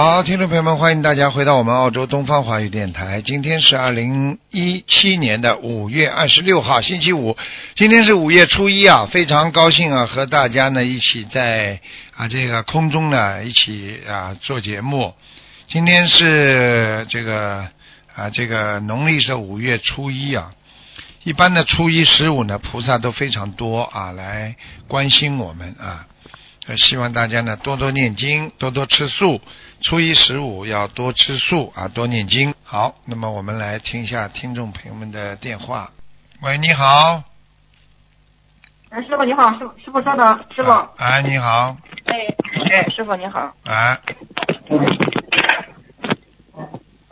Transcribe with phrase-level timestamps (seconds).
[0.00, 3.20] 好，听众朋友们，欢迎大家回到我们澳洲东方华语电台。
[3.20, 7.36] 今天是二零一七年的五月二十六号，星期五。
[7.74, 11.80] 今天是五月初一啊，非常高兴啊，和大家呢一起在
[12.14, 15.14] 啊这个空中呢一起啊做节目。
[15.66, 17.66] 今天是这个
[18.14, 20.52] 啊这个农历是五月初一啊，
[21.24, 24.54] 一般的初一十五呢，菩萨都非常多啊，来
[24.86, 26.06] 关心我们啊。
[26.76, 29.40] 希望大家呢多多念经，多多吃素。
[29.80, 32.52] 初一十五要多吃素啊，多念经。
[32.64, 35.90] 好，那么我们来听一下听众朋友们的电话。
[36.42, 37.22] 喂，你好。
[38.90, 41.76] 哎，师傅你好，师傅师傅稍等，师傅，啊哎，你好。
[42.06, 42.14] 哎
[42.74, 43.98] 哎，师傅你好，哎，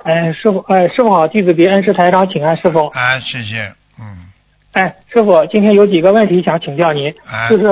[0.03, 2.89] 哎，师傅，哎，师傅好，弟子给恩师台长请安，师傅。
[2.89, 3.73] 哎，谢谢。
[4.01, 4.27] 嗯，
[4.73, 7.67] 哎，师傅，今天有几个问题想请教您，哎就是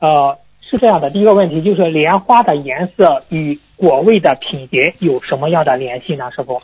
[0.00, 6.30] 呃，是这样的，第一个问题就是莲花的颜色与果味的品别有什么样的联系呢？
[6.34, 6.62] 师傅？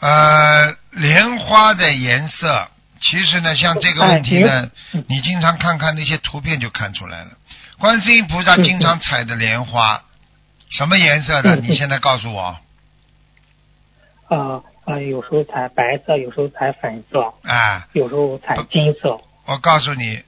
[0.00, 7.32] 呃，莲花的颜色，其实呢，像这个问题呢，哎你经常看看那些图片就看出来了。
[7.78, 10.02] 观世音菩萨嗯经常采的莲花，
[10.70, 11.54] 什么颜色的？
[11.56, 12.56] 嗯你现在告诉我。
[14.28, 19.20] 呃呃，有时候采白色，有时候采粉色，啊，有时候采金色。
[19.44, 20.22] 我告诉你，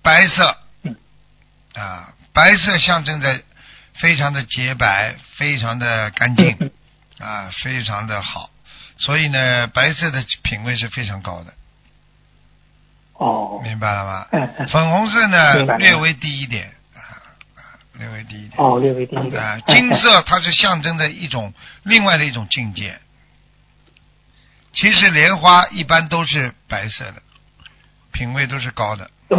[0.00, 0.94] 白色嗯，
[1.74, 3.40] 啊，白色象征着
[4.00, 6.70] 非常的洁白，非常的干净嗯
[7.18, 8.50] 啊，非常的好。
[8.96, 11.54] 所以呢，白色的品味是非常高的，
[13.14, 14.26] 哦，明白了吗？
[14.30, 17.00] 哎哎，粉红色呢略微低一点，啊，
[17.56, 17.62] 啊
[17.94, 18.52] 略微低一点。
[18.56, 19.42] 哦，略微低一点。
[19.42, 22.98] 啊，哎金色它是象征着一种另外的一种境界。
[24.72, 27.22] 其实莲花一般都是白色的，
[28.12, 29.10] 品味都是高的。
[29.30, 29.36] 哎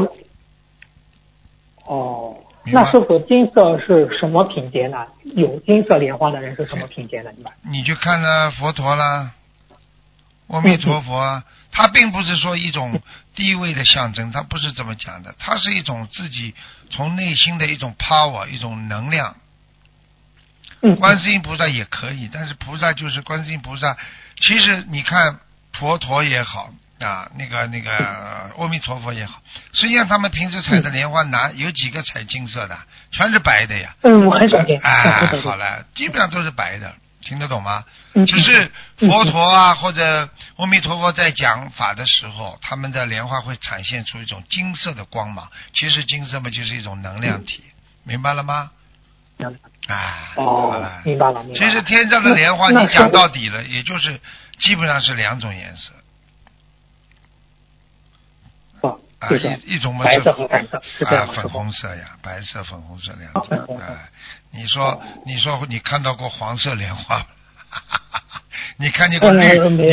[1.85, 2.37] 哦，
[2.71, 5.05] 那师傅，金色是什么品阶呢？
[5.35, 7.31] 有金色莲花的人是什么品阶呢？
[7.63, 9.31] 你去看了佛陀啦，
[10.47, 13.01] 阿弥陀佛啊，它并不是说一种
[13.35, 16.53] 地位的象征，它不是这么讲的，它是一种自己
[16.89, 19.35] 从内心的一种 power，一种能量。
[20.81, 23.97] 嗯，观世音菩萨也可以，但是菩萨就是观世音菩萨。
[24.41, 25.39] 其实你看
[25.73, 26.69] 佛陀也好
[26.99, 27.91] 啊，那个那个
[28.57, 29.41] 阿弥陀佛也好，
[29.73, 32.77] 实际上他们平时采的莲花哪有几个采金色的，
[33.11, 33.95] 全是白的呀。
[34.01, 34.79] 嗯，我很少见。
[34.81, 37.85] 哎对对，对好了，基本上都是白的，听得懂吗？
[38.13, 45.49] 嗯只是佛陀啊或者阿弥陀佛在讲法的时候，他们的莲花会展现出一种金色的光芒。
[45.73, 47.63] 其实金色嘛就是一种能量体，
[48.03, 48.71] 明白了吗？
[49.37, 49.57] 嗯
[49.87, 51.01] 哎，好哦，。
[51.05, 51.71] 明白了，明白了。
[51.71, 54.19] 其实天上的莲花，你讲到底了，也就是
[54.59, 55.93] 基本上是两种颜色
[58.81, 63.57] 哦，啊，一一种嘛就啊，粉红色呀，白色、粉红色两种。
[63.65, 64.09] 红色哎，
[64.51, 67.21] 你说你说你看到过黄色莲花？
[68.77, 69.43] 你看见过绿？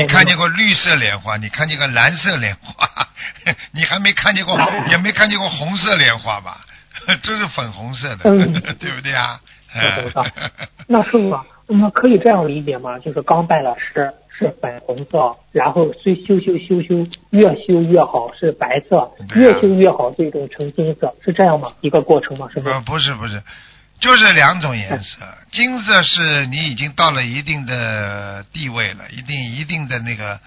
[0.00, 1.36] 你看见过绿色莲花？
[1.36, 2.88] 你看见过蓝色莲花？
[3.72, 4.56] 你还没看见过，
[4.92, 6.64] 也没看见过红色莲花吧？
[7.22, 9.40] 这是粉红色的，嗯对不对啊？
[10.86, 12.98] 那师傅我们可以这样理解吗？
[13.00, 21.72] 就是刚拜了师是粉红色，然后虽修修修修，越修越好是白色，越修越好最终成金色，是这样吗？
[21.80, 22.48] 一个过程吗？
[22.52, 22.72] 是吗？
[22.72, 23.42] 呃，不是不是，
[23.98, 25.18] 就是两种颜色。
[25.52, 30.38] 金色是你已经到了一定的地位了，一定一定的那个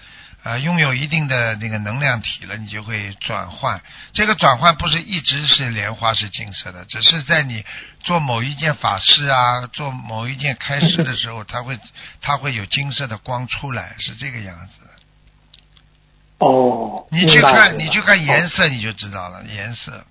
[0.42, 3.80] 呃，拥有一定的那个能量体了，你就会转换。
[4.14, 7.64] 这个转换不是一直是莲花是金色的，只是在你
[8.02, 11.78] 做某一件法事啊，做某一件开示的时候，它会
[12.22, 16.46] 它会有金色的光出来，是这个样子的。
[16.46, 18.48] 哦，你去看，你去看颜。
[18.48, 19.44] 色，你就知道了。
[19.44, 20.06] 颜色，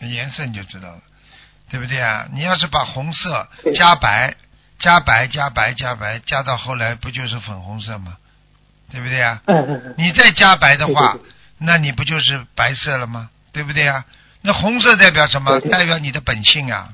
[0.00, 1.00] 颜色你就知道了，
[1.70, 2.28] 对不对啊？
[2.34, 4.36] 你要是把红色加白，
[4.78, 8.18] 加白，加白，加白，加到后来不就是粉红色吗？
[8.90, 9.40] 对不对啊？
[9.46, 11.16] 嗯嗯嗯，你再加白的话
[11.58, 13.28] 那你不就是白色了吗？
[13.52, 14.04] 对不对啊？
[14.42, 15.60] 那红色代表什么？
[15.60, 16.88] 代表你的本性啊。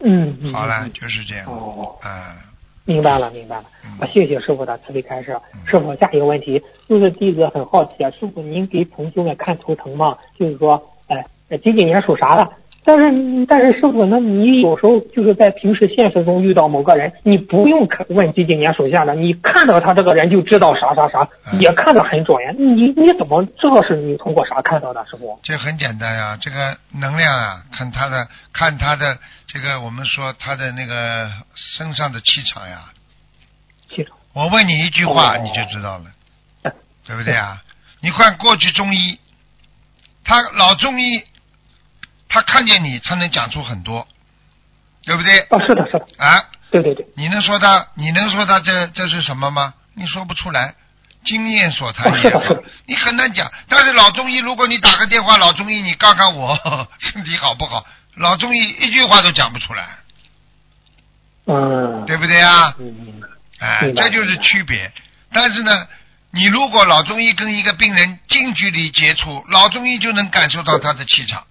[0.00, 0.52] 嗯嗯。
[0.52, 1.46] 好了，嗯就是这样。
[1.46, 2.36] 哦，啊，
[2.84, 3.64] 明白了，明白了。
[3.84, 5.60] 嗯啊，谢谢师傅的慈悲开示嗯。
[5.66, 10.16] 师傅，下一个问题就是弟子很好奇啊，师傅您给同学们看图腾吗？
[10.38, 10.76] 就是说，
[11.08, 12.46] 哎、呃几几年属啥的？
[12.84, 22.52] 但是但是师傅，那你有时候就是在平时现实中遇到某个人，你不用看问几几年属下的，你看到他这个人就知道啥啥啥，嗯也看得很准呀。
[22.58, 25.38] 你你怎么知道是你通过啥看到的，师傅？
[25.42, 29.16] 这很简单呀，这个能量啊，看他的，看他的
[29.46, 32.92] 这个，我们说他的那个身上的气场呀。
[33.88, 34.16] 气场。
[34.34, 36.04] 我问你一句话，哦你就知道了，
[36.64, 36.72] 哎
[37.06, 37.62] 对不对啊？
[38.02, 39.18] 你看过去中医，
[40.24, 41.22] 他老中医，
[42.34, 44.04] 他看见你，他能讲出很多，
[45.04, 45.38] 对不对？
[45.38, 49.72] 啊，是的，是的，啊，对对对，你能说他，你能说他这这是什么吗？
[49.94, 50.74] 你说不出来，
[51.24, 52.12] 经验所谈
[52.86, 53.48] 你很难讲。
[53.68, 56.58] 但是老中医，如果你打个电话，老中医，你看看我
[56.98, 57.86] 身体好不好？
[58.16, 59.86] 老中医一句话都讲不出来，
[61.46, 62.74] 嗯，对不对啊？
[62.80, 63.22] 嗯，
[63.60, 64.92] 哎，这就是区别。
[65.32, 65.70] 但是呢，
[66.32, 71.44] 你如果老中医跟一个病人近距离接触，老中医就能感受到他的气场，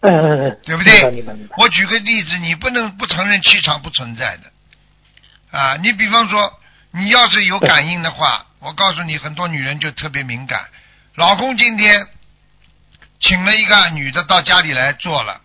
[0.00, 1.54] 嗯嗯嗯，对不对明白明白。
[1.58, 5.76] 我举个例子，你不能不承认气场不存在的啊！
[5.82, 6.60] 你比方说，
[6.92, 10.66] 你要是有感应的话，我告诉你，很多女人就特别敏感。
[11.14, 12.06] 老公今天
[13.20, 15.40] 请了一个女的到家里来做了，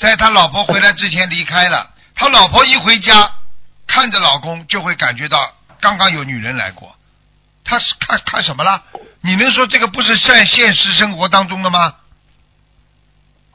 [0.00, 3.12] 在他老婆回来之前离开了，他老婆一回家，
[3.86, 6.96] 看着老公就会感觉到刚刚有女人来过。
[7.64, 8.82] 他是看看什么了？
[9.20, 11.94] 你能说这个不是在现实生活当中的吗？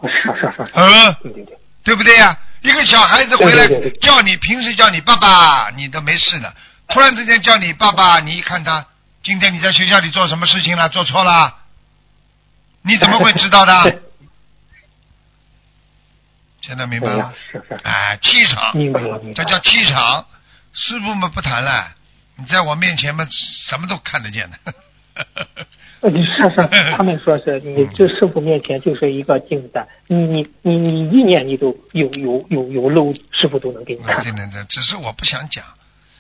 [0.04, 3.68] 是是是是，嗯，对对对，对不对呀、一个小孩子回来
[4.02, 6.54] 叫你，平时叫你爸爸，你都没事呢。
[6.90, 8.86] 突然之间叫你爸爸，你一看他，
[9.24, 10.88] 今天你在学校里做什么事情了？
[10.90, 11.56] 做错了？
[12.84, 13.74] 你怎么会知道的？
[16.62, 18.74] 现在明白了？，是是，哎，气场。
[19.34, 20.26] 这叫气场。
[20.74, 21.92] 师傅们不谈了，
[22.36, 24.58] 你在我面前嘛，什么都看得见的。
[26.02, 34.22] 呃，是是，他们说是你这师傅面前就是一个镜子，你你你你一念你都有有有有漏，师傅都能给你看我。
[34.24, 35.64] 听得这，只是我不想讲。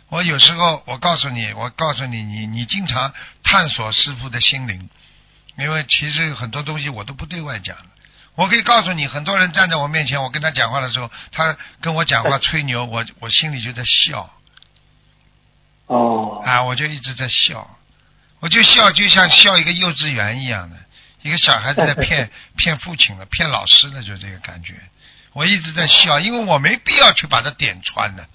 [0.09, 3.13] 我有时候，我告诉你，我告诉你，你你经常
[3.43, 4.89] 探索师傅的心灵，
[5.59, 7.83] 因为其实很多东西我都不对外讲的。
[8.35, 14.29] 我可以告诉你，很多人站在我面前，我跟他讲话的时候，他跟我讲话吹牛，我我心里就在笑
[15.87, 17.76] 哦，啊，我就一直在笑，
[18.39, 20.75] 我就笑，就像笑一个幼稚园一样的，
[21.23, 24.73] 一个小孩子在 骗骗父亲了，骗老师了，就这个感觉。
[25.33, 28.27] 我一直在笑，因为我没必要去把他点穿的。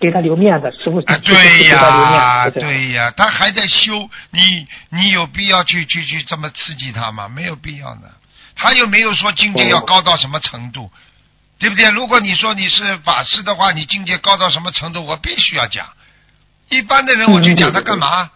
[0.00, 7.28] 给他留面子，师傅啊，对呀，对呀，他还在修，你你有必要去去去这么刺激他吗？
[7.28, 8.12] 没有必要的。
[8.56, 10.90] 他又没有说境界要高到什么程度，
[11.58, 11.88] 对不对？
[11.90, 15.86] 如果你说你是法师的话，你境界高到什么程度，我必须要讲。
[16.68, 18.30] 一般的人我去讲他干嘛？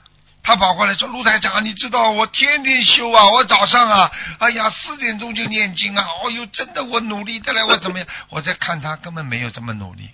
[0.47, 8.07] 他跑过来说：“陆台长，你知道我天天修啊，我早上啊，哎呀四点钟就念经啊，哦呦，真的我努力的来，我怎么样？
[8.31, 10.09] 我在看他根本没有这么努力。”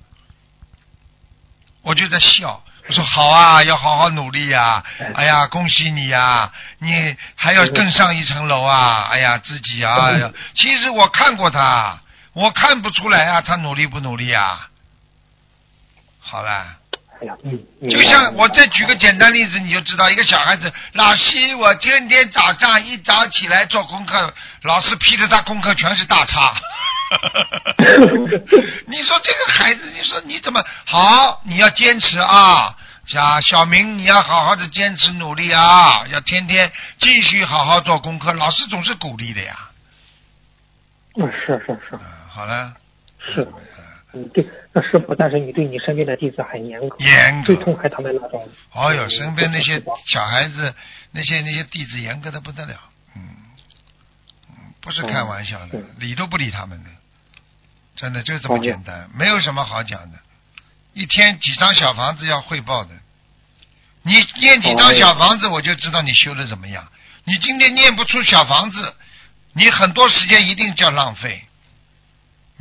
[1.85, 4.83] 我就在笑，我说好啊，要好好努力呀、
[5.15, 9.09] 哎呀，恭喜你呀、你还要更上一层楼啊！
[9.11, 11.99] 哎呀，自己啊，哎呀 其实我看过他，
[12.33, 14.69] 我看不出来啊，他努力不努力啊？
[16.21, 16.77] 好了，
[17.23, 17.57] 哎呀，嗯，
[17.89, 26.53] 就像我再举个简单例子，你就知道，一个小孩子，老师，我天天早上一早起来做功课，老师批的他功课全是大叉。
[28.89, 31.41] 你说这个孩子，你说你怎么好？
[31.45, 32.77] 你要坚持啊！
[33.07, 36.05] 小小明，你要好好的坚持努力啊！
[36.11, 39.57] 要天天继续好好做功课，老师总是鼓励的呀。
[41.17, 42.73] 嗯，是是是嗯，好了，
[43.33, 43.47] 是，
[44.15, 47.47] 嗯，对，那师傅，但是你对你身边的弟子很严格，严格。
[47.47, 48.49] 最痛恨他们那种。
[48.73, 50.75] 哦哟，身边那些小孩子，
[51.11, 52.75] 那些那些弟子严格的不得了，
[53.15, 53.23] 嗯，
[54.49, 56.89] 嗯，不是开玩笑的嗯，理都不理他们的，
[57.97, 60.19] 真的就这么简单，没有什么好讲的。
[60.95, 62.91] 一天几张小房子要汇报的，
[64.03, 66.91] 你念几张小房子，我就知道你修的怎么样。
[67.25, 68.95] 你今天念不出小房子，
[69.53, 71.45] 你很多时间一定叫浪费。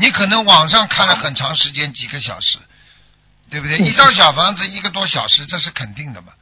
[0.01, 2.57] 你可能网上看了很长时间，几个小时，
[3.49, 3.77] 对不对？
[3.77, 6.33] 嗯一张小房子一个多小时，这是肯定的嘛。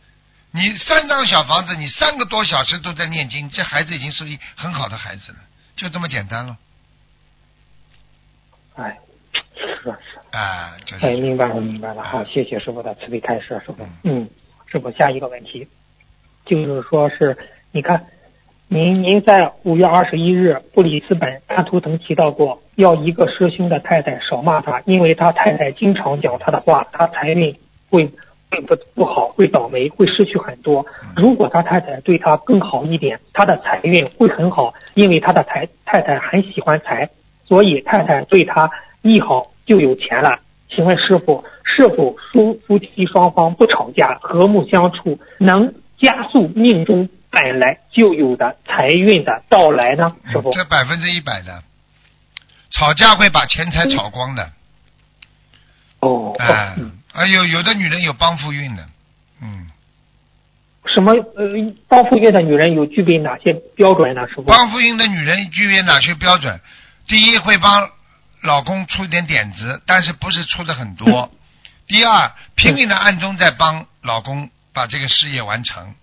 [0.52, 5.38] 你三张小房子，你三个多小时都在念经，这孩子已经是一很好的孩子了，
[5.76, 6.58] 就这么简单了。
[8.76, 8.98] 哎，
[9.56, 10.40] 是啊是啊。
[10.40, 11.06] 啊，就是。
[11.06, 12.02] 哎，明白了，明白了。
[12.02, 13.88] 好，谢谢师傅的慈悲开示，师傅。
[14.04, 14.28] 嗯，
[14.72, 15.68] 师傅，下一个问题，
[16.46, 17.38] 就是说是，
[17.72, 18.04] 你看，
[18.72, 27.56] 您您在五月二十一日布里斯本安图曾提到过，要一个师兄的太太少骂他，因为他太太经常讲他的话，他财运
[27.90, 28.08] 会
[28.52, 30.86] 会不不好，会倒霉，会失去很多。
[31.16, 37.10] 如果他太太对他更好一点，他的财运会很好，因为他的太太太很喜欢财，
[37.46, 38.70] 所以太太对他
[39.02, 40.38] 一好就有钱了。
[40.70, 50.16] 请问师傅，是否夫夫妻双方不吵架，和睦相处，能加速命中本来就有的财运的到来呢？
[50.32, 51.64] 师傅，这百分之一百的，
[52.72, 54.52] 吵架会把钱财吵光的。
[56.00, 58.88] 哦，哎嗯，啊有有的女人有帮扶运的，
[59.42, 59.68] 嗯，
[60.86, 64.28] 什么呃，帮扶运的女人有具备哪些标准呢？
[64.28, 64.44] 师傅？
[64.44, 66.60] 帮扶运的女人具备哪些标准？
[67.08, 67.90] 第一，会帮
[68.42, 71.32] 老公出点点子，但是不是出的很多。
[71.86, 75.96] 第二，拼命的暗中在帮老公把这个事业完成，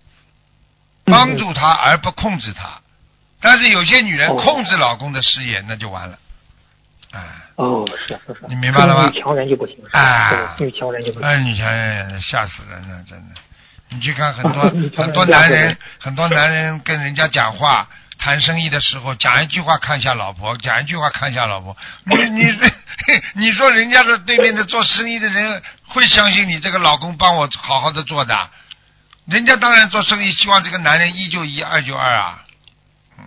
[1.06, 2.80] 帮助他而不控制他。
[3.40, 6.18] 但是有些女人哦控制老公的事业，那就完了。
[7.12, 7.20] 啊，
[7.56, 11.28] 哦，是是是，你明白了吗女强人就不行，是啊是女强人就不行。
[11.28, 13.40] 哎，女强人吓死人了，真的。
[13.88, 14.62] 你去看很多
[15.02, 21.76] 很多男人，很多男人跟人家讲话、谈生意的时候，讲一句话看一下老婆，讲一句话看一下老婆。
[22.04, 22.48] 你你
[23.46, 28.50] 你说人家的对面的做生意的人会相信你这个老公帮我好好的做的？
[29.26, 32.42] 人家当然做生意希望这个男人一就一，二就二啊。
[33.18, 33.25] 嗯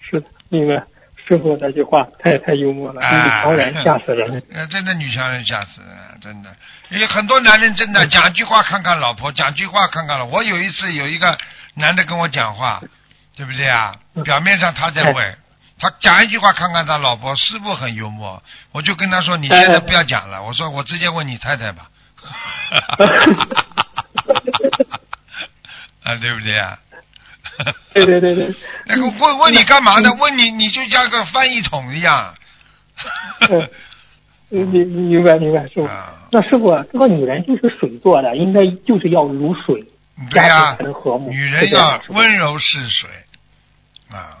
[0.00, 0.82] 是的，明白。
[1.26, 4.42] 师傅这句话太太幽默了，哎女强人吓死人。
[4.52, 6.54] 呃，真的女强人吓死人，真的。
[6.90, 10.26] 因为很多男人真的讲句话看看老婆，讲句话看看了。
[10.26, 11.38] 我有一次有一个
[11.72, 12.82] 男的跟我讲话，
[13.34, 13.96] 对不对啊？
[14.22, 15.38] 表面上他在问，
[15.78, 18.42] 他讲一句话看看他老婆，师傅很幽默，
[18.72, 21.88] 我就跟他说：“你现在不要讲了。”我说：“我直接问你太太吧。”
[26.04, 26.78] 啊，对不对啊？
[27.94, 28.54] 对对对对，
[28.86, 30.10] 那个问问你干嘛呢？
[30.18, 32.34] 问你你就像个翻译筒一样。
[33.50, 33.68] 嗯
[34.50, 35.84] 明明白明白，师傅。
[35.84, 39.84] 啊，那师傅，这个女人就是水做的，应该就是要如水，
[40.30, 41.30] 对呀、家庭才能和睦。
[41.30, 43.08] 女人要温柔似水
[44.12, 44.38] 啊！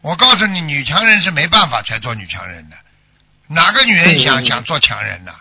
[0.00, 2.76] 我告诉你，女强人是没办法才做女强人的。
[3.48, 5.32] 哪个女人想、嗯想做强人呢？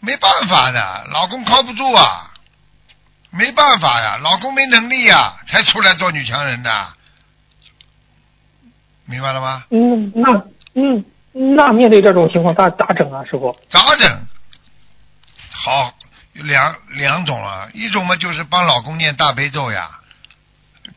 [0.00, 2.29] 没办法的，老公靠不住啊，
[3.30, 6.88] 没办法呀，老公没能力呀，才出来做女强人的。
[9.06, 9.64] 明白了吗？
[9.70, 10.32] 嗯，那
[10.74, 11.04] 嗯，
[11.56, 13.56] 那面对这种情况咋咋整啊，师傅？
[13.70, 14.26] 咋整？
[15.50, 15.92] 好，
[16.32, 19.90] 有两两种啊，一种嘛就是帮老公念大悲咒呀，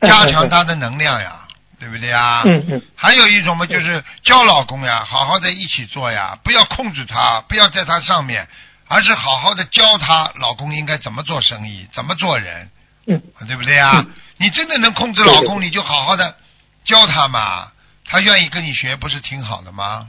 [0.00, 1.40] 加强他的能量呀，
[1.78, 2.42] 对不对呀？
[2.46, 8.48] 嗯嗯还有一种嘛，就是教老公呀，好好在一起做呀，不要控制他，不要在他上面，
[8.88, 12.70] 而是好好的教她老公应该怎么做生意，怎么做人，
[13.06, 13.90] 嗯，对不对啊？
[13.98, 16.36] 嗯你真的能控制老公，你就好好的
[16.84, 17.70] 教他嘛，
[18.04, 20.08] 他愿意跟你学，不是挺好的吗？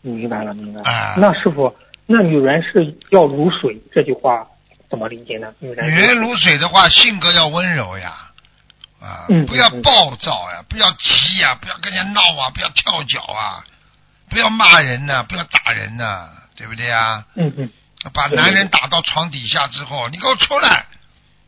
[0.00, 0.88] 明白了明白了。
[0.90, 4.46] 啊那师傅，那女人是要如水这句话
[4.88, 5.52] 怎么理解呢？
[5.58, 8.30] 女人女人如水的话，性格要温柔呀，
[8.98, 13.62] 啊，嗯不要嗯暴躁呀，不要急呀，不要跟人家闹啊，不要跳脚啊，
[14.30, 16.26] 不要骂人呐、不要打人呐、
[16.58, 17.24] 对不对呀？
[17.36, 17.70] 嗯嗯
[18.12, 20.86] 把男人打到床底下之后，你给我出来！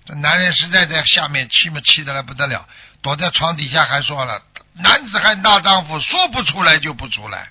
[0.04, 2.66] 这男人实在在下面气嘛气的来不得了，
[3.02, 4.40] 躲在床底下还说了
[4.82, 7.48] ：“男子汉大丈夫，说不出来就不出来。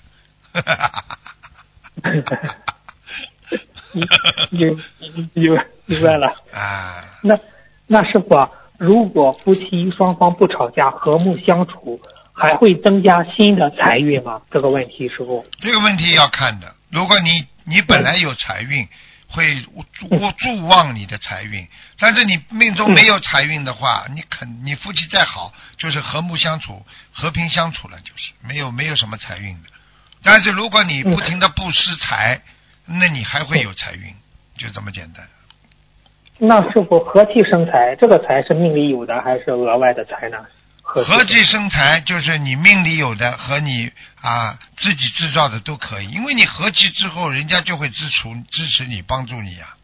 [4.50, 4.78] 明
[5.10, 6.28] 明明白明白了。
[6.52, 7.38] 啊，那
[7.86, 12.00] 那师傅啊，如果夫妻双方不吵架，和睦相处，
[12.32, 14.42] 还会增加新的财运吗？
[14.50, 15.46] 这个问题，师傅。
[15.60, 16.74] 这个问题要看的。
[16.90, 18.86] 如果你你本来有财运，
[19.28, 21.66] 会助助旺你的财运，
[21.98, 29.68] 但是你命中没有财运的话，你肯你夫妻再好，就是和睦相处、和平相处了，就是没有没有什么财运的。
[30.24, 32.40] 但是如果你不停的布施财，
[32.86, 34.12] 那你还会有财运，
[34.58, 35.24] 就这么简单。
[36.38, 40.44] 那是否和气生财，这个财是命里有的还是额外的财呢？
[40.82, 49.76] 和和气生财就是你命里有的和你啊自己制造的都可以，因为你和气之后，人家就会支持支持你，帮助你啊、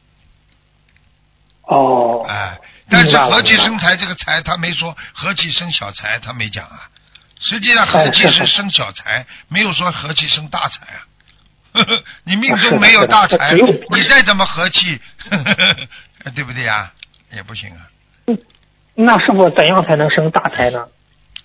[1.62, 2.58] 哦，哎，
[2.90, 6.88] 但是和气生财这个财，他没说和气生小财，他没讲啊。
[7.38, 11.06] 实际上和气哎是生小财，没有说和气生大财啊。
[11.72, 13.52] 呵 呵你命中没有大财，
[13.94, 15.00] 你再怎么和气，
[16.34, 16.90] 对不对呀？
[17.30, 17.86] 也不行啊。
[18.96, 20.86] 那师傅怎样才能生大财呢？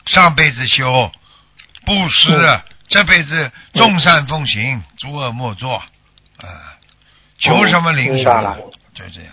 [0.05, 1.11] 上辈子修
[1.85, 6.75] 布施，嗯这辈子众善奉行，诸恶莫作，啊，
[7.39, 8.57] 求什么灵什么明白了，
[8.93, 9.31] 就这样。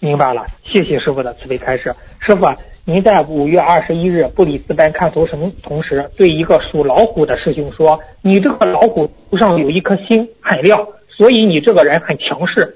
[0.00, 1.94] 明白了，谢谢师傅的慈悲开示。
[2.20, 12.74] 师傅啊，您在五月二十一日布里斯班看图什同时，对一个属老虎的师兄说：“你这个老虎头上有一颗星，很亮，所以你这个人很强势。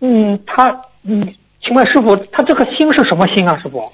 [0.00, 0.70] 嗯，他
[1.02, 1.34] 嗯，
[1.64, 3.58] 请问师傅，他这个心是什么心啊？
[3.60, 3.92] 师傅？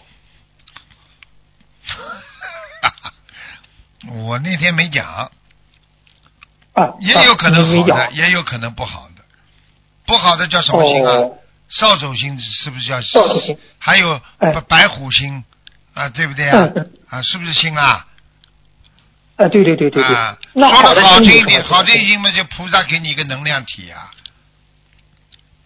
[4.27, 5.07] 我那天没讲，
[6.73, 8.11] 啊，也有可能好的。
[8.12, 9.23] 也有可能不好的。
[10.07, 11.12] 不好的叫什么心啊？
[11.12, 11.39] 哦，
[11.71, 13.00] 扫帚星是不是叫？
[13.03, 13.57] 扫帚星。
[13.79, 15.45] 还有哎白白虎星
[15.95, 16.69] 啊，对不对啊
[17.09, 18.07] 啊，是不是星啊？
[19.37, 20.17] 啊，对对对对对。
[20.17, 24.11] 啊，那说的好听一点，好听一点嘛，就菩萨给你一个能量体啊，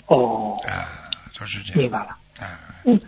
[0.07, 1.04] 哦，啊，
[1.39, 2.17] 就是这样，明白了。
[2.41, 2.47] 嗯，
[2.85, 3.01] 嗯，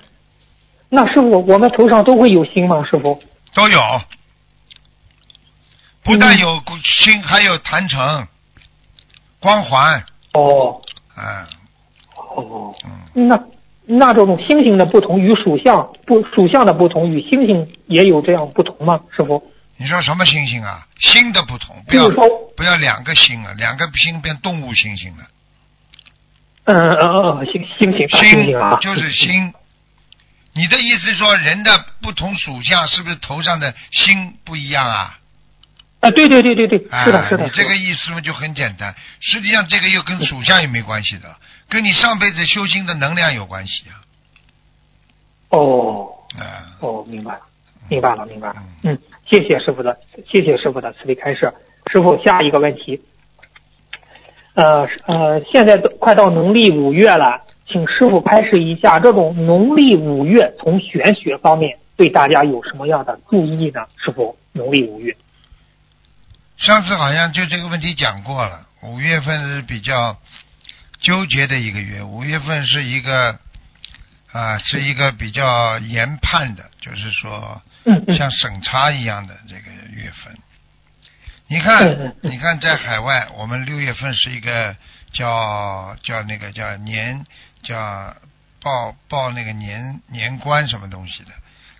[0.88, 2.84] 那师傅，我们头上都会有星吗？
[2.84, 3.22] 师傅？
[3.54, 3.80] 都有，
[6.02, 8.26] 不但嗯有星，还有坛城、
[9.40, 10.04] 光环，
[10.34, 10.80] 哦
[11.16, 11.46] 嗯，
[12.34, 12.74] 哦，
[13.14, 13.42] 嗯，那
[13.86, 19.00] 那这种星星的不同与属相不属相的不同与星星也有这样不同吗？
[19.16, 19.42] 师傅？
[19.78, 20.86] 你说什么星星啊？
[21.00, 22.08] 星的不同，不要
[22.56, 25.24] 不要两个星啊，两个星变动物星星了。
[26.66, 29.52] 嗯嗯嗯，嗯星星星星就是星。
[30.54, 31.70] 你的意思说，人的
[32.00, 35.18] 不同属相是不是头上的星不一样啊？
[36.00, 38.94] 啊，对对对对对，啊，是的是的，你这个意思嘛就很简单。
[39.20, 41.36] 实际上，这个又跟属相也没关系的，
[41.68, 44.00] 跟你上辈子修心的能量有关系啊。
[45.50, 46.08] 哦
[46.38, 47.40] 啊，哦，明白了，
[47.88, 48.56] 明白了，明白了。
[48.82, 48.98] 嗯嗯，
[49.30, 49.96] 谢谢师傅的，
[50.32, 51.52] 谢谢师傅的慈悲开示。
[51.92, 53.00] 师傅，下一个问题，
[54.56, 63.84] 呃呃，现在都快到农历五月了，请师傅开示一下，这种农历五月从玄学方面对大家有什么样的注意呢？
[64.02, 65.14] 师傅，农历五月，
[66.56, 68.66] 上次好像就这个问题讲过了。
[68.82, 70.16] 五月份是比较
[71.00, 73.38] 纠结的一个月，五月份是一个
[74.32, 77.60] 啊，是一个比较严判的，就是说
[78.16, 80.34] 像审查一样的这个月份。
[81.48, 84.76] 你看你看，在海外，我们六月份是一个
[85.12, 87.24] 叫叫那个叫年
[87.62, 88.14] 叫
[88.60, 91.30] 报报那个年年关什么东西的，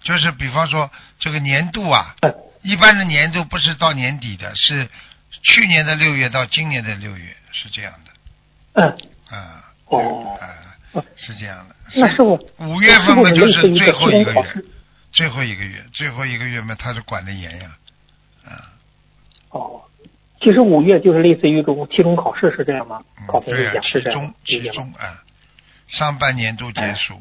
[0.03, 4.89] 就是比方说这个年度啊，嗯一般的年度不是到年底的，是
[5.43, 8.11] 去年的六月到今年的六月，是这样的。
[8.75, 9.65] 嗯，啊。
[9.87, 10.39] 哦。
[10.41, 10.47] 啊
[10.93, 11.77] 哦，是这样的。
[11.95, 14.55] 那是我，五月份嘛，就是最后一个月
[15.13, 17.77] 最后一个月，最后一个月嘛，他是管的严呀，
[18.47, 18.73] 啊，
[19.51, 19.83] 哦，
[20.41, 23.03] 其实五月就是类似于这种期中考试是这样吗？
[23.27, 24.75] 考嗯，对呀、评理讲其是这样吗，中其理解吗？
[24.75, 25.23] 中啊，
[25.89, 27.21] 上半年度结哎束，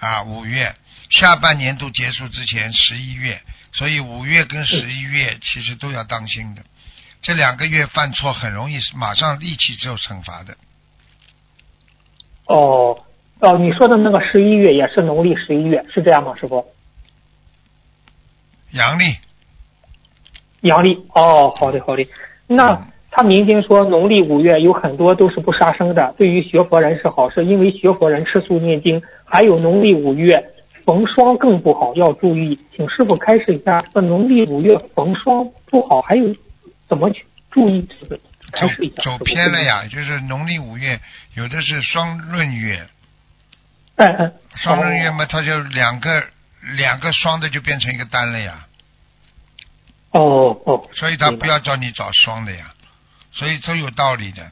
[0.00, 0.74] 啊，五月，
[1.10, 3.40] 下半年度结束之前十一月，
[3.72, 6.62] 所以五月跟十一月其实都要当心的，
[7.22, 10.56] 这两个月犯错很容易马上立即受惩罚的，
[12.46, 13.02] 哦
[13.40, 16.64] 哦，你说的那个十一月也是农历十一月，是这样吗，师傅？
[18.70, 19.16] 阳历，
[20.66, 22.06] 阳历哦，好的好的。
[22.46, 22.86] 那嗯
[23.18, 29.00] 他民间说农历五月有很多都是不杀生的，对于学佛人是好事，因为学佛人吃素念经。
[29.24, 30.38] 还有农历五月
[30.84, 32.58] 逢双更不好，要注意。
[32.76, 36.24] 请师傅开示一下，这农历五月逢双不好，还有
[36.90, 38.18] 怎么去注意这个？
[38.52, 38.68] 走
[39.02, 39.62] 走偏了。
[39.62, 41.00] 呀，就是农历五月
[41.36, 42.86] 有的是双闰月，
[43.96, 44.32] 嗯嗯。
[44.56, 46.22] 双闰月嘛，它就两个
[46.76, 48.66] 两个双的就变成一个单了呀，
[50.18, 50.90] 哦哦。
[50.94, 52.74] 所以他不要叫你找双的呀，
[53.32, 54.50] 所以都有道理的。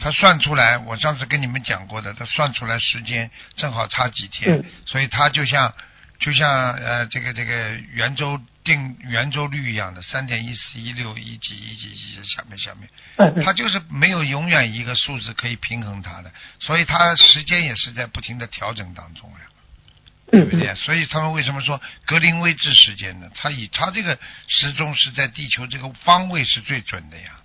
[0.00, 4.64] 他算出来，我上次跟你们讲过的，他算出来时间正好差几天，嗯。
[4.86, 5.74] 所以他就像
[6.20, 13.44] 就像呃这个这个圆周定圆周率一样的，三点一四一六一几一几一几下面下面，嗯嗯。
[13.44, 19.46] 它就是没有永远一个数字可以平衡它的，所以它时间也是在不停的调整当中呀，
[20.30, 20.74] 对不嗯对？
[20.74, 23.30] 所以他们为什么说格林威治时间呢？
[23.34, 27.40] 它以它这个时钟是在地球这个方位是最准的呀，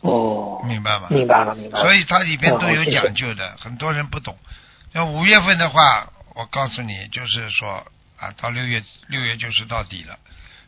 [0.00, 1.08] 哦，明白吗？
[1.10, 1.84] 明白了明白了。
[1.84, 4.38] 所以它里边都有讲究的，很多人不懂。
[4.92, 7.84] 那五月份的话，我告诉你，就是说
[8.16, 10.18] 啊，到六月六月就是到底了。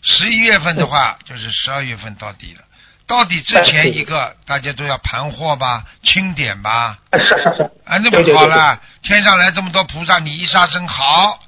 [0.03, 2.65] 十一月份的话，就是十二月份到底了。
[3.07, 7.63] 到底之前一个，大家都要盘货吧，清点吧，是是是。
[7.85, 11.39] 啊，那么好了，天上来这么多菩萨，你一杀生好，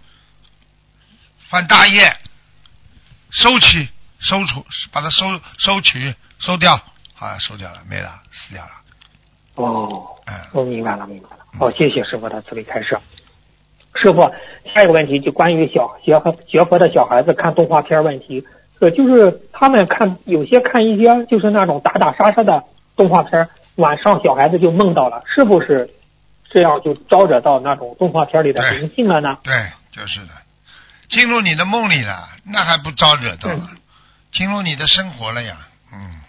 [1.50, 2.16] 犯大业，
[3.30, 3.88] 收起，
[4.20, 6.80] 收出，把它收收取，收掉，
[7.14, 8.70] 好，收掉了，没了，死掉了，
[9.56, 10.16] 哦。
[10.26, 10.34] 嗯。
[10.52, 11.38] 我明白了，明白了。
[11.58, 12.96] 好，谢谢师傅的慈悲开示。
[13.96, 14.32] 师傅，
[14.72, 18.46] 下一个问题就关于小学和学佛的小孩子看动画片问题。
[18.80, 22.62] 呃，就是他们看有些看一些就是那种打打杀杀的
[22.96, 25.88] 动画片，晚上小孩子就梦到了，是不是
[26.50, 29.38] 这样就招惹到那种动画片里的对灵性了呢？
[29.42, 29.52] 对，
[29.90, 30.28] 就是的，
[31.08, 33.60] 进入你的梦里了，那还不招惹到了？
[33.72, 33.76] 嗯
[34.30, 35.56] 进入你的生活了呀，
[35.90, 36.20] 嗯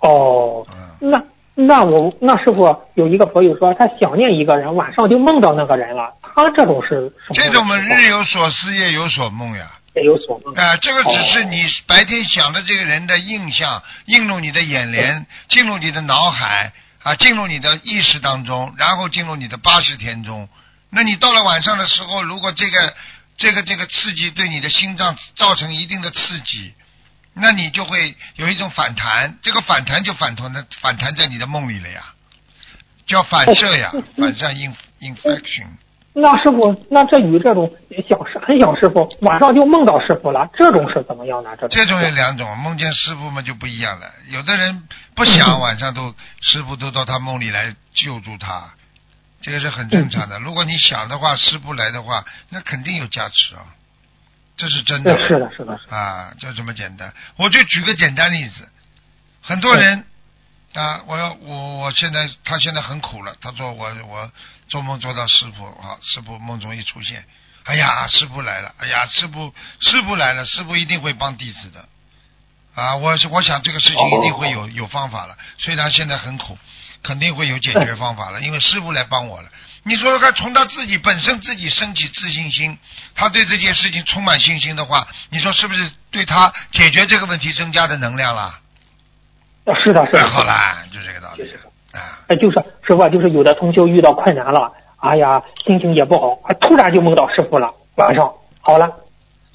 [0.00, 1.22] 哦，嗯，那
[1.54, 9.70] 那我那师傅有一个朋友说他想念一个人，晚上就梦到那个人了，他这种是什么这种嘛，日有所思，夜有所梦呀。
[9.94, 10.54] 也有所梦。
[10.54, 16.72] 啊、这个只是你白天想的这个人的印象映入你的眼帘，进入你的脑海
[17.02, 20.48] 啊，进入你的意识当中，然后进入你的八十天中。
[20.90, 22.94] 那你到了晚上的时候，如果这个
[23.36, 26.74] 这个这个刺激对你的心脏造成一定的刺激，
[27.34, 32.04] 那你就会有一种反弹，这个反弹就反弹的反弹在你的梦里了呀，
[33.06, 35.68] 叫反射呀， 反射 in infection。
[36.12, 37.72] 那师傅，那这与这种
[38.08, 41.50] 小师很小师傅晚上就梦到师傅了，这种是怎么样呢？
[41.56, 44.06] 这种这种有两种，梦见师傅嘛就不一样了。
[44.28, 44.82] 有的人
[45.14, 48.68] 不想晚上都师傅都到他梦里来救助他，
[49.40, 50.38] 这个是很正常的。
[50.40, 53.62] 如果你想的话，师傅来的话，那肯定有加持啊，
[54.56, 55.96] 这是真的，是的，是的，是的。
[55.96, 57.12] 啊，就这么简单。
[57.36, 58.68] 我就举个简单例子，
[59.40, 60.04] 很多人
[60.74, 64.30] 啊，我要我我现在他现在很苦了，他说我我
[64.68, 67.24] 做梦做到师傅啊，师傅梦中一出现，
[67.64, 71.88] 哎呀，师傅来了，哎呀，师傅师傅来了，师傅一定会帮弟子的
[72.80, 76.56] 啊，我我想这个事情一定会有有方法了，虽然现在很苦，
[77.02, 79.48] 肯定会有解决方法了，因为师傅来帮我了。
[79.82, 82.78] 你说说看，从他自己本身自己升起自信心，
[83.16, 88.60] 他对这件事情充满信心的话，你说是不是对他解决这个问题增加的能量啦？
[89.64, 90.28] 啊是的，是的。
[90.28, 90.52] 好了，
[90.92, 91.50] 就这个道理
[91.92, 92.20] 啊。
[92.28, 98.90] 哎，就是师傅啊，就是有的同修遇到困难了，哎呀，心情也不好，啊突然就梦到师傅了，晚上好了，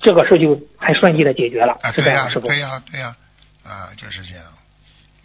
[0.01, 2.47] 这个事就很顺利的解决了，是这样，师傅。
[2.47, 3.15] 对呀、对呀、
[3.63, 4.45] 啊，就是这样，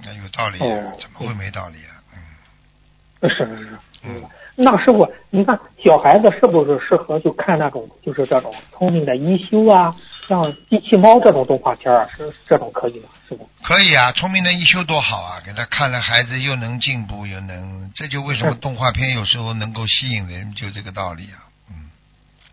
[0.04, 1.92] 那有道理、怎么会没道理啊？
[2.14, 4.22] 嗯，是是是，嗯，
[4.62, 9.94] 那师傅，你看小孩子是不是适合就看那种就是这种聪明的一休啊，
[10.28, 13.08] 像机器猫这种动画片啊，是这种可以吗？
[13.26, 13.48] 师傅？
[13.62, 21.40] 可以啊，聪明的一休多好啊，给他看了，孩子又能进步，又能，这就为什么动画片有时候能够吸引人，就这个道理啊。
[21.70, 21.90] 嗯，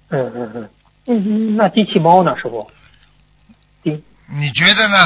[0.10, 0.70] 嗯嗯嗯
[1.08, 2.70] 嗯，那机器猫呢，师傅？
[3.84, 4.98] 机你觉得呢？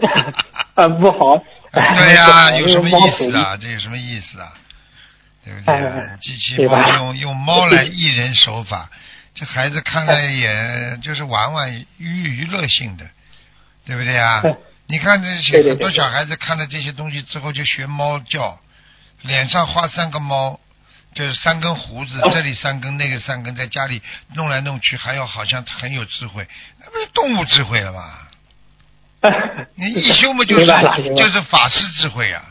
[0.76, 1.36] 啊不好。
[1.72, 3.56] 对呀、 有什么意思啊？
[3.56, 4.52] 这有什么意思啊？
[5.44, 5.74] 对不对
[6.20, 8.90] 机器猫用用猫 来艺人手法，
[9.34, 13.06] 这孩子看了也 就是玩玩娱娱乐性的，
[13.86, 14.54] 对不对啊哎？
[14.86, 18.58] 你看这些很多小孩子看了这些东西之后就学猫叫，
[19.22, 20.58] 脸上画三个猫，
[21.14, 24.02] 就是三根胡子，哦这里三根那个三根，在家里
[24.34, 26.46] 弄来弄去，还要好像很有智慧，
[26.80, 28.18] 那不是动物智慧了吗？
[29.76, 30.66] 你一修嘛就是
[31.14, 32.44] 就是法师智慧啊。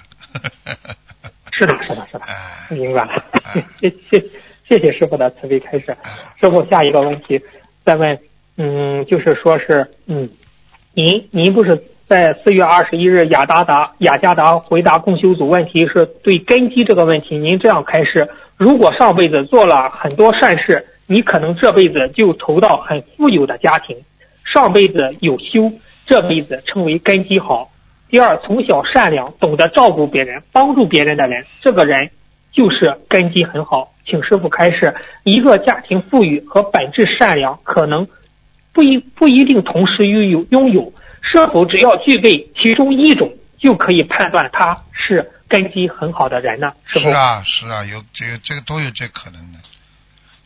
[1.60, 3.12] 是的，是的，是的，哎明白了
[3.44, 3.62] 哎。
[3.82, 4.24] 谢谢
[4.66, 5.88] 谢谢师傅的慈悲开示。
[6.40, 7.42] 师傅，下一个问题
[7.84, 8.18] 再问，
[8.58, 10.30] 嗯，就是说是，嗯，
[10.94, 23.98] 您您不是在四月二十一日雅达达雅加达回答共修组问题是对根基这个问题，您这样开示：如果上辈子做了很多善事，你可能这辈子就投到很富有的家庭，
[24.46, 25.72] 上辈子有修，
[26.06, 27.69] 这辈子称为根基好。
[28.10, 32.10] 第二，从小善良，懂得照顾别人、帮助别人的人，这个人
[32.52, 33.94] 就是根基很好。
[34.06, 38.08] 请师傅开示，一个家庭富裕和本质善良可能
[38.74, 40.92] 不一不一定同时拥有拥有，
[41.22, 46.74] 是否只要具备其中一种，就可以判断他是根基很好的人呢？
[46.88, 49.60] 是啊，是啊，有这个这个都有这可能的。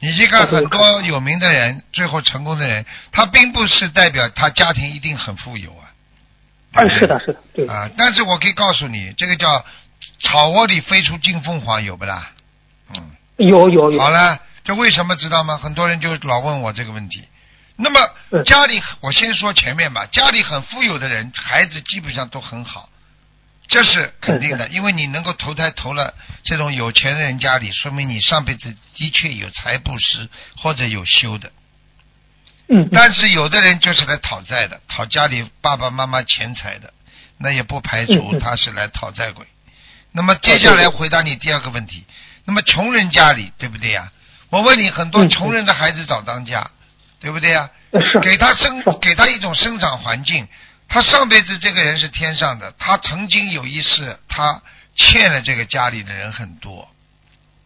[0.02, 5.93] 你去看很多有名的人，最后成功的人，他并不是代表他家庭一定很富有啊。
[6.74, 9.64] 对哎，是的，是的，对，啊，但是我可以告诉你，这个叫
[10.20, 12.32] 草窝里飞出金凤凰，有不啦？
[12.94, 15.58] 嗯，有有有好，了，这为什么知道吗？
[15.58, 17.24] 很多人就老问我这个问题。
[17.76, 18.00] 那么
[18.32, 22.90] 嗯家里，我先说前面吧，家里很富有的人，孩子基本上都很好，
[23.68, 31.52] 这是肯定的，因为你能够投胎投了这种有钱人家里，说明你上辈子的确有财布施或者有修的。
[32.68, 36.94] 嗯，但是有的人就是来讨债的，讨家里爸爸妈妈钱财的，
[37.38, 39.46] 那也不排除他是来讨债鬼。
[40.12, 42.06] 那么接下来回答你第二个问题，
[42.46, 44.12] 那么穷人家里对不对呀？
[44.50, 46.70] 我问你，很多穷人的孩子早当家，
[47.20, 47.70] 对不对呀？
[47.92, 48.20] 是。
[48.22, 50.48] 给他生给他一种生长环境，
[50.88, 54.62] 他上辈子这个人是天上的，他曾经有一世他
[54.96, 56.88] 欠了这个家里的人很多，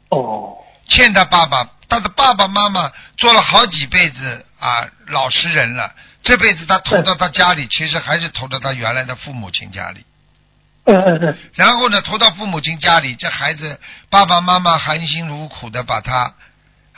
[0.10, 0.58] 哦，
[0.88, 10.06] 欠他爸爸，他的爸爸妈妈做了好几辈子啊老实人了，这辈子他投到他家里，其实还是投到他原来的父母亲家里。
[10.86, 16.34] 嗯嗯嗯，然后呢，投到父母亲家里，这孩子爸爸妈妈含辛茹苦的把他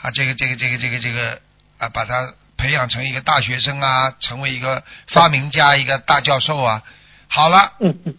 [0.00, 1.40] 啊，这个这个这个这个这个
[1.78, 6.82] 啊，把他培养成一个大学生啊，成为一个发明家，一个大教授啊，
[7.32, 7.72] 好了，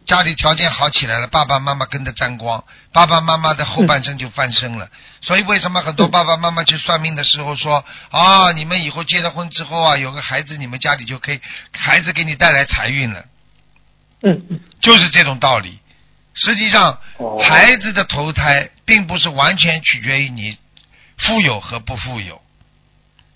[0.06, 4.90] 家里条件好起来了，爸爸妈妈跟着沾光，爸爸妈妈的后半生就翻身了。
[5.22, 11.42] 所以为什么很多爸爸妈妈去算命的时候说啊，你们以后结了婚之后啊，有个孩子，你们家里就可以，
[11.74, 13.26] 孩子给你带来财运了，
[14.24, 14.60] 嗯嗯。
[14.82, 15.78] 就是这种道理。
[16.34, 17.44] 实际上，哦。
[17.44, 20.58] 孩子的投胎并不是完全取决于你
[21.18, 22.41] 富有和不富有，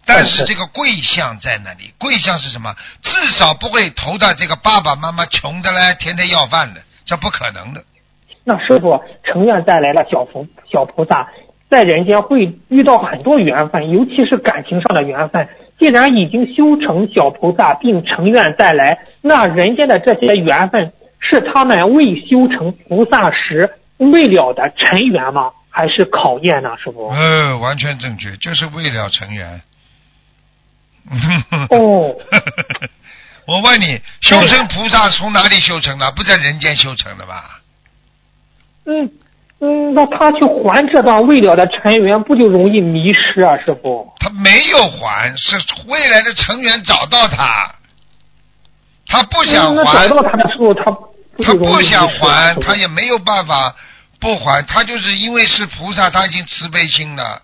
[0.06, 1.92] 但是这个贵相在那里。
[1.98, 2.74] 贵相是什么？
[3.02, 7.84] 至少不会投到这个爸爸妈妈穷的嘞天天要饭的，这不可能的。
[8.44, 11.28] 那师傅，成愿带来了小菩小菩萨，
[11.70, 15.48] 在人间会遇到很多缘分，尤其是感情上的缘分。
[15.80, 25.52] 既然已经修成小菩萨，并成愿带来，那人间的这些缘分是他们未修成菩萨时未了的尘缘吗？
[25.70, 26.70] 还是考验呢？
[26.82, 27.10] 师傅？
[27.10, 29.62] 呃，完全正确，就是为了尘缘。
[31.70, 32.16] 哦，
[33.46, 36.12] 我问你，修成菩萨从哪里修成的？
[36.12, 37.60] 不在人间修成的吧？
[38.86, 39.12] 嗯
[39.60, 43.56] 嗯，那他去还这段未了的尘缘，不就容易迷失啊？
[43.58, 44.12] 师傅？
[44.20, 47.74] 他没有还，是未来的成员找到他，
[49.08, 53.74] 他不想还找，到他的时候，他不他不想还，他也没有办法
[54.20, 57.42] 不还，他就是因为是菩萨，他已经慈悲心了。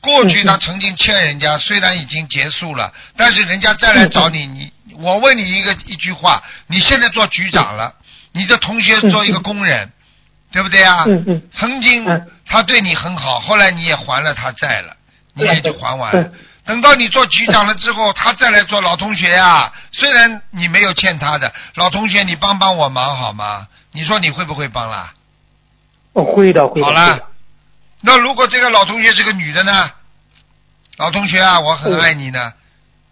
[0.00, 7.94] 过去嗯他曾经欠人家，虽然已经结束了，但是人家再来找你，你我问你一个一句话，你现在做局长了，
[8.32, 9.90] 你的同学做一个工人，
[10.52, 11.04] 对不对啊？
[11.52, 14.96] 曾经嗯他对你很好，后来你也还了他债了，
[15.34, 16.32] 你也就还完了嗯。
[16.64, 23.66] 等到你做局长了之后，他再来做老同学啊、虽然你没有欠他的，老同学你帮帮我忙好吗？
[23.92, 25.12] 你说你会不会帮啦？
[26.12, 26.86] 我会的会的。
[26.86, 27.18] 好了，
[28.00, 29.90] 那如果这个老同学是个女的呢？
[30.98, 32.52] 老同学啊，我很爱你呢。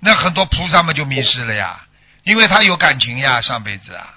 [0.01, 1.81] 那很多菩萨们就迷失了呀，
[2.25, 4.15] 因为他有感情呀，上辈子啊。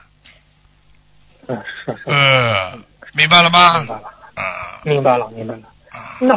[1.48, 2.80] 嗯，是是，呃，
[3.14, 3.88] 明白了吗明？
[3.88, 4.04] 白了，
[4.36, 4.44] 啊
[4.84, 5.62] 明白了，明白了。
[5.92, 6.36] 啊，那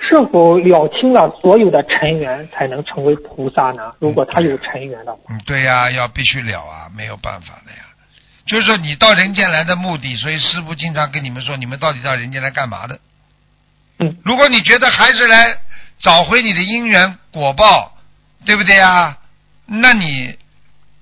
[0.00, 3.92] 是否了清了所有的尘缘，才能成为菩萨呢？
[3.98, 7.78] 如果他有尘缘的话，嗯，对呀，要必须了啊，没有办法的呀。
[8.46, 12.98] 就是说你到人间来的目的，所以师傅经常跟你们说，你们到底到人间来干嘛的？
[13.98, 15.44] 嗯如果你觉得还是来
[15.98, 17.96] 找回你的因缘果报，
[18.44, 19.18] 对不对啊？
[19.66, 20.36] 那你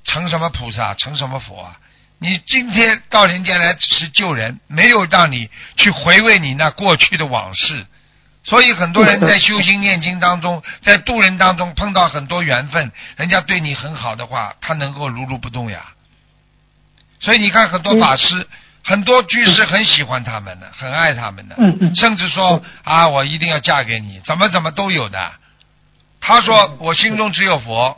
[0.05, 1.79] 成什么菩萨，成什么佛啊？
[2.19, 7.87] 你今天到人间来只是救人，没有让你去回味你那过去的往事。
[8.45, 15.93] 所以很多人在修心念经当中，在渡人当中碰到很多缘分，人家对你很好的话，他能够如如不动呀。
[17.21, 18.49] 所以你看很多法师，
[18.85, 21.57] 很多居士很喜欢他们的，很爱他们的。
[21.95, 25.33] 甚至说啊，我一定要嫁给你，怎么怎么都有的。
[26.21, 27.97] 他说我心中只有佛，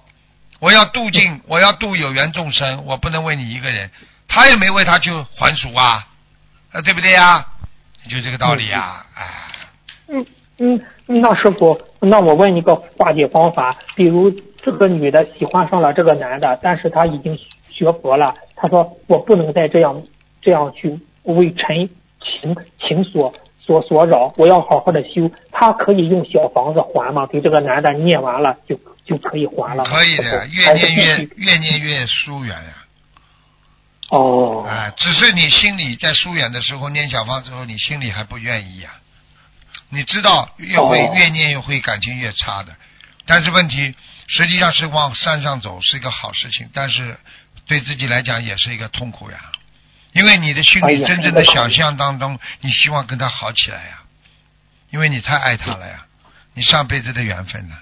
[0.60, 3.90] 我要度尽，我要度有缘众生，我不能为你一个人。
[4.28, 6.06] 他也没为他去还俗啊，
[6.72, 7.46] 呃，对不对呀？
[8.10, 9.24] 就这个道理啊，哎，
[10.08, 10.26] 嗯
[10.58, 14.30] 嗯，那师傅，那我问一个化解方法，比如
[14.62, 17.38] 这个女的喜欢上了这个男的，但是她已经
[17.70, 20.02] 学佛了，她说我不能再这样
[20.44, 21.88] 这样去为尘
[22.20, 25.30] 情情所所所扰，我要好好的修。
[25.50, 27.26] 他可以用小房子还吗？
[27.26, 29.84] 给这个男的念完了就就可以还了？
[29.84, 31.04] 可以的呀，越念越
[31.36, 32.84] 越念越疏远呀。
[34.10, 38.90] 哦，啊，只是你心里在疏远的时候念小方之后，你心里还不愿意呀、
[39.88, 42.76] 你知道越会、哦越念越会感情越差的，
[43.26, 43.94] 但是问题
[44.28, 47.16] 实际上是往山上走是一个好事情，但是
[47.66, 49.38] 对自己来讲也是一个痛苦呀，
[50.14, 54.02] 因为你的心里真正的这个想象当中，你希望跟他好起来呀，
[54.90, 56.06] 因为你太爱他了呀，
[56.54, 57.76] 你上辈子的缘分呢，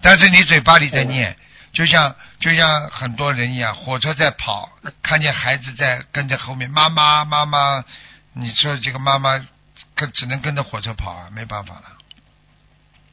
[0.00, 1.36] 但是你嘴巴里在念。
[1.72, 4.70] 就像就像很多人一样，火车在跑，
[5.02, 7.82] 看见孩子在跟着后面，妈妈妈妈，
[8.34, 9.42] 你说这个妈妈
[9.94, 11.84] 跟只能跟着火车跑啊，没办法了，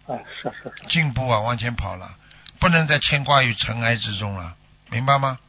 [0.08, 2.18] 哎，是是是，进步啊，往前跑了，
[2.60, 4.54] 不能再牵挂于尘埃之中了，
[4.90, 5.40] 明白吗？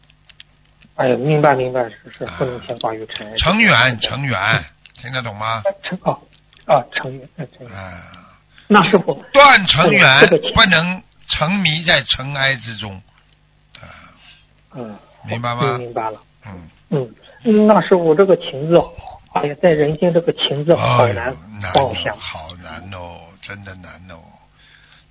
[1.01, 3.35] 哎，明白明白，是是，不能牵挂于尘埃。
[3.39, 4.65] 成缘成缘，
[5.01, 5.63] 听得懂吗？
[5.83, 6.13] 成哦
[6.67, 7.75] 啊，成缘，哎成缘。
[7.75, 8.03] 啊，
[8.69, 13.01] 那师傅，断成缘这个情不能沉迷在尘埃之中，
[13.81, 14.13] 啊，
[14.75, 16.21] 嗯，明白吗嗯明白了。
[16.45, 18.79] 嗯，嗯，嗯那师傅这个情字，
[19.33, 21.35] 哎呀，在人间这个情字好难
[21.75, 22.15] 放下。
[22.19, 24.21] 好难哦，真的难哦，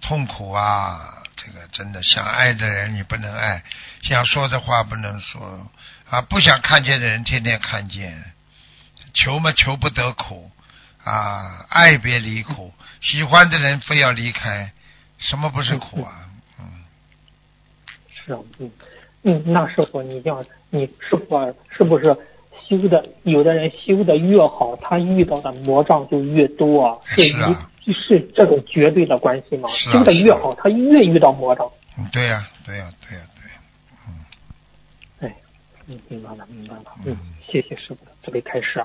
[0.02, 1.16] 痛苦啊！
[1.36, 3.64] 这个真的想爱的人你不能爱，
[4.02, 5.72] 想说的话不能说
[6.10, 8.34] 啊，不想看见的人天天看见，
[9.14, 10.52] 求嘛求不得苦
[11.04, 14.74] 啊，爱别离苦，喜欢的人非要离开，
[15.18, 16.28] 什么不是苦啊？
[16.60, 16.66] 嗯，
[18.26, 18.72] 是啊，嗯，
[19.24, 22.16] 嗯，那师傅，你这样，你师傅是不是
[22.70, 23.04] 修的？
[23.24, 29.68] 有的人修的越好，他遇到的魔障就越多，是是啊一是这种绝对的关系吗？
[29.70, 31.68] 啊修的越好，他越遇到魔障。
[31.98, 33.60] 嗯对呀、对呀、对呀、对呀、
[35.20, 35.36] 哎，
[35.88, 36.84] 嗯，明白了，明白了。
[37.06, 38.82] 嗯嗯，谢谢师傅的慈悲开示。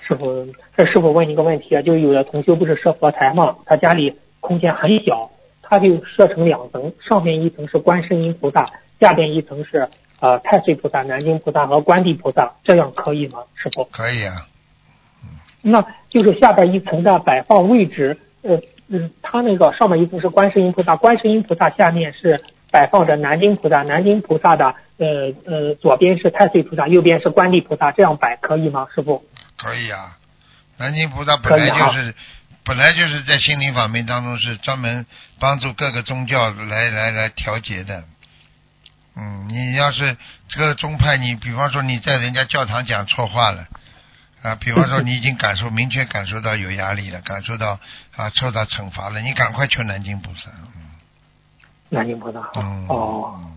[0.00, 0.46] 师傅，
[0.76, 5.30] 这师傅问你个问题啊，就是有的同修不是设佛台嘛，他家里空间很小，
[5.62, 8.70] 他就设成两层，上面一层是观世音菩萨，
[9.00, 9.88] 下边一层是
[10.20, 13.38] 呃太岁菩萨、南京菩萨和观地菩萨，这样可以吗？
[13.56, 13.84] 师傅？
[13.84, 14.46] 可以啊。
[15.60, 24.66] 那就是下边一层的摆放位置，呃，嗯，它那个上面一层是观世音菩萨，观世音菩萨下面是摆放着南京菩萨，南京菩萨的
[24.98, 28.86] 呃呃左边是太岁菩萨，右边是观地菩萨，这样摆可以吗？
[28.94, 29.24] 师傅？
[29.56, 30.16] 可以啊，
[30.78, 32.14] 南京菩萨本来就是，
[32.64, 35.04] 本来就是在心灵法门当中是专门
[35.40, 38.04] 帮助各个宗教来来来调节的。
[39.18, 40.16] 嗯，你要是
[40.48, 43.66] 这个宗派，你比方说你在人家教堂讲错话了，
[44.42, 47.80] 啊，比方说你已经感受明确感受到有压力了， 感受到
[48.16, 50.50] 啊受到惩罚了，你赶快求南京菩萨。
[51.90, 52.50] 南京菩萨好。
[52.56, 53.52] 嗯，哦，嗯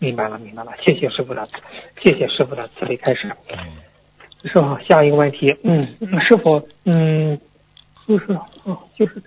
[0.00, 1.48] 明白了，明白了，谢谢师傅的，
[2.04, 3.34] 谢谢师傅的慈悲开示。
[3.50, 3.58] 嗯
[4.44, 7.36] 师傅，下一个问题，嗯，师傅，嗯，
[8.06, 8.26] 就是，
[8.62, 9.20] 哦，就是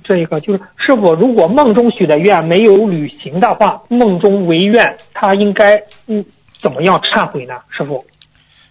[0.00, 6.24] 这一个就是，师傅，如果梦中许的愿没有履行的话，梦中违愿，他应该嗯
[6.60, 7.60] 怎么样忏悔呢？
[7.70, 8.04] 师傅？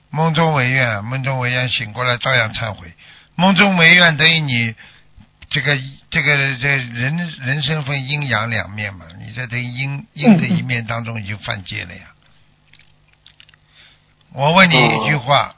[0.10, 2.88] 梦中违愿，梦中违愿醒过来照样忏悔。
[3.36, 4.76] 梦中违愿等于你
[5.50, 5.78] 这个
[6.10, 12.02] 这个这人人生分阴阳两面嘛，你这等于阴阴的一面当中已经犯戒了呀。
[14.34, 15.56] 我问你一句话，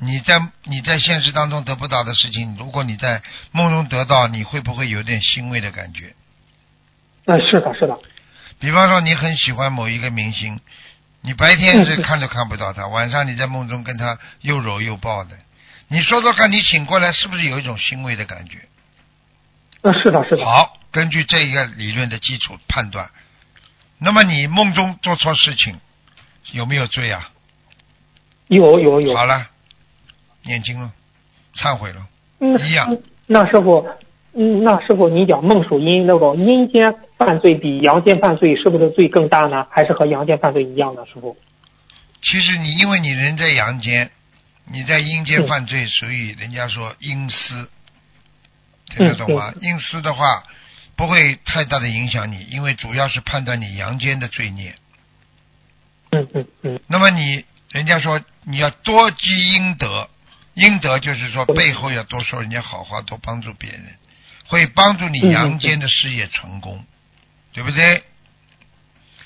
[0.00, 6.14] 你在你在现实当中得不到的事情，如果你在梦中得到，你会不会有点欣慰的感觉？
[7.26, 7.98] 嗯，是的，是的，
[8.58, 10.60] 比方说你很喜欢某一个明星，
[11.20, 15.36] 你白天是嗯看都看不到他，晚上你在梦中跟他又搂又抱的，
[15.88, 18.58] 你说说看，你醒过来是不是有一种欣慰的感觉？
[19.82, 23.10] 嗯，是的，是的，好，根据这一个理论的基础判断，
[23.98, 25.80] 那么你梦中做错事情
[26.52, 27.30] 有没有罪啊？
[28.46, 29.46] 有有有，好了，
[30.42, 30.92] 念经了，
[31.54, 32.06] 忏悔了，
[32.40, 33.86] 嗯，一样嗯那师傅，
[34.32, 39.66] 嗯，那师傅，你讲梦属阴，那个阴间犯罪比阳间犯罪是不是罪更大呢？
[39.70, 41.04] 还是和阳间犯罪一样呢？
[41.06, 41.36] 师傅？
[42.22, 44.10] 其实你因为你人在阳间，
[44.64, 47.68] 你在阴间犯罪，所以人家说阴私，
[48.86, 49.52] 听得懂吗？
[49.60, 50.42] 阴私的话
[50.96, 54.74] 不会太大的影响你，因为主要是判断你阳间的罪孽。
[56.10, 60.08] 嗯嗯嗯，那么你人家说你要多积阴德，
[60.58, 63.84] 阴德就是说背后要多说人家好话，多帮助别人，
[64.46, 66.84] 会帮助你阳间的事业成功，
[67.52, 68.02] 对不对？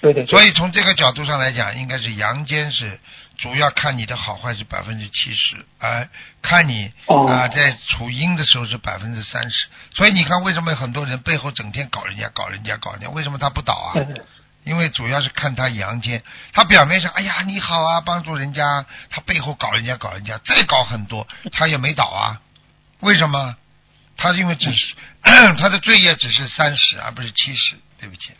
[0.03, 3.01] 对对对，所以从这个角度上来讲，应该是阳间是
[3.38, 6.07] 主要看你的好坏是百分之七十，而
[6.42, 9.68] 看你哦啊、在处阴的时候是百分之三十。
[9.95, 13.09] 所以你看，为什么很多人背后整天搞人家、搞人家、搞人家？
[13.09, 13.92] 为什么他不倒啊？
[13.97, 14.14] 嗯
[14.64, 16.22] 因为主要是看他阳间，
[16.53, 22.40] 他表面上哎呀你好啊，帮助人家，他背后搞人家、搞人家，再搞很多，他也没倒啊。
[23.01, 23.57] 为什么？
[24.16, 24.94] 他因为只是
[25.59, 27.77] 他的罪业只是三十，而不是七十。
[27.98, 28.33] 对不起，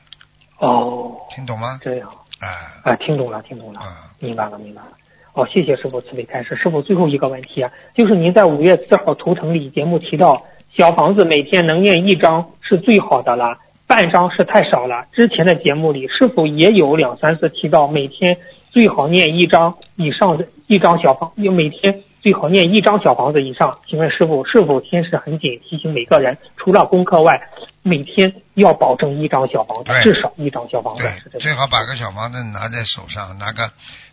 [0.59, 1.79] 哦，听懂吗？
[1.81, 2.09] 这样
[2.41, 2.49] 啊
[2.83, 4.89] 啊，听懂了，听懂了，啊，明白了，明白了。
[5.35, 6.57] 哦，谢谢师傅慈悲开示。
[6.57, 10.45] 师傅最后一个问题啊，就是您在五月四号图腾里节目提到，
[10.77, 13.59] 小房子每天能念一张是最好的了，
[13.93, 15.07] 半张是太少了。
[15.13, 18.39] 之前的节目里是否也有两三次提到每天
[18.71, 23.81] 最好念一张以上的一张小房，有每天最好念一张小房子以上？
[23.87, 27.39] 请问师傅是否天时很紧，提醒每个人除了功课外，
[27.83, 33.71] 每天要保证一张小房子，至少一张小房子，最好把个小房子拿在手上，拿个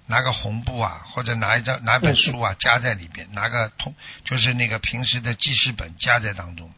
[0.08, 6.70] 拿个红布啊，或者拿一张拿本书啊夹在里边，拿个通就是那个平时的记事本夹在当中，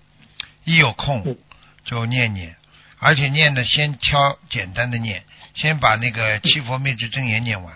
[0.66, 1.36] 一有空
[1.84, 2.56] 就念念，
[3.04, 5.24] 而且念的先挑简单的念，
[5.56, 7.74] 先把那个七佛灭罪真言念完，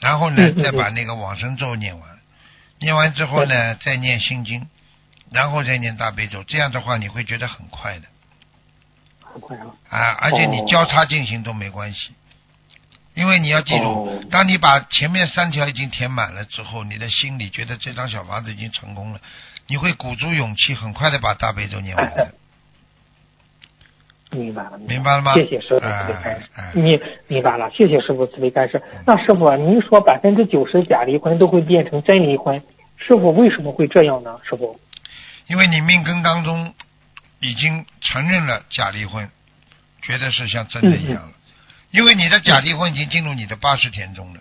[0.00, 2.18] 然后呢再把那个往生咒念完，
[2.80, 4.68] 念完之后呢再念心经，
[5.30, 8.06] 然后再念大悲咒，这样的话你会觉得很快的。
[9.20, 9.66] 很快啊。
[9.88, 10.66] 啊，而且你哦。
[10.68, 12.10] 交叉进行都没关系，
[13.14, 19.20] 因为你要记住哦，当你把前面三条已经填满了之后，你的心里觉得这张小房子已经成功了，
[19.68, 22.34] 你会鼓足勇气，很快的把大悲咒念完的。
[24.32, 26.72] 明白了，明白了吗谢谢师傅慈悲开示哎哎。
[26.74, 28.82] 明明白了，谢谢师傅慈悲开示。
[29.06, 32.62] 那师傅啊，您说百分之九十假离婚都会变成真离婚，
[32.96, 34.38] 师傅为什么会这样呢？
[34.48, 34.78] 师傅？
[35.46, 36.72] 因为你命根当中
[37.40, 39.28] 已经承认了假离婚，
[40.00, 41.32] 觉得是像真的一样了。
[41.90, 44.40] 因为你的假离婚已经进入你的八十天中了。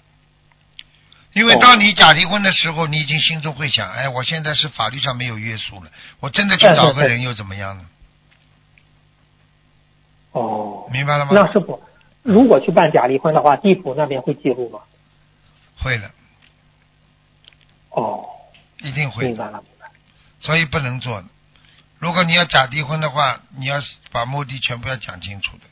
[1.34, 5.90] 因为当你假离婚的时候，你已经心中会想：哎，我现在是法律上没有约束了，
[6.20, 7.86] 我真的去找个人又怎么样呢？
[10.32, 11.32] 哦，明白了吗？
[11.34, 11.82] 那师傅，
[12.24, 14.80] 如果去办假离婚的话，地府那边会记录吗？
[15.78, 16.12] 会的，
[17.90, 18.24] 哦，
[18.80, 19.94] 一定会的，明白了，明白了。
[20.40, 21.28] 所以不能做的。
[22.00, 25.64] 如果你要假离婚的话，你要把目的全部要讲清楚的。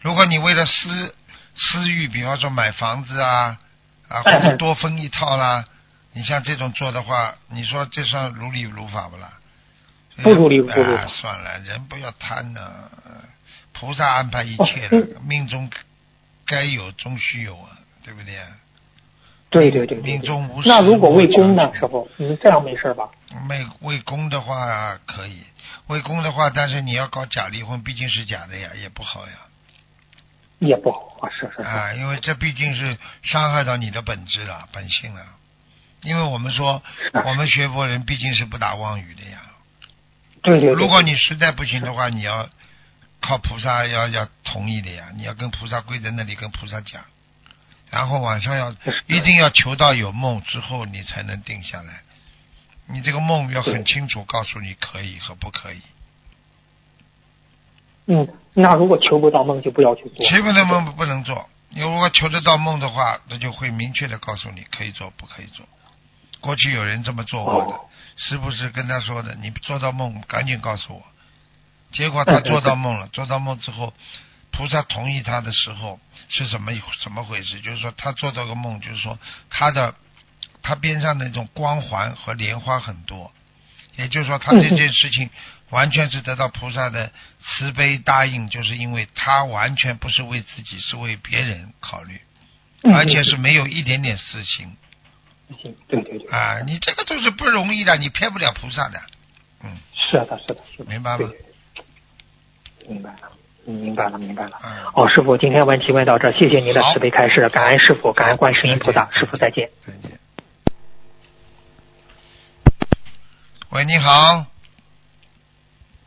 [0.00, 1.14] 如果你为了私
[1.56, 3.58] 私欲，比方说买房子啊
[4.08, 5.64] 啊， 或者多分一套啦，
[6.12, 9.32] 你像这种做的话，你说这算如理如法不啦？
[10.22, 12.60] 不如理如法啊，算了，人不要贪呢、
[13.80, 15.70] 菩萨安排一切的，哦命中
[16.46, 18.46] 该有终须有啊，对不对啊？
[19.48, 20.62] 对对对对对命中无。
[20.62, 23.08] 时那如果为公呢，强师傅，你这样没事吧？
[23.48, 25.42] 为为公的话可以，
[25.86, 29.32] 为公的话，但是你要搞假离婚，毕竟是假的呀，也不好呀。
[30.58, 31.62] 也不好啊，是是是。
[31.62, 35.22] 啊，因为这毕竟是伤害到你的本质了、本性了。
[36.02, 39.38] 因为我们说，啊我们学佛人毕竟是不打妄语的呀。
[40.42, 40.74] 对对对。
[40.74, 42.48] 如果你实在不行的话，你要
[43.20, 47.02] 靠菩萨要要同意的呀，你要跟菩萨跪在那里跟菩萨讲，
[47.90, 48.74] 然后晚上要
[49.06, 52.00] 一定要求到有梦之后，你才能定下来。
[52.86, 55.80] 你这个梦要很清楚告诉你可以和不可以。
[58.06, 60.26] 嗯，那如果求不到梦，就不要去做。
[60.26, 65.64] 求不到梦不能做，你如果求得到梦的话，那就会明确的告诉你可以做不可以做。
[66.40, 67.80] 过去有人这么做过的，哦
[68.16, 69.34] 是不是跟他说的？
[69.36, 71.02] 你做到梦赶紧告诉我。
[71.92, 73.92] 结果他做到梦了，做到梦之后，
[74.50, 76.72] 菩萨同意他的时候是怎么
[77.02, 77.60] 怎么回事？
[77.60, 79.18] 就是说他做到个梦，就是说
[79.48, 79.94] 他的
[80.62, 83.32] 他边上的那种光环和莲花很多，
[83.96, 85.30] 也就是说他这件事情
[85.70, 87.12] 完全是得到菩萨的
[87.42, 92.20] 慈悲答应，就是因为他完全不是为自己，是为别人考虑，
[92.82, 94.76] 嗯而且是没有一点点私心
[95.62, 96.60] 行，对对对，啊！
[96.64, 99.02] 你这个都是不容易的，你骗不了菩萨的。
[99.64, 101.49] 嗯是的，是的，是的，明白吗对？
[102.88, 103.30] 明白了，
[103.66, 104.58] 嗯明白了，明白了。
[104.64, 109.70] 嗯，哦，师傅，今天问题问到这，谢谢您的慈悲开示，感恩师傅，感恩观世音菩萨，师傅再见。
[109.86, 110.18] 再见。
[113.70, 114.44] 喂，你好，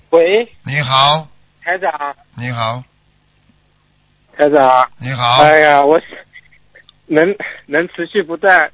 [0.10, 1.28] 喂，你好，
[1.62, 2.84] 台长，你好，
[4.36, 6.02] 台长，你好，哎呀，我
[7.06, 7.36] 能
[7.68, 8.70] 能持续不断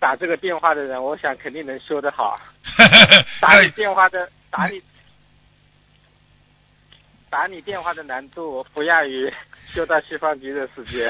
[0.00, 2.40] 打这个电话的人，我想肯定能修得好。
[3.40, 4.82] 打你电话的打你
[7.30, 9.32] 打你电话的难度不亚于
[9.72, 11.08] 修到西方极乐世界，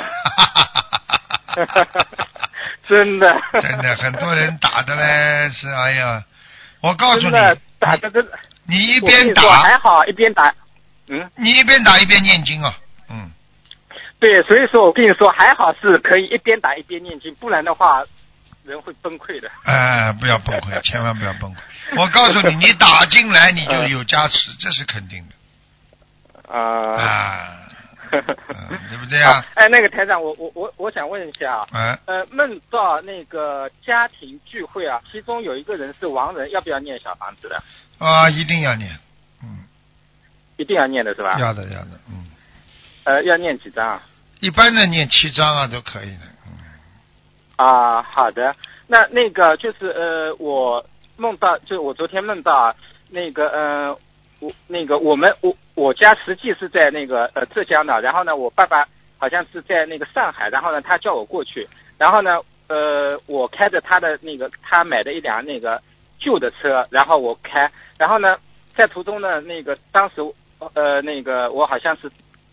[2.86, 6.22] 真的，真的很多人打的嘞， 是哎呀，
[6.82, 7.32] 我告诉你，
[7.78, 10.54] 打的真的，你一边你说还，好，一边打，
[11.08, 12.76] 嗯，你一边打一边念经啊，
[13.08, 13.30] 嗯，
[14.18, 18.04] 对，所以说我跟你说还好是可以一边打一边念经，不然的话
[18.64, 19.50] 人会崩溃的。
[19.64, 21.56] 哎，不要崩溃，千万不要崩溃。
[21.96, 25.34] 我告诉你，你打进来你就有加持，这是肯定的
[26.50, 27.56] 啊。
[28.10, 29.40] 对不对啊？
[29.54, 37.62] 哎，那个台长，我我我我想问一下啊，哎，呃，梦到那个家庭聚会啊，其中有一个人是亡人，要不要念小房子的？
[38.04, 38.90] 啊，一定要念，
[39.44, 39.60] 嗯，
[40.56, 41.38] 一定要念的是吧？
[41.38, 42.26] 要的要的，嗯，
[43.04, 44.02] 呃，要念几张啊？
[44.40, 48.56] 一般的念七张啊都可以的，嗯，啊，好的。
[48.88, 50.84] 那那个就是呃，我
[51.16, 52.74] 梦到，就我昨天梦到啊，
[53.08, 53.96] 那个呃，
[54.40, 58.86] 我那个我们我我家实际是在那个呃浙江的，然后呢，我爸爸
[59.18, 61.66] 好像是在那个上海，然后呢，他叫我过去，
[61.98, 65.80] 然后呢，呃，我开着他的那个他买的一辆那个
[66.18, 68.36] 旧的车，然后我开，然后呢，
[68.74, 70.22] 在途中呢，那个当时
[70.74, 72.10] 呃那个我好像是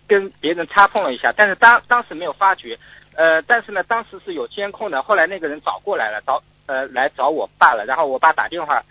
[0.08, 2.78] 跟别人擦碰了一下，但是当当时没有发觉，
[3.16, 8.84] 呃，但是呢，当时是有监控的，后来那个人找过来了，找呃来找我爸了，然后我爸打电话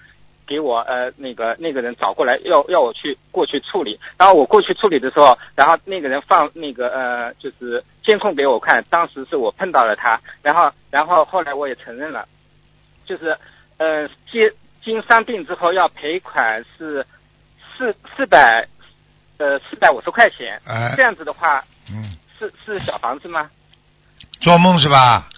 [0.47, 12.27] 给我，呃，那个那个人找过来要要我去过去处理，然后我过去处理的时候，然后那个人放那个呃就是监控给我看，当时是我碰到了他，然后然后后来我也承认了，
[13.05, 13.37] 就是
[13.79, 14.53] 呃接
[14.85, 17.05] 经伤病之后要赔款是
[17.77, 18.67] 四四百
[19.39, 23.51] 呃四百五十块钱，哎这，样子的话嗯，是是小房子吗？
[24.41, 25.29] 做梦是吧？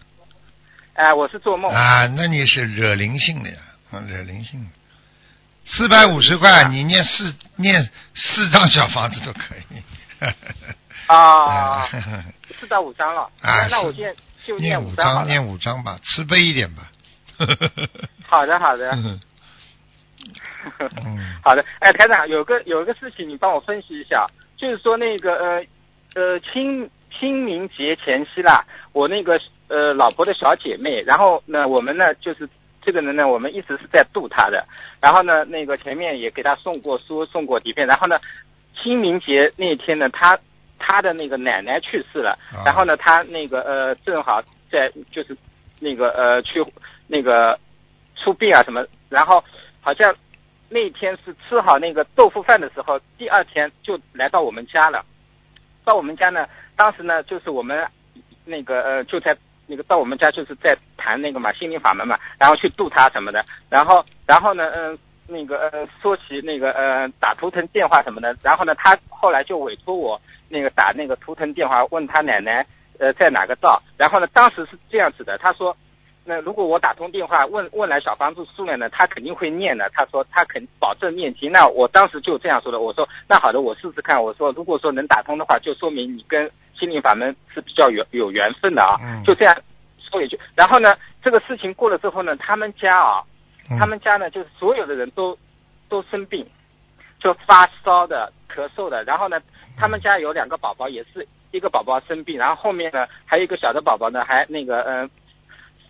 [0.95, 1.73] 哎、我是做梦。
[1.73, 3.57] 啊，那你是惹灵性的呀，
[3.93, 4.67] 啊，惹灵性的。
[5.71, 9.83] 四百五十块，你念四念四张小房子都可以。
[11.07, 11.87] 啊，
[12.59, 13.23] 四到五张了。
[13.41, 14.14] 啊那那我念
[14.45, 15.27] 就念五张。
[15.27, 16.83] 念五张吧，慈悲一点吧。
[18.27, 19.21] 好的，好的，嗯
[21.05, 21.64] 嗯好的。
[21.79, 25.64] 哎，台长，有个有个事情，你帮我分析一下，就是说那个呃
[26.14, 32.49] 呃清清明节前夕啦，我那个呃老婆的小姐妹，然后呢，我们呢就是
[32.81, 34.64] 这个人呢，我们一直是在度他的，
[35.01, 38.18] 然后呢，那个前面也给他送过书，送过底片，然后呢，
[38.81, 40.39] 清明节那天呢，他
[40.79, 42.64] 他的那个奶奶去世了，啊。
[42.64, 45.37] 然后呢，他那个呃正好在就是
[45.81, 46.64] 那个呃去
[47.07, 47.59] 那个
[48.16, 49.43] 出殡啊什么，然后
[49.81, 50.14] 好像
[50.68, 55.05] 那天是吃好那个豆腐饭的时候，第二天就来到我们家了。
[55.85, 57.87] 到我们家呢，当时呢就是我们
[58.45, 59.37] 那个呃就在
[59.69, 64.99] 那个到我们家就是在谈那个嘛心灵法门嘛，然后去度他什么的，然后然后呢嗯、
[65.29, 72.66] 那个呃说起那个呃打图腾电话什么的，然后呢他后来就委托我那个打那个图腾电话问他奶奶
[72.99, 75.77] 呃在哪个道，然后呢当时是这样子的，他说。
[76.29, 79.91] 那如果我打通电话问问来小房子数量呢，他肯定会念的。
[79.95, 81.51] 他说他肯保证念经。
[81.51, 82.81] 那我当时就这样说的。
[82.81, 84.22] 我说那好的，我试试看。
[84.22, 89.01] 我说如果说能打通的话，就说明你跟心灵法门是比较有有缘分的啊。
[89.01, 89.57] 嗯就这样
[89.99, 90.39] 说一句。
[90.55, 93.22] 然后呢，这个事情过了之后呢，他们家啊，
[93.70, 95.35] 嗯他们家呢就是所有的人都
[95.89, 96.47] 都生病，
[97.18, 99.03] 就发烧的、咳嗽的。
[99.05, 99.41] 然后呢，
[99.79, 105.11] 他们家有两个宝宝，也是一个宝宝生病，然后后面呢还有一个小的宝宝呢，还那个嗯、呃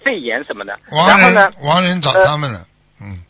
[0.03, 0.79] 肺炎什么的。
[0.91, 2.67] 然后呢人，亡人找呃他们了，
[3.01, 3.23] 嗯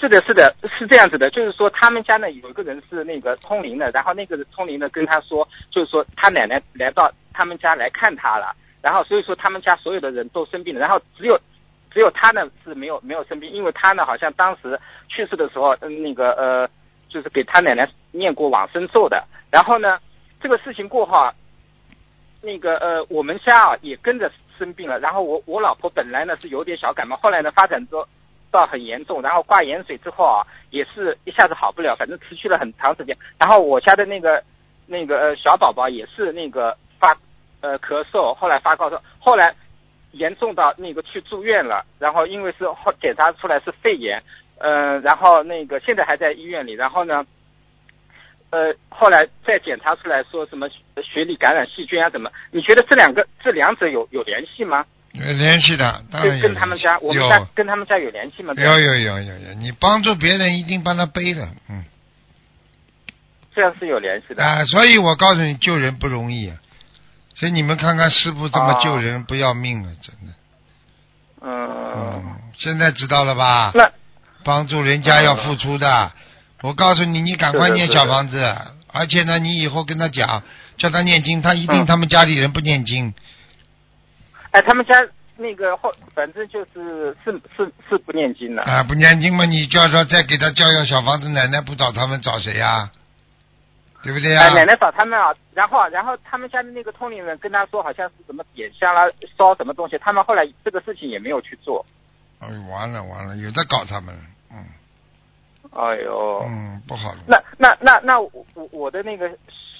[0.00, 11.38] 是的，是的，是这样子的，就是说他们家呢有一个人是那个通灵的，然后那个通灵的跟他说，就是说他奶奶来到他们家来看他了，然后所以说他们家所有的人都生病了，然后只有
[11.90, 14.78] 只有他呢是没有没有生病，因为他呢好像当时
[15.08, 16.68] 去世的时候，嗯，那个呃，
[17.08, 19.98] 就是给他奶奶念过往生咒的，然后呢
[20.42, 21.32] 这个事情过后啊，
[22.44, 28.06] 那个呃我们家啊也跟着生病了，然后我我老婆本来呢是有点小感冒，后来呢发展到。
[28.54, 33.16] 到很严重，然后挂盐水之后啊，也是一下子好不了，反正持续了很长时间。
[33.36, 34.40] 然后我家的那个
[34.86, 37.16] 那个呃小宝宝也是那个发
[37.62, 39.52] 呃咳嗽，后来发高烧，后来
[40.12, 44.22] 严重到那个去住院了，然后因为是后检查出来是肺炎，
[44.60, 47.26] 呃，然后那个现在还在医院里，然后呢，
[48.54, 50.68] 呃，后来再检查出来说什么
[51.02, 52.30] 血里感染细菌啊怎么？
[52.52, 54.84] 你觉得这两个这两者有有联系吗？
[55.12, 58.54] 有联系的，当然跟有跟他们家，我们家跟他们家有联系吗？
[58.56, 61.84] 有有有有有，你帮助别人一定帮他背的，嗯
[63.56, 64.44] 这样是有联系的。
[64.44, 66.56] 啊，所以我告诉你，救人不容易啊。
[67.34, 70.32] 所以你们看看师傅这么啊救人，不要命了，真的。
[71.40, 73.72] 嗯，嗯，现在知道了吧？
[73.74, 73.90] 那
[74.44, 76.12] 帮助人家要付出的。
[76.64, 78.42] 我告诉你，你赶快念小房子，
[78.90, 80.42] 而且呢，你以后跟他讲，
[80.78, 83.12] 叫他念经，他一定嗯他们家里人不念经。
[84.50, 84.94] 哎，他们家
[85.36, 88.62] 那个后，反正就是是是是不念经的。
[88.62, 92.90] 啊，不念经嘛，你叫说再给他叫要小房子，奶奶不找他们找谁呀、
[94.02, 99.02] 对不对呀、哎，奶奶找他们啊，然后然后他们家的那个通灵人跟他说，好像是什么点香啦、
[99.36, 101.84] 烧什么东西，他们后来这个事情也没有去做。
[102.38, 104.64] 哎，完了完了，有的搞他们了，嗯
[105.74, 107.18] 哎呦，嗯，不好了。
[107.26, 109.28] 那那那那我我我的那个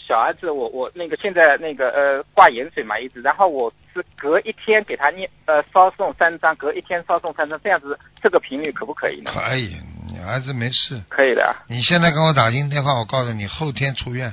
[0.07, 9.31] 小儿子，我我那个现在那个呃挂盐水嘛一直，然后我是隔一天给他念呃烧送三张，隔一天烧送三张，这样子这个频率可不可以呢？
[9.33, 9.77] 可以，
[10.07, 11.01] 你儿子没事。
[11.09, 14.33] 可以的，你现在跟我打进电话，我告诉你，后天出院。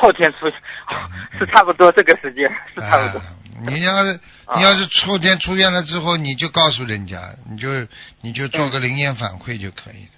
[0.00, 0.46] 后天出
[1.38, 3.18] 是差不多这个时间 是差不多。
[3.18, 3.24] 啊，
[3.66, 7.20] 你要是啊你要是后天出院了之后，你就告诉人家，
[7.50, 7.68] 你就
[8.22, 10.10] 你就做个灵验反馈就可以了。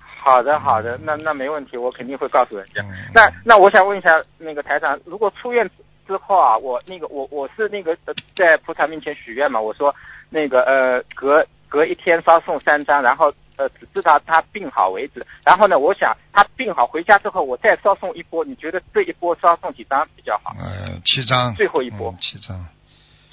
[0.00, 2.82] 好的，好的，那那没问题，我肯定会告诉人家。
[2.82, 5.68] 嗯那那我想问一下，那个台长，如果出院
[6.06, 9.94] 之后啊，我那个我我是那个呃在菩萨面前许愿嘛，我说
[10.30, 15.24] 那个呃隔隔一天发送三张，然后呃只知道他病好为止。
[15.44, 20.54] 然后呢，我想他病好回家之后，我再烧送一波，你觉得这一波烧送几张比较好？
[20.58, 21.54] 呃，七张。
[21.54, 22.64] 最后一波嗯七张。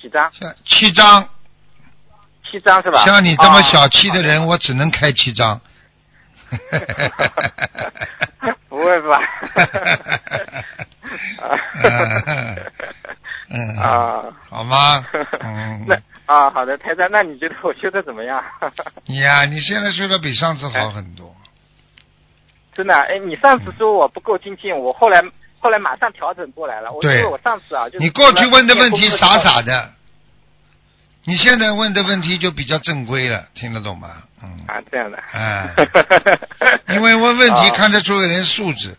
[0.02, 0.32] 几张？
[0.34, 1.28] 像七张，
[2.50, 3.00] 七张是吧？
[3.06, 5.60] 像你这么哦小气的人，我只能开七张。
[8.70, 9.20] 不会吧？
[13.50, 15.06] 嗯 啊，好吗？
[15.42, 15.96] 嗯，那
[16.34, 18.44] 啊，好的，台长，那你觉得我修的怎么样？
[19.06, 21.32] 你 呀、你现在修的比上次好很多。
[22.74, 25.22] 真的，哎，你上次说我不够精进，我后来
[25.60, 26.92] 后来马上调整过来了。
[26.92, 29.92] 我因我上次啊，就是你过去问的问题傻傻的，
[31.26, 34.24] 你现在问的问题就比较正规了，听得懂吗？
[34.42, 35.20] 嗯，啊，这样的。
[35.32, 35.70] 哎，
[36.96, 38.98] 因为问问题啊看得出个人素质。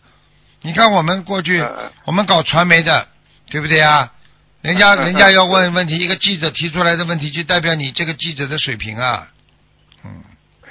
[0.61, 1.61] 你看我们过去
[2.05, 3.07] 我们搞传媒的，
[3.51, 4.13] 对不对啊？
[4.65, 9.27] 人家 人家要问问题，一个记者提出来的问题，就代表你这个记者的水平啊。
[10.03, 10.23] 嗯，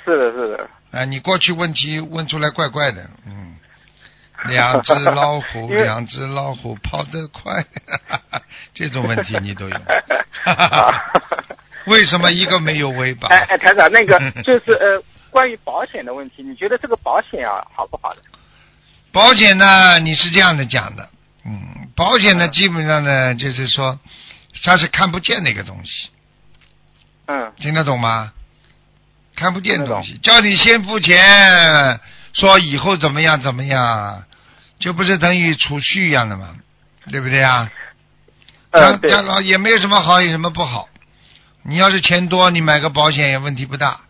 [0.05, 0.69] 是的，是的。
[0.91, 3.55] 啊，你过去问题问出来怪怪的，嗯，
[4.47, 7.65] 两只老虎， 两只老虎跑得快，
[8.75, 9.77] 这种问题你都有。
[11.87, 13.29] 为什么一个没有尾巴？
[13.29, 18.23] 哎哎，台长，那个就是呃，关于保险的问题，你觉得这个保险啊好不好的？
[19.13, 21.09] 保险呢，你是这样的讲的，
[21.47, 23.99] 嗯，保险呢，基本上呢，就是说
[24.63, 26.09] 它是看不见的一个东西，
[27.27, 28.33] 嗯听得懂吗？
[29.37, 32.01] 看不见的东西，叫你先付钱，
[32.33, 34.25] 说以后怎么样怎么样，
[34.79, 36.55] 就不是等于储蓄一样的嘛，
[37.11, 37.71] 对不对啊？
[38.71, 40.89] 嗯，对，讲讲了也没有什么好，有什么不好？
[41.63, 44.01] 你要是钱多，你买个保险也问题不大。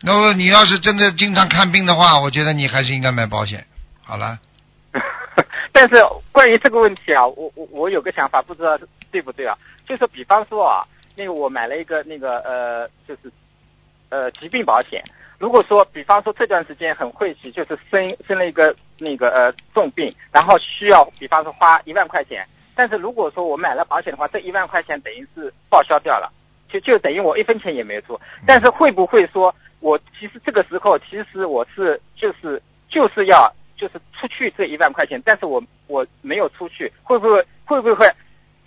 [0.00, 3.66] 那么你要是真的经常看病的话，我觉得你还是应该买保险。
[4.02, 4.38] 好了，
[5.72, 5.94] 但是
[6.30, 8.78] 关于这个问题啊，我我我有个想法，不知道
[9.10, 9.56] 对不对啊？
[9.86, 10.84] 就是比方说啊，
[11.16, 13.32] 那个我买了一个那个呃，就是
[14.10, 15.02] 呃疾病保险。
[15.38, 26.30] 如果说比方说这段时间很晦气，就是生生了一个那个呃重病，然后需要比方说花一万块钱，但是如果说我买了保险的话，这一万块钱等于是报销掉了，
[26.68, 28.20] 就就等于我一分钱也没有出。
[28.46, 33.52] 但是会不会说我其实这个时候其实我是就是就是要
[33.82, 38.08] 就是出去这一万块钱，但是我我没有出去，会不会会不会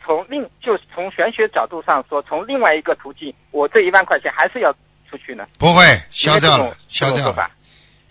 [0.03, 4.73] 从另就是从玄学角度上说，从另外一个途径，我这一万块钱还是要
[5.09, 5.47] 出去呢？
[5.57, 7.51] 不会消掉了消掉了这种说法，，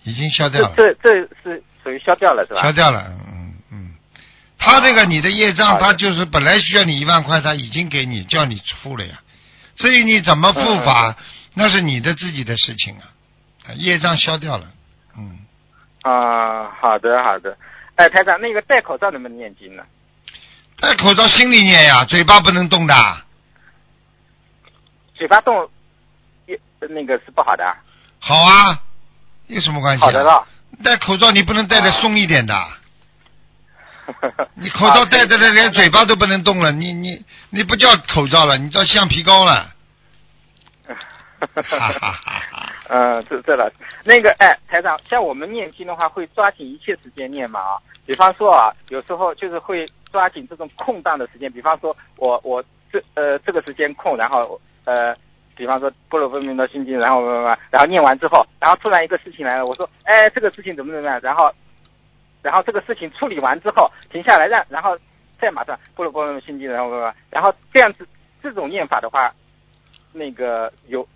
[0.05, 2.63] 已经消掉了，这这这是属于消掉了是吧？
[2.63, 3.05] 消掉了。
[3.29, 3.95] 嗯嗯，
[4.59, 9.21] 他这个你的业障，他就是本来需要你一万块，他已经给你叫你付了呀。
[9.77, 11.19] 至于你怎么付法，
[11.53, 13.13] 那是你的自己的事情啊，
[13.69, 14.71] 啊业障消掉了。
[15.19, 15.44] 嗯，
[16.05, 17.57] 啊，好的好的。
[17.97, 19.83] 哎，台长，那个戴口罩能不能念经呢？
[20.81, 22.95] 戴口罩心里念呀，嘴巴不能动的。
[25.15, 25.71] 嘴巴动，
[26.47, 26.59] 也
[26.91, 27.73] 那个是不好的啊。
[28.19, 28.83] 好啊，
[29.47, 30.07] 有什么关系、啊？
[30.07, 30.47] 好的了。
[30.83, 32.55] 戴口罩你不能戴的松一点的，
[34.55, 39.74] 你口罩戴着的连嘴巴都不能动了，你你你不叫口罩了，你叫橡皮膏了。
[41.47, 42.73] 哈哈哈哈！
[42.89, 43.71] 嗯， 这这了，
[44.05, 47.79] 那个哎，台长，像我们念经的话，会抓紧一切时间念嘛啊。
[48.07, 55.15] 比方说啊，有时候就是会抓紧这种空档的时间，比方说我我这呃这个时间空，然后呃，
[55.57, 57.23] 比方说般若分明的心经，然后
[57.71, 61.51] 然后念完之后，然后突然一个事情来了，我说哎这个事情怎么怎么样，然后
[62.43, 64.97] 然后这个事情处理完之后停下来让然后
[65.41, 66.91] 再马上般若波罗心经，然后
[67.31, 68.07] 然后这样子
[68.43, 69.33] 这种念法的话，
[70.13, 71.07] 那个有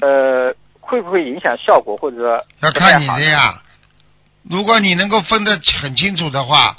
[0.00, 3.60] 呃会不会影响效果，或者说要看你的呀。
[4.48, 6.76] 如果你能够分得很清楚的话，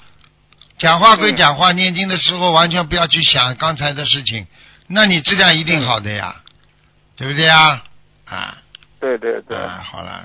[0.78, 4.46] 讲话归讲话，念经的时候完全不要去想刚才的事情，
[4.88, 6.36] 那你质量一定好的呀，
[7.16, 7.82] 对不对呀？
[8.26, 8.58] 啊，
[9.00, 10.24] 对对对，啊，好了，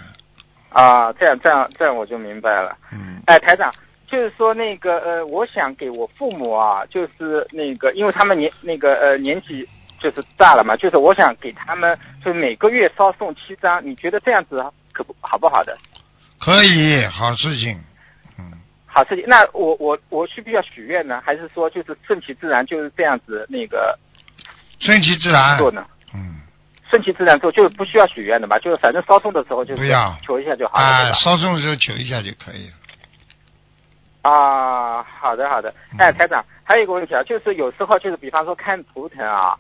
[0.71, 2.77] 啊，这样这样这样我就明白了。
[2.93, 3.73] 嗯，哎，台长，
[4.11, 9.67] 就是说那个呃，我想给我父母啊，就是那个，因为他们年那个呃年纪
[10.01, 15.77] 就是炸了嘛，就是我想给他们就每个月烧送七张，你觉得这样子可不好不好的？
[16.39, 17.79] 可以，好事情，
[18.39, 18.51] 嗯，
[18.87, 19.25] 好事情。
[19.29, 21.23] 那我我我需不需要许愿呢？
[21.25, 23.99] 还是说就是顺其自然就是这样子那个
[24.81, 25.85] 顺其自然，做呢？
[26.15, 26.41] 嗯，
[26.89, 31.13] 顺其自然做，就是不需要许愿的嘛，就是反正烧送的时候就是不要求一下就好了，啊？
[31.13, 32.75] 烧送的时候求一下就可以了。
[34.23, 35.71] 啊，好的好的。
[35.93, 39.55] 嗯哎，台长，还有一个问题啊，就是有时候就是比方说看图腾啊，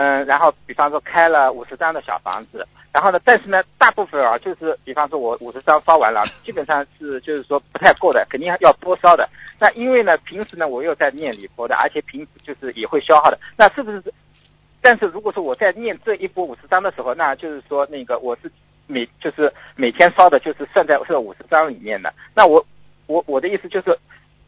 [0.00, 9.28] 嗯，然后比方说开了五十张的小房子，然后呢，但是呢，大部分啊，就是比方说我五十张烧完了，基本上是就是说不太够的，肯定要多烧的。
[9.58, 14.00] 那因为呢，平时呢我又在念礼佛的，而且平时就是也会消耗的，那是不是？
[14.80, 18.48] 但是如果说我在念这一波五十张的时候，那就是说那个我是
[18.86, 22.14] 每就是每天烧的，就是算在这五十张里面的。
[22.36, 22.64] 那我
[23.08, 23.98] 我我的意思就是，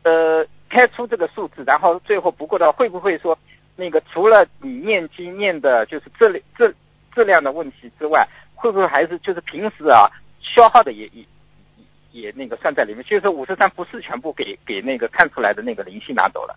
[0.05, 3.37] 呃，开出这个数字，然后最后不过的，会不会说
[3.81, 6.77] 那个除了你念经念的就是质量质
[7.15, 10.05] 质量的问题之外，会不会还是就是平时啊
[10.43, 11.25] 消耗的也也
[12.13, 13.03] 也那个算在里面？
[13.05, 16.55] 就是五十三不是全部给给那个看出来的那个灵性拿走了？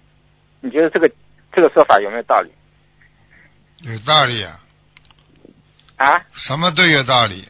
[0.60, 1.10] 你觉得这个
[1.54, 2.52] 这个说法有没有道理
[3.80, 4.60] 有道理啊，
[5.98, 6.22] 啊？
[6.34, 7.48] 什么都有道理，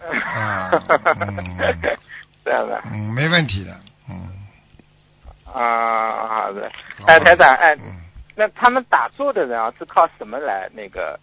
[0.08, 1.98] 啊嗯
[2.44, 3.74] 这样的嗯，没问题的，
[4.08, 4.28] 嗯，
[5.52, 6.70] 啊，好的。
[7.06, 8.07] 哎，台长，哎，嗯，
[8.38, 11.18] 那他们打坐的人啊，是靠什么来那个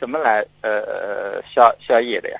[0.00, 2.36] 什么来呃呃消消业的呀？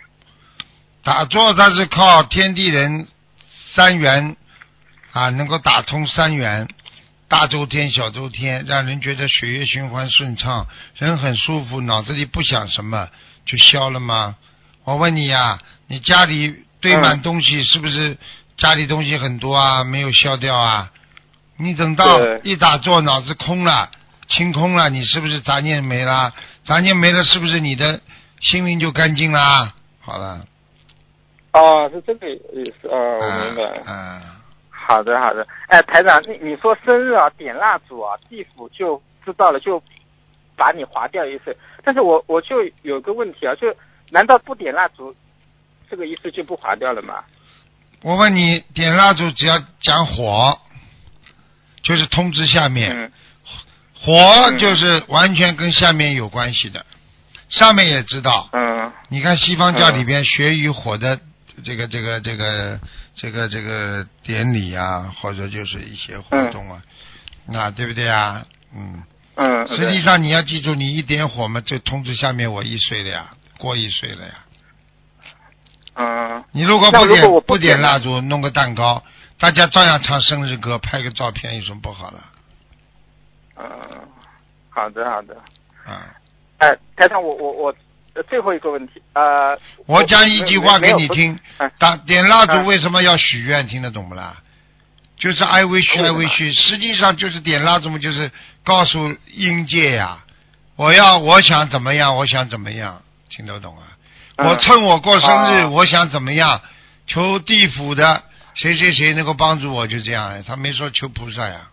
[1.05, 3.07] 打坐他是靠天地人
[3.77, 4.37] 三元
[5.13, 6.67] 啊，能够打通三元，
[7.29, 10.67] 大周天、小周天，让人觉得血液循环顺畅，
[10.97, 13.09] 人很舒服，脑子里不想什么
[13.45, 14.35] 就消了吗？
[14.83, 18.19] 我问你呀、你家里堆满东西，是不是
[18.57, 20.91] 家里东西很多啊，没有消掉啊。
[21.59, 22.05] 你等到
[22.43, 23.89] 一打坐，脑子空了，
[24.29, 26.33] 清空了，你是不是杂念没了？
[26.65, 28.01] 杂念没了，是不是你的
[28.41, 29.75] 心灵就干净啦？
[30.01, 30.45] 好了，
[31.53, 33.83] 哦，是这个意思，哦，我明白了。
[33.87, 34.23] 嗯，
[34.71, 35.47] 好的，好的。
[35.69, 39.83] 哎，台长，你你说生日啊，点蜡烛啊，地府就知道了，就
[40.57, 41.57] 把你划掉一次。
[41.85, 43.75] 但是我我就有个问题啊，就
[44.11, 45.15] 难道不点蜡烛，
[45.91, 47.25] 这个意思就不划掉了吗？
[48.03, 50.57] 我问你，点蜡烛只要讲火，
[51.83, 53.13] 就是通知下面，嗯
[54.07, 56.87] 火就是完全跟下面有关系的，
[57.49, 58.49] 上面也知道。
[58.53, 61.19] 嗯你看西方教里边学与火的
[61.65, 62.79] 这个这个这个
[63.17, 66.81] 这个这个典礼啊，或者就是一些活动啊，
[67.47, 68.45] 那对不对啊？
[68.73, 69.03] 嗯，
[69.35, 73.27] 嗯，实际上你要记住，你一点火嘛，就通知下面我一岁了呀，
[73.59, 74.35] 过一岁了呀。
[75.97, 79.03] 嗯你如果不点不点点蜡烛，弄个蛋糕，
[79.41, 82.19] 大家照样唱生日歌，拍个照片，有什么不好的？
[83.57, 83.65] 嗯，
[84.71, 85.35] 好的好的。
[85.85, 86.15] 啊，
[86.59, 87.75] 哎，台长，我我我
[88.15, 91.07] 呃最后一个问题，呃，我讲一句话给你。
[91.09, 93.67] 听嗯，打点蜡烛嗯为什么要许愿？
[93.67, 94.37] 听得懂不啦？
[95.17, 98.31] 就是爱为虚，爱为虚，实际上就是点蜡烛嘛，就是
[98.65, 100.19] 告诉阴界呀，
[100.77, 103.01] 我要我想怎么样，我想怎么样，
[103.31, 103.83] 听得懂啊？
[104.37, 106.61] 嗯我趁我过生日，啊我想怎么样，
[107.07, 108.23] 求地府的
[108.55, 111.69] 谁谁谁能够帮助我，就这样，他没说求菩萨呀。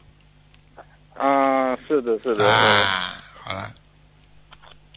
[1.16, 2.44] 嗯，是的，是的。
[3.44, 3.72] 好了，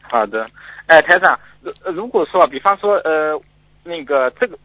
[0.02, 0.48] 好的，
[0.86, 3.40] 哎，台长，如呃如果说，比方说，呃，
[3.84, 4.58] 那个这个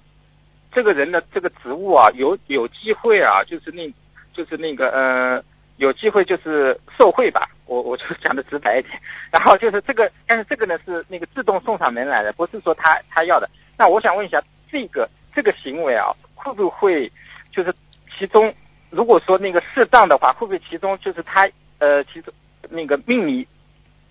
[0.72, 3.92] 这个人的这个职务啊，有有机会啊，就是那，
[4.34, 5.44] 就是那个呃，
[5.78, 9.00] 有机会就是受贿吧，我我就讲的直白一点。
[9.32, 13.50] 然后就是这个，但是这个呢是那个自动送上门来的，不是说他他要的。
[13.78, 14.42] 那我想问一下，
[14.72, 17.12] 这个这个行为啊，会不会
[17.52, 17.74] 就是
[18.18, 18.54] 其中，
[18.92, 22.32] 如果说那个适当的话，会不会其中就是他呃，其中
[22.70, 23.48] 那个命里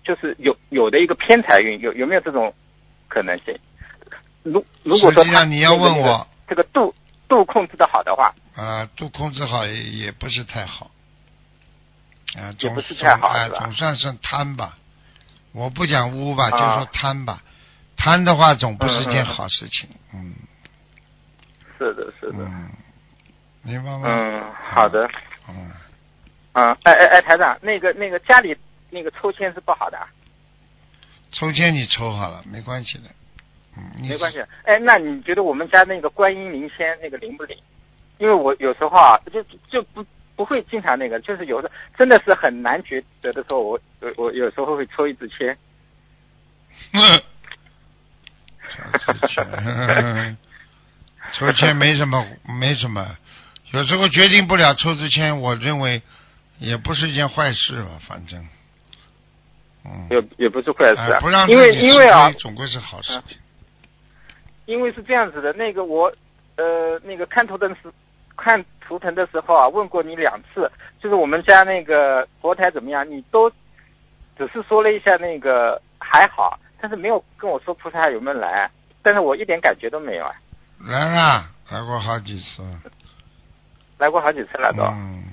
[0.03, 2.53] 就是有有的一个偏财运，有有没有这种
[3.07, 3.57] 可能性？
[4.43, 6.27] 如如果说他实际上你要问那个我。
[6.47, 6.93] 这个度
[7.29, 10.91] 度控制的好的话，啊，度控制好也也不是太好，
[12.35, 14.77] 啊，也总不是太好总算是贪吧。
[15.53, 16.51] 我不讲污吧，啊。
[16.51, 17.41] 就说贪吧。
[17.95, 20.33] 贪的话总不是件好事情，嗯。
[21.77, 22.69] 是的，是的，嗯，
[23.63, 24.01] 明白吗？
[24.05, 25.07] 嗯，好的，
[25.49, 25.71] 嗯，
[26.53, 28.55] 嗯，哎哎哎，台长，那个那个家里
[28.89, 30.07] 那个抽签是不好的啊，
[31.31, 33.03] 抽签你抽好了，没关系的，
[33.77, 34.39] 嗯，没关系。
[34.63, 37.57] 哎，那你觉得我们家那个观音灵签那个灵不灵？
[38.17, 40.05] 因为我有时候啊，就就不
[40.35, 45.57] 不会经常那个，就是有的真的是很难抉择的时候，我我我有时候会抽一支签。
[46.93, 47.01] 嗯，
[48.99, 50.37] 抽签，
[51.33, 52.25] 抽签没什么，
[52.59, 53.15] 没什么，
[53.71, 56.01] 有时候决定不了抽支签，我认为
[56.59, 58.45] 也不是一件坏事吧，反正，
[59.85, 63.37] 嗯，也也不是坏事啊哎不让，因为因为啊，总归是好事情。
[64.65, 66.11] 因为是这样子的，那个我
[66.55, 67.91] 呃那个看图腾时
[68.37, 70.69] 看图腾的时候啊，问过你两次，
[71.01, 73.49] 就是我们家那个佛台怎么样，你都
[74.37, 78.69] 只是说了一下那个还好，但是没有跟我说菩萨有没有来，
[79.01, 80.31] 但是我一点感觉都没有啊，
[80.85, 82.63] 来了，来过好几次，
[84.01, 84.83] 来过好几次了都。
[84.83, 85.23] 嗯，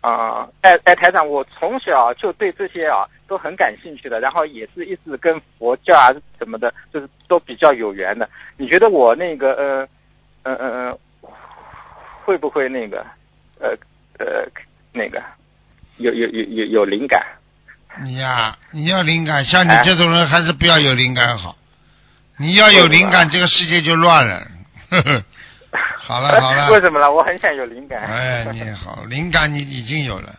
[0.00, 8.28] 啊，哎哎，台长，我从小就对这些啊都很感兴趣的，然后也是一直跟佛教啊什么的，就是都比较有缘的。
[8.56, 9.88] 你觉得我那个呃
[10.42, 10.98] 呃呃呃，
[12.24, 13.06] 会不会那个
[13.60, 13.70] 呃
[14.18, 14.44] 呃
[14.92, 15.22] 那个
[15.98, 17.24] 有有有有有灵感？
[18.02, 21.56] 你呀、你要灵感，像你哎这种人还是不要有灵感好。
[22.36, 24.48] 你要有灵感，这个世界就乱了。
[24.90, 25.24] 呵 呵
[26.06, 27.10] 好了好了，为什么了？
[27.10, 28.02] 我很想有灵感。
[28.02, 30.34] 哎，你好，灵感你已经有了，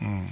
[0.00, 0.26] 嗯，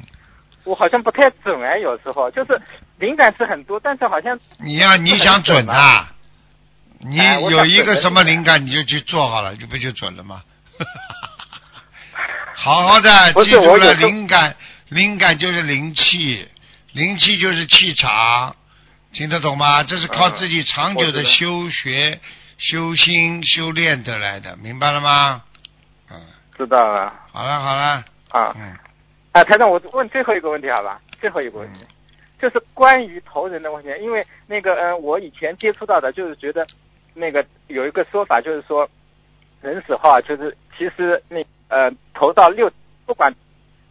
[0.65, 2.59] 我好像不太准哎，有时候就是
[2.99, 6.13] 灵感是很多，但是好像你要你想准啊，
[7.01, 7.17] 你
[7.51, 10.43] 有一个什么灵感你就去做好了，就不就准了吗？
[12.55, 14.57] 好好的记住了，灵感
[14.89, 16.49] 灵感就是灵气，
[16.93, 18.57] 灵气就是气场，
[19.13, 19.83] 听得懂吗？
[19.85, 22.19] 这是靠嗯自己长久的修学、
[22.59, 25.43] 修心、修炼得来的，明白了吗？
[26.11, 26.21] 嗯，
[26.57, 28.53] 知道了好了好了，啊。
[28.57, 28.77] 嗯，
[29.33, 31.01] 啊，台长，我问最后一个问题好吧？
[31.21, 31.87] 最后一个问题，
[32.41, 33.89] 就是关于投人的问题。
[34.01, 36.67] 因为那个，嗯、我以前接触到的，就是觉得
[37.15, 38.89] 那个有一个说法，就是说
[39.63, 42.71] 人死后啊，就是其实那呃投到六，
[43.07, 43.33] 不管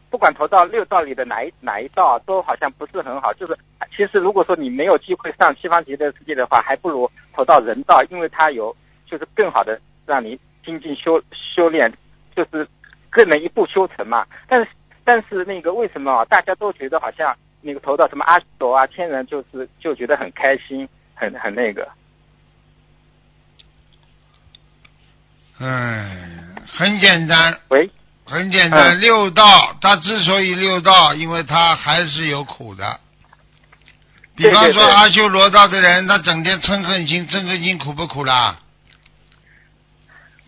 [0.09, 3.33] 不管投到六道里的哪一哪一道，都好像不是很好。
[3.33, 3.57] 就是
[3.95, 11.91] 其实如果说你没有机会上西方极乐世界的话，还不如投到人道，因为它有就是更好的让你精进修修炼，
[12.35, 12.67] 就是
[13.09, 14.25] 更能一步修成嘛。
[14.47, 14.67] 但是
[15.03, 16.25] 但是那个为什么啊？
[16.25, 21.87] 大家都觉得好像那个投到什么阿修罗啊、天人，就是就觉得很开心，很很那个。
[25.59, 26.15] 哎，
[26.67, 27.89] 很简单，喂，
[28.27, 29.43] 很简单，嗯六道，
[29.81, 32.99] 他之所以六道，因为他还是有苦的。
[34.35, 38.59] 比方说阿修罗道的人，他整天嗔恨心，嗔恨心苦不苦啦？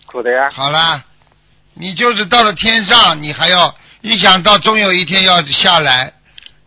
[0.05, 0.49] 苦的呀。
[0.51, 1.03] 好啦，
[1.73, 6.13] 你就是到了天上，你还要一想到终有一天要下来，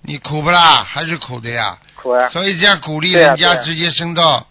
[0.00, 0.82] 你苦不啦？
[0.82, 1.78] 还是苦的呀。
[1.94, 2.28] 苦啊。
[2.30, 4.46] 所以这样鼓励人家直接升到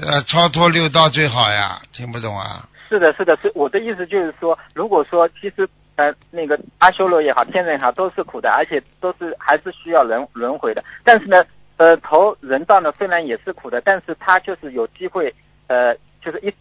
[0.00, 2.66] 呃超脱六道最好呀，听不懂啊？
[2.88, 10.82] 是的，是的，是我的意思就是说，如果说其实呃那个阿修罗也好，天人也好，都是苦的，而且都是还是需要轮轮回的。
[11.04, 11.44] 但是呢，
[11.76, 15.34] 呃，投人道呢虽然也是苦的，但是他就是有机会
[15.66, 16.52] 呃，就是一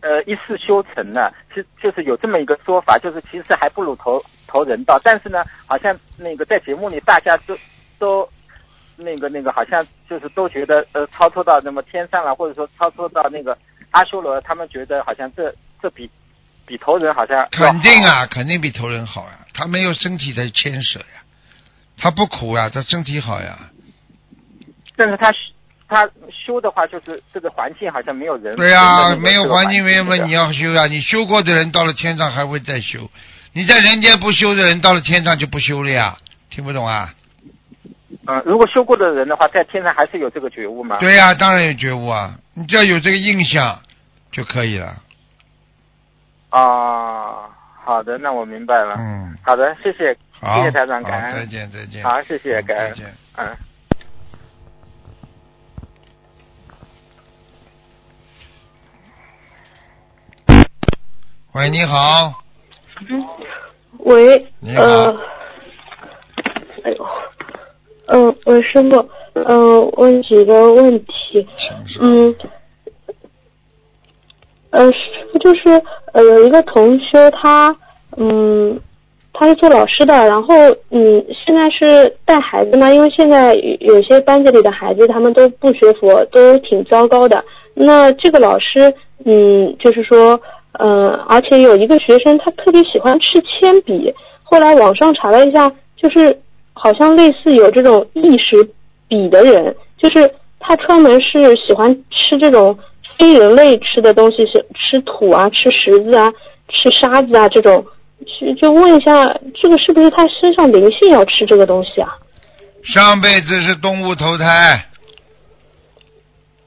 [0.00, 5.00] 呃一世修成呢，其就是有这么一个说法，就是其实还不如投投人道。
[5.04, 7.56] 但是呢，好像那个在节目里大家都
[7.98, 8.28] 都。
[9.00, 13.56] 那个那个好像就是都觉得呃超脱到那么天上了，或者说超脱到那个
[13.92, 16.10] 阿修罗，他们觉得好像这这比
[16.68, 21.06] 比头人好像要肯定啊，肯定比头人好呀，他没有身体的牵扯呀，
[21.96, 23.58] 他不苦呀，他身体好呀。
[24.94, 25.32] 但是他
[25.88, 30.86] 他修的话，就是这个环境好像没有人对呀、没有环境没有嘛，你要修呀。
[30.86, 33.10] 你修过的人到了天上还会再修，
[33.54, 36.18] 你在人间不修的人到了天上就不修了呀，
[36.50, 37.14] 听不懂啊？
[38.26, 40.98] 嗯，如果修过的人的话，在天上还是有这个觉悟吗？
[40.98, 43.80] 对呀、当然有觉悟啊，你只要有这个印象
[44.30, 44.94] 就可以了。
[46.50, 47.48] 啊，
[47.84, 48.94] 好的，那我明白了。
[48.98, 51.34] 嗯，好的，谢谢，谢谢台长，感恩。
[51.34, 52.02] 再见再见。
[52.04, 52.88] 好，谢谢，嗯感恩。
[52.90, 53.14] 再见。
[53.36, 53.56] 嗯。
[61.52, 62.32] 喂，你好，
[63.10, 63.26] 嗯
[63.98, 65.16] 喂，你好呃，
[66.84, 67.06] 哎呦，
[68.06, 72.00] 嗯、喂，师傅，嗯、问几个问题，请说。
[72.02, 72.36] 嗯，
[74.70, 74.90] 呃，
[75.40, 77.74] 就是呃有一个同修他，
[78.16, 78.78] 嗯，
[79.32, 80.54] 他是做老师的，然后
[80.90, 87.42] 嗯现在是带孩子嘛，因为现在有有些班级里的孩子他们都不学佛，都挺糟糕的。
[87.74, 88.92] 那这个老师，
[89.24, 90.38] 嗯，就是说，
[90.72, 94.12] 嗯、而且有一个学生他特别喜欢吃铅笔，
[94.42, 96.36] 后来网上查了一下，就是
[96.72, 98.68] 好像类似有这种异食
[99.08, 102.76] 笔的人，就是他专门是喜欢吃这种
[103.18, 106.32] 非人类吃的东西，是吃土啊、吃石子啊、
[106.68, 107.84] 吃沙子啊这种。
[108.40, 109.24] 就就问一下，
[109.60, 112.08] 这个是不是他身上灵性要吃这个东西啊？
[112.94, 114.86] 上辈子是动物投胎，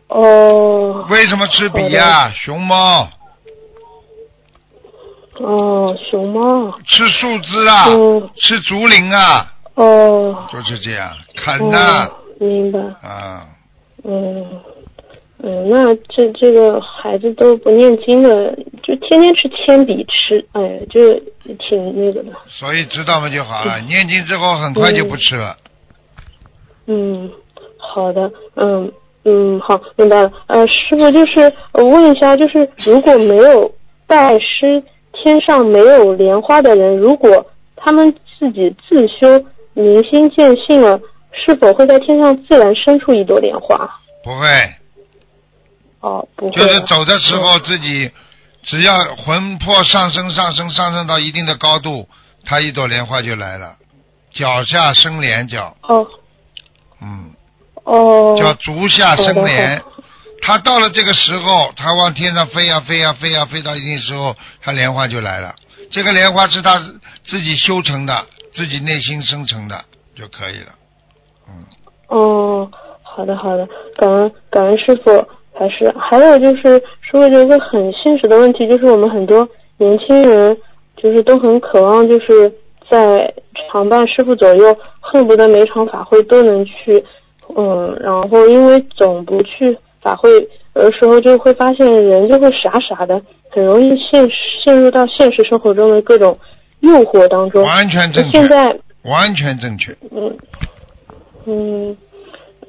[0.08, 2.76] 哦为什么吃笔呀、熊猫。
[5.40, 10.48] 哦，熊猫，吃树枝啊，嗯吃竹林啊，哦。
[10.52, 13.48] 就是这样啃呐、哦，明白，啊，
[14.04, 14.46] 嗯
[15.44, 21.14] 嗯，那这这个孩子都不念经的，就天天吃铅笔吃，哎，就
[21.58, 22.32] 挺那个的。
[22.48, 23.80] 所以知道嘛就好了。
[23.82, 25.58] 念经之后很快就不吃了。
[26.86, 27.30] 嗯，
[27.78, 28.92] 好的，嗯
[29.26, 30.32] 嗯，好，明白了。
[30.48, 33.72] 呃，师傅就是呃问一下，就是如果没有
[34.06, 34.84] 拜师，
[35.14, 37.44] 天上没有莲花的人，如果
[37.76, 41.00] 他们自己自修明心见性了，
[41.32, 43.90] 是否会在天上自然生出一朵莲花？
[44.24, 44.46] 不会，
[46.02, 46.52] 哦，不会。
[46.52, 48.12] 就是走的时候自己
[48.64, 52.08] 只要魂魄上升上升上升到一定的高度，
[52.46, 53.76] 它一朵莲花就来了。
[54.32, 56.08] 脚下生莲叫，哦
[57.02, 57.32] 嗯，
[57.84, 58.36] 哦。
[58.40, 59.92] 叫足下生莲好。
[60.42, 65.54] 它到了这个时候，它往天上飞呀、飞呀、飞呀、飞到一定时候，它莲花就来了。
[65.92, 66.80] 这个莲花是他
[67.26, 68.26] 自己修成的，
[68.56, 69.84] 自己内心生成的
[70.16, 70.72] 就可以了。
[71.50, 71.66] 嗯，
[72.08, 72.72] 哦，
[73.04, 75.28] 好的好的，感恩感恩师傅。
[75.62, 76.64] 还是还有就是，
[77.02, 79.48] 师傅有一个很现实的问题，就是我们很多
[79.78, 80.58] 年轻人
[80.98, 82.52] 就是都很渴望，就是
[82.90, 83.32] 在
[83.70, 87.06] 常伴师傅左右，恨不得每场法会都能去，
[87.56, 90.32] 嗯，然后因为总不去法会，
[90.74, 94.28] 有的时候就会发现人就会傻傻的，很容易陷
[94.64, 96.36] 陷入到现实生活中的各种
[96.80, 97.62] 诱惑当中。
[97.62, 99.96] 完全正确现，在完全正确。
[100.10, 100.36] 嗯
[101.46, 101.96] 嗯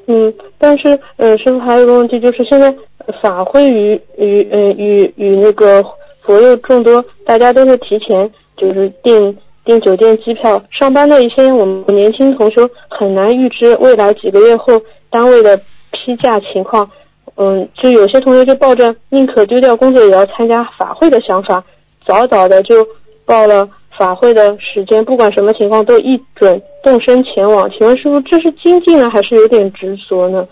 [0.07, 2.75] 嗯，但是呃，师傅还有个问题，就是现在
[3.23, 5.85] 法会与与呃与与那个
[6.23, 10.63] 佛友众多，大家都是提前就是订订酒店、机票。
[10.71, 12.57] 上班的一些我们年轻同学
[12.89, 15.61] 很难预知未来几个月后单位的
[15.93, 16.91] 批假情况。
[17.37, 21.65] 嗯，就有些同学就抱着宁可丢掉工作也要参加法会的想法，
[22.05, 22.87] 早早的就
[23.25, 23.67] 报了
[23.99, 27.71] 法会的时间，不管什么情况都一准动身前往。
[27.71, 30.47] 请问师傅，这是精进呢，还是有点执着呢？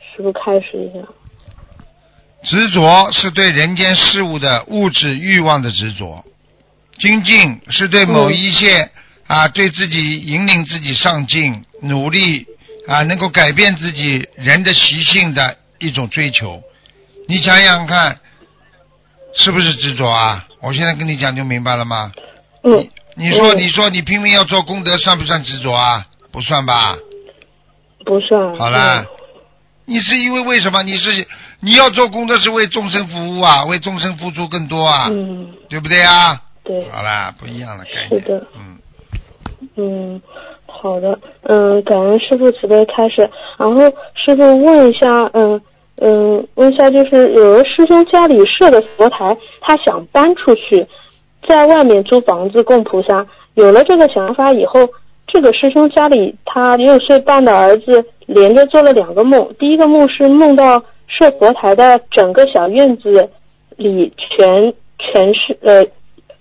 [0.00, 1.06] 师傅开始一下。
[2.42, 6.24] 执着是对人间事物的物质欲望的执着，
[6.98, 8.90] 精进是对某一些、
[9.26, 12.46] 啊，对自己引领自己上进、努力
[12.88, 16.62] 啊，能够改变自己人的习性的一种追求。
[17.28, 18.18] 你想想看，
[19.34, 20.46] 是不是执着啊？
[20.62, 22.12] 我现在跟你讲就明白了吗？
[22.66, 26.04] 嗯，你说，嗯你说，你拼命要做功德，算不算执着啊？
[26.32, 26.74] 不算吧？
[28.04, 28.54] 不算。
[28.56, 29.06] 好了，
[29.86, 30.82] 你是因为为什么？
[30.82, 31.26] 你是
[31.60, 36.42] 你要做功德是为众生服务啊，为众生付出更多啊，嗯，对不对啊？
[36.64, 36.88] 对。
[36.90, 38.20] 好啦，不一样的概念。
[38.20, 38.78] 是的嗯，
[39.76, 40.22] 嗯，
[40.66, 43.30] 好的，嗯，感恩师傅慈悲开始。
[43.56, 43.80] 然后
[44.14, 45.60] 师傅问一下，嗯
[46.02, 50.86] 嗯，问一下，就是有的师兄家里设的佛台，他想搬出去，
[51.48, 53.26] 在外面租房子供菩萨。
[53.54, 54.80] 有了这个想法以后，
[55.26, 59.48] 这个师兄家里他六岁半的儿子连着做了两个梦。
[59.58, 63.28] 第一个梦是梦到设佛台的整个小院子
[63.76, 65.84] 里全全是呃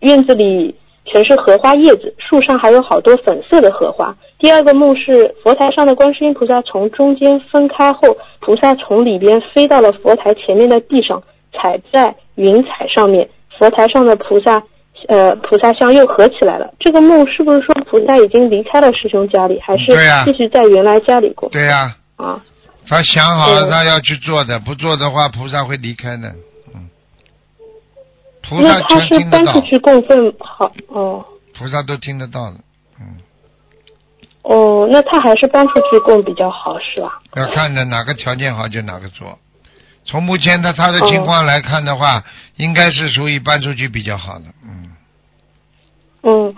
[0.02, 0.76] 院子里
[1.06, 4.14] 全是荷花叶子，树上还有好多粉色的荷花。
[4.40, 8.02] 第二个梦是佛台上的观世音菩萨从中间分开后，
[8.42, 14.62] 菩萨从里边飞到了佛台前面的地上，踩在云彩上面，佛台上的菩萨。
[15.08, 16.74] 呃，菩萨像又合起来了。
[16.80, 19.86] 这个梦是不是说菩萨已经离开了师兄家里，还是
[20.26, 21.48] 继续在原来家里过？
[21.50, 22.42] 对呀、啊，
[22.88, 26.30] 他想好了，嗯他要去做的，不做的话，菩萨会离开的。
[26.74, 26.90] 嗯，
[28.42, 31.26] 菩萨他是全听得到，搬出去供奉好哦
[31.58, 32.58] 菩萨都听得到的。
[33.00, 33.18] 嗯，
[34.44, 37.22] 哦，那他还是搬出去供比较好是吧？
[37.36, 39.38] 要看的哪个条件好就哪个做。
[40.08, 42.24] 从目前的他的情哦况来看的话，
[42.58, 44.46] 应该是属于搬出去比较好的。
[44.64, 44.85] 嗯，
[46.28, 46.52] 嗯，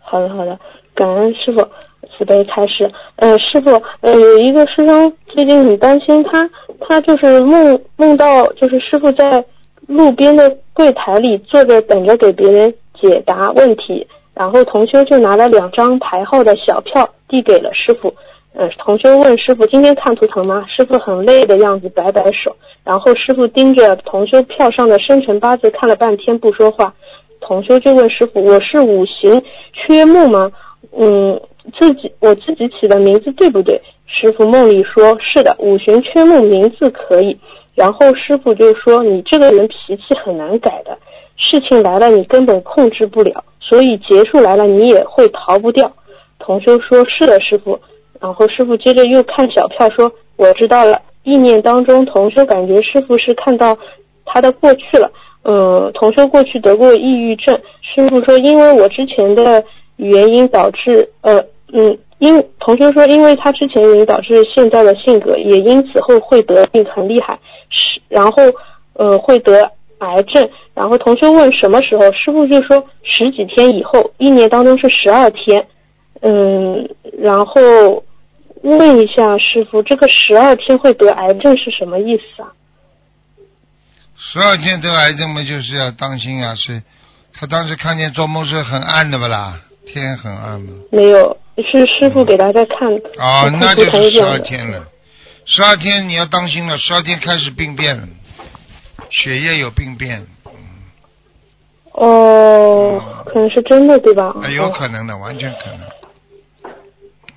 [0.00, 0.58] 好的好的，
[0.94, 1.60] 感恩师傅
[2.08, 2.90] 慈悲开示。
[3.16, 6.48] 呃，师傅，呃，有一个师兄最近很担心他，
[6.80, 9.44] 他就是梦梦到就是师傅在
[9.86, 18.14] 路边的柜台里坐着等着给别人解答问题，然后同修就拿了两张排号的小票递给了师傅。
[18.54, 20.64] 呃，同修问师傅今天看图腾吗？
[20.66, 22.56] 师傅很累的样子，摆摆手。
[22.82, 26.94] 然后师傅盯着同修票上的生辰八字看了半天不说话。
[27.40, 30.52] 同修就问师傅：“我是五行缺木吗？
[30.96, 31.40] 嗯，
[31.78, 37.36] 自己我自己起的名字对不对？”师傅梦里说：“是的，五行缺木名字可以。”
[37.74, 40.98] 然后师傅就说：“你这个人脾气很难改的，
[41.36, 45.90] 事情来了你根本控制不了，所以结束来了你也会逃不掉。”
[46.38, 47.78] 同修说：“是的，师傅。”
[48.20, 53.76] 然后师傅接着又看小票说：“我知道了。”意念当中，同修感觉师傅是看到
[54.24, 55.10] 他的过去了。
[55.42, 59.64] 呃，同学过去得过抑郁症，师傅说因为我之前的
[59.96, 67.38] 原因导致呃嗯因同学说因为他之前原因导致现在的性格，也因此后会得病很厉害，
[67.70, 68.42] 是然后
[68.94, 70.46] 呃会得癌症。
[70.74, 75.66] 然后同学问什么时候，师傅就说十几天以后，一年当中是十二天。
[76.22, 76.86] 嗯，
[77.18, 77.60] 然后
[78.62, 82.52] 问一下师傅，这个十二天会得癌症是什么意思啊？
[84.22, 86.54] 十二天得癌症嘛，就是要当心啊！
[86.54, 86.82] 是，
[87.32, 89.58] 他当时看见做梦是很暗的不啦？
[89.86, 90.72] 天很暗吗。
[90.92, 92.88] 没有，是师傅给大家看。
[92.94, 94.86] 哦，看那就是十二天了。
[95.46, 98.06] 十二天你要当心了，十二天开始病变了，
[99.08, 100.24] 血液有病变，
[101.92, 104.32] 哦，可能是真的对吧？
[104.42, 105.80] 哎，有可能的，完全可能。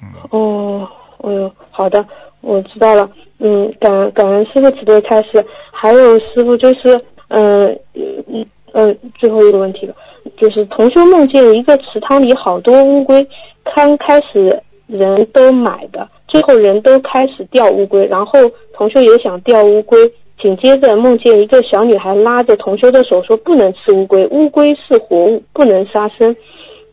[0.01, 2.05] 嗯，哦，哦哟，好的，
[2.41, 3.09] 我知道了。
[3.45, 5.45] 嗯，感感恩师傅慈悲开始。
[5.69, 9.93] 还有师傅就是，嗯嗯嗯，最后一个问题了，
[10.37, 13.27] 就是同修梦见一个池塘里好多乌龟，
[13.75, 18.39] 刚开始人都买的，最后人都开始钓乌龟，然后
[18.73, 19.99] 同修也想钓乌龟。
[20.41, 26.35] 紧接着梦见一个小女孩拉着同修的手说：“不能吃乌龟，乌龟是活物，不能杀生。”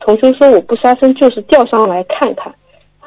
[0.01, 2.55] 同修说：“我不杀生，就是钓上来看看。”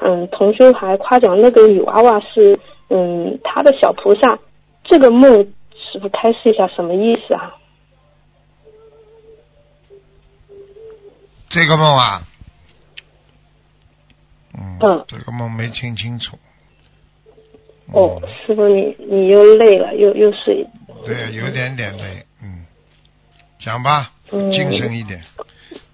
[0.01, 2.59] 嗯，同修还夸奖那个女娃娃是
[2.89, 4.39] 嗯他的小菩萨。
[4.83, 7.55] 这个梦师傅开示一下什么意思啊？
[11.49, 12.27] 这个梦啊，
[14.57, 16.37] 嗯，嗯这个梦没听清楚。
[17.93, 20.67] 哦嗯，师傅你你又累了，又又睡。
[21.05, 22.65] 对，有点点累，嗯，
[23.59, 25.23] 讲吧，嗯精神一点，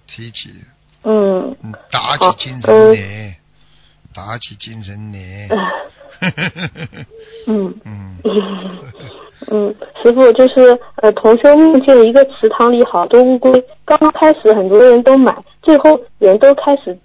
[0.06, 0.50] 提起，
[1.02, 3.39] 嗯，嗯，打起精神来，
[4.14, 5.48] 打起精神来，
[7.46, 8.74] 嗯 嗯， 嗯，
[9.50, 16.96] 嗯，师傅就是呃，同修梦见一个池塘里好多乌龟，刚刚开始很多人都买，最后人都开始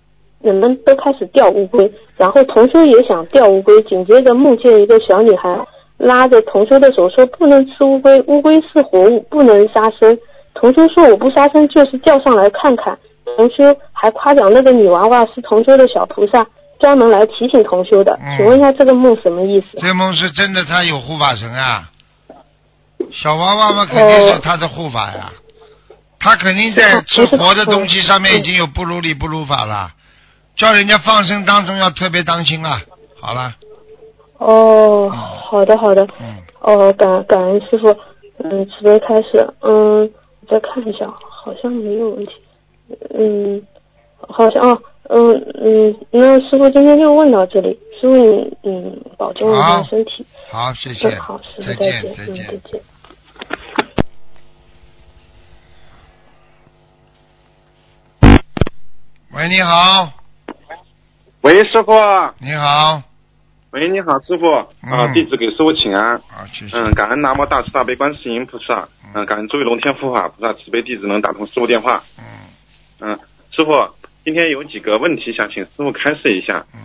[0.41, 10.17] 人们都开始钓乌龟，然后同修也想钓乌龟，紧接着梦见一个小女孩拉着同修的手说不能吃乌龟，乌龟是活物，不能杀生。
[10.55, 12.97] 同修说我不杀生，就是钓上来看看。
[13.37, 16.45] 同修还夸奖那个女娃娃是同修的小菩萨，
[16.79, 18.17] 专门来提醒同修的。
[18.21, 19.79] 嗯请问一下这个梦什么意思？
[19.79, 21.89] 这梦是真的，他有护法神啊。
[23.11, 25.31] 小娃娃嘛，肯定是他的护法呀。
[26.19, 29.91] 他肯定在吃活的东西上面已经有不如理不如法了，
[30.55, 32.81] 叫人家放生当中要特别当心啊。
[33.21, 33.53] 好了，
[34.39, 37.95] 哦，好的好的，嗯，哦，感感恩师傅，
[38.43, 40.01] 嗯，慈悲开始，嗯，
[40.41, 42.31] 我再看一下，好像没有问题，
[43.13, 43.61] 嗯，
[44.27, 52.57] 好像哦，嗯嗯，那师傅今天就问到这里，师傅你嗯保重一下身体，好，谢谢嗯，好，师傅再见，见，再嗯见再。
[52.71, 52.81] 见。
[59.31, 60.09] 喂，你好，
[61.41, 61.91] 喂，师傅。
[62.39, 63.01] 你好，
[63.71, 64.47] 喂，你好，师傅。
[64.89, 66.15] 啊，嗯弟子给师傅请安。
[66.15, 66.77] 啊，谢谢。
[66.77, 68.87] 嗯，感恩南无大慈大悲观世音菩萨。
[69.13, 72.01] 嗯，感恩诸位龙天护法菩萨慈悲弟子能打通师傅电话。
[72.17, 72.23] 嗯
[73.01, 73.19] 嗯，
[73.51, 73.71] 师傅，
[74.25, 76.65] 今天有几个问题想请师傅开示一下。
[76.73, 76.79] 嗯。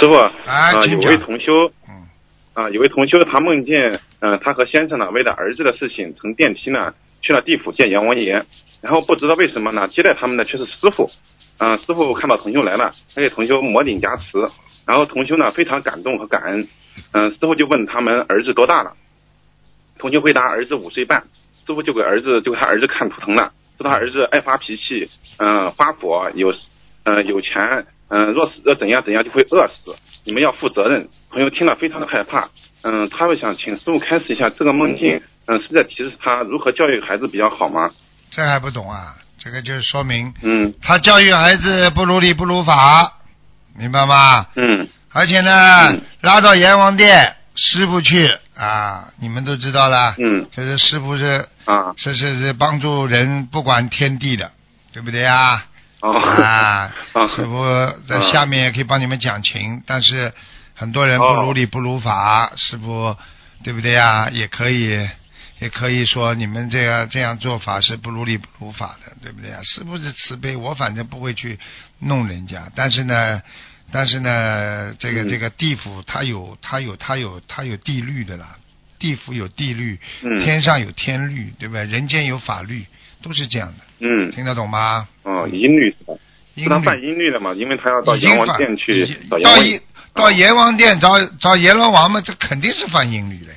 [0.00, 0.16] 师傅，
[0.46, 1.52] 哎啊，有位同修，
[1.86, 2.08] 嗯。
[2.54, 8.42] 啊，有位同修他梦见，嗯、他和先生呢为了儿子的事情乘电梯呢去了地府见阎王爷，
[8.80, 11.10] 然后不知道为什么呢接待他们的却是师傅，
[11.58, 14.38] 嗯、师傅看到同修来了，他给同修摩顶加持，
[14.86, 16.66] 然后同修呢非常感动和感恩，
[17.12, 18.94] 嗯、师傅就问他们儿子多大了，
[19.98, 21.22] 同修回答儿子五岁半，
[21.66, 25.08] 师傅就给儿子就给他儿子看图腾了，说他儿子爱发脾气，
[25.38, 26.52] 嗯、发火，有，
[27.04, 31.08] 嗯、有钱，嗯、若是要怎样怎样就会饿死，你们要负责任。
[31.30, 32.48] 朋友听了非常的害怕，
[32.82, 37.90] 嗯，他会想请师傅开始一下这个梦境，嗯，是在提示他如何教育孩子比较好吗？
[38.30, 39.14] 这还不懂啊？
[39.38, 43.20] 这个就是说明嗯他教育孩子不如理不如法，
[43.78, 44.46] 明白吗？
[44.56, 50.46] 嗯而且呢，嗯拉到阎王殿，师傅去啊，你们都知道了，嗯。
[50.54, 51.94] 就是师傅是啊。
[51.96, 54.52] 是是是帮助人不管天地的，
[54.92, 55.64] 对不对啊，
[56.00, 56.92] 啊
[57.34, 57.64] 师傅
[58.06, 60.32] 在下面也可以帮你们讲情，但是
[60.74, 63.16] 很多人不如理不如法，师傅
[63.64, 64.28] 对不对呀？
[64.30, 65.08] 也可以，
[65.60, 69.60] 也可以说你们这样这样做法是不如理不如法的，对不对啊？
[69.62, 71.58] 师傅是慈悲，我反正不会去
[72.00, 73.40] 弄人家，但是呢，
[73.92, 78.56] 但是呢，这个嗯这个地府它有它有它有它有地律的啦，
[78.98, 81.84] 地府有地律，嗯天上有天律，对不对？
[81.84, 82.84] 人间有法律，
[83.22, 85.08] 都是这样的，嗯听得懂吗？
[85.22, 86.14] 哦，音律是吧？
[86.54, 87.54] 音是他犯律音律了嘛？
[87.54, 89.80] 因为他要到阎王殿去到阎。
[90.14, 91.08] 到阎王殿找
[91.38, 93.52] 找阎罗王嘛，这肯定是犯音律的。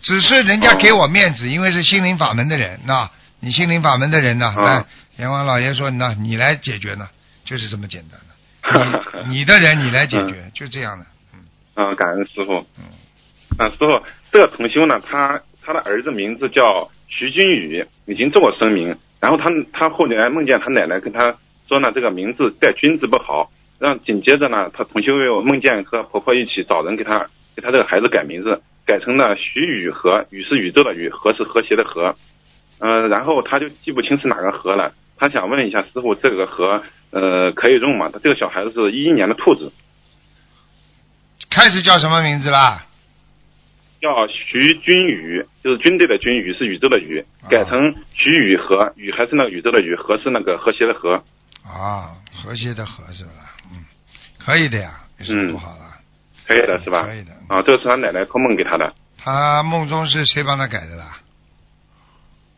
[0.00, 3.10] 只是人家给我面子，因为是心灵法门的人，那
[3.40, 4.86] 你心灵法门的人呢？
[5.18, 7.06] 阎王老爷说，那你来解决呢，
[7.44, 8.26] 就是这么简单的。
[9.28, 11.06] 你你的人你来解决，就这样的。
[11.34, 11.40] 嗯
[11.74, 12.64] 啊，感恩师傅。
[12.78, 12.84] 嗯，
[13.58, 14.02] 啊，师傅，
[14.32, 18.96] 这个同修呢，他他的儿子名字叫徐君宇，已经做过声明。
[19.20, 21.36] 然后他他后来梦见他奶奶跟他
[21.68, 23.50] 说呢，这个名字带“君”字不好。
[23.78, 32.12] 让紧接着呢，他同修又梦见和婆婆一起找人给他给他这个孩子改名字，改成了徐宇和，宇是宇宙的宇，和是和谐的和。
[32.80, 34.92] 呃，然后他就记不清是哪个和了。
[35.16, 38.08] 他想问一下师傅，这个和呃可以用嘛？
[38.12, 39.72] 他这个小孩子是一一年的兔子，
[41.50, 42.84] 开始叫什么名字啦？
[44.00, 51.14] 叫徐君宇，就是军队的军，宇是宇宙的宇，改成徐宇和，宇还是那个宇宙的宇，和是那个和谐的和。
[51.64, 53.56] 啊，和谐的和是吧？
[53.72, 53.84] 嗯，
[54.38, 55.84] 可以的呀，有什么不好了？
[56.46, 57.02] 可以的是吧？
[57.02, 57.32] 可以的。
[57.48, 61.18] 啊，这个是他奶奶托梦给他的，他梦中是谁帮他改的啦？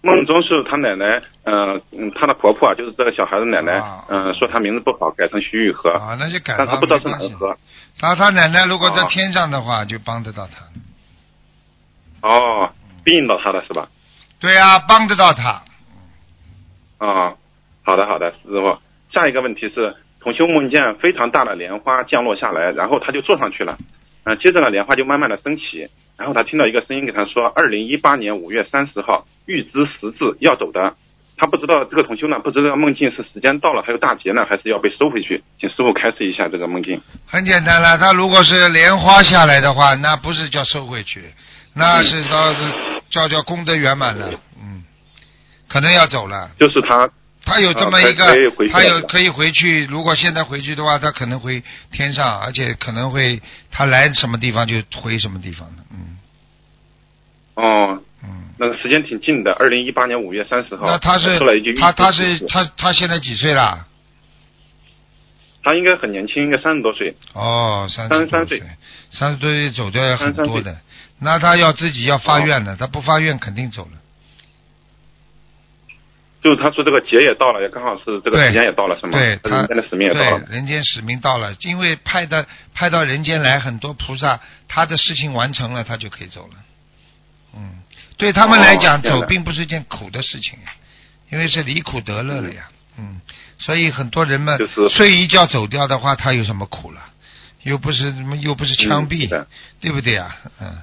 [0.02, 1.04] 梦中是他奶奶，
[1.44, 7.56] 呃，嗯，他的婆婆啊，就是这个小孩的奶奶啊，嗯、说他名字不好，改成徐玉和，啊，那就改吧，但他不知道是哪个和。
[7.98, 12.26] 他他奶奶如果在啊天上的话，就帮得到他。
[12.26, 12.70] 哦，
[13.04, 13.88] 庇应到他了是吧？
[14.40, 15.62] 对啊、帮得到他。
[16.98, 17.34] 啊，
[17.82, 18.78] 好的好的，师傅。
[19.12, 23.76] 下一个问题是，同修梦见非常大的莲花降落下来，然后他就坐上去了，
[24.24, 25.88] 嗯、接着呢，莲花就慢慢的升起，
[26.18, 30.94] 然后他听到一个声音给他说，二零一八年五月三十号预知时至要走的，
[31.36, 37.00] 他不知道这个同修呢，不知道梦境是时间到了还有大劫呢，还是要被收回去，请师傅开示一下这个梦境。
[37.26, 41.24] 很简单了，他如果是莲花下来的话，那不是叫收回去，
[41.74, 42.52] 那是叫
[43.08, 44.28] 叫叫功德圆满了，
[44.60, 44.84] 嗯，
[45.66, 46.50] 可能要走了。
[46.58, 47.08] 就是他，
[47.44, 48.24] 他有这么一个
[48.70, 49.86] 他有可以回去。
[49.86, 53.40] 如果现在回去的话，他可能回天上，而且可能会
[53.70, 56.16] 他来什么地方就回什么地方的，嗯，
[57.54, 60.86] 哦，嗯，那个时间挺近的，二零一八年五月三十号。
[60.86, 61.38] 那他是
[61.80, 63.86] 他他是他他现在几岁啦？
[65.62, 67.14] 他应该很年轻，应该三十多岁。
[67.32, 68.68] 哦，三十33多岁岁，
[69.12, 70.78] 三十多岁走掉也很多的。
[71.18, 73.99] 那他要自己要发愿的，他不发愿肯定走了。
[76.42, 79.12] 就是他说这个节也到了，也刚好是这个时间也到了，是吗？
[79.18, 80.54] 对他人间的使命也到了对。
[80.56, 86.54] 人间使命到了，因为派的派到人间来很多菩萨，他的事情完成了，他就可以走了。
[87.54, 87.82] 嗯，
[88.16, 90.72] 对他们来讲，走并不是一件苦的事情呀，
[91.30, 92.70] 因为是离苦得乐了呀。
[92.98, 93.20] 嗯，
[93.58, 97.00] 所以很多人们就是睡一觉走掉的话，他有什么苦了？
[97.64, 99.28] 又不是什么，又不是枪毙，
[99.78, 100.34] 对不对啊？
[100.58, 100.78] 嗯，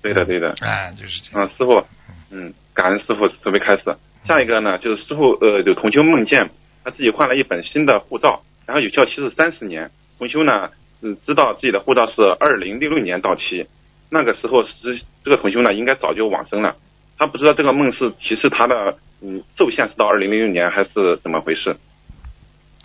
[0.00, 0.54] 对的，对的。
[0.60, 1.44] 哎，就是这样。
[1.44, 1.84] 啊，师傅，
[2.30, 3.82] 嗯，感恩师傅准备开始。
[4.28, 6.50] 下一个呢，就是师傅呃，就同修梦见
[6.84, 9.90] 他自己换了一本新的护照，然后有效期是三十年。
[10.18, 10.70] 同修呢，
[11.02, 13.66] 嗯，知道自己的护照是二零六六年到期，
[14.10, 16.76] 那个时候是这个同修呢，应该早就往生了。
[17.16, 21.74] 他不知道这个梦是提示他的嗯受限是到二零六六年还是怎么回事？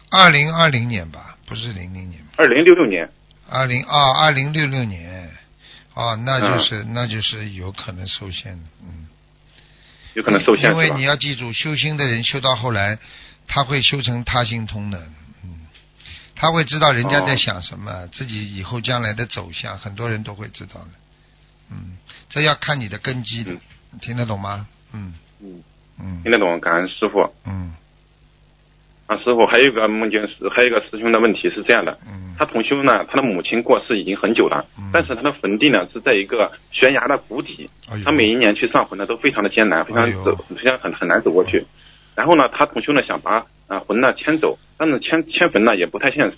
[0.10, 2.22] 二零二零年吧，不是零零年。
[2.38, 3.10] 二零六六年，
[3.50, 5.30] 二零啊，二零六六年，
[5.94, 9.08] 哦，那就是、那就是有可能受限的，嗯，
[10.14, 13.00] 有可能受限因为你要记住，修心的人修到后来，
[13.48, 15.00] 他会修成他心通的，
[15.44, 15.68] 嗯，
[16.36, 20.90] 他会知道人家在哦想什么，自己以后将来的走向，很多人都会知道的，
[21.72, 21.98] 嗯，
[22.30, 24.00] 这要看你的根基的，嗯。
[24.02, 24.68] 听得懂吗？
[24.92, 25.14] 嗯。
[25.40, 25.64] 嗯，
[26.00, 26.24] 嗯。
[26.24, 27.34] 听得懂，感恩师傅。
[27.46, 27.74] 嗯
[29.06, 37.70] 啊，师傅，还有一个梦见师，还有一个师兄的问题是这样的，嗯他同修呢，他的母亲过世已经很久了，嗯但是他的坟地呢是在一个悬崖的谷底，
[38.06, 41.64] 他每一年去上坟呢都非常的艰难，非常走，非常很很难走过去。
[42.16, 46.38] 然后呢，他同修呢想把啊魂呢迁走，但是迁迁坟呢也不太现实，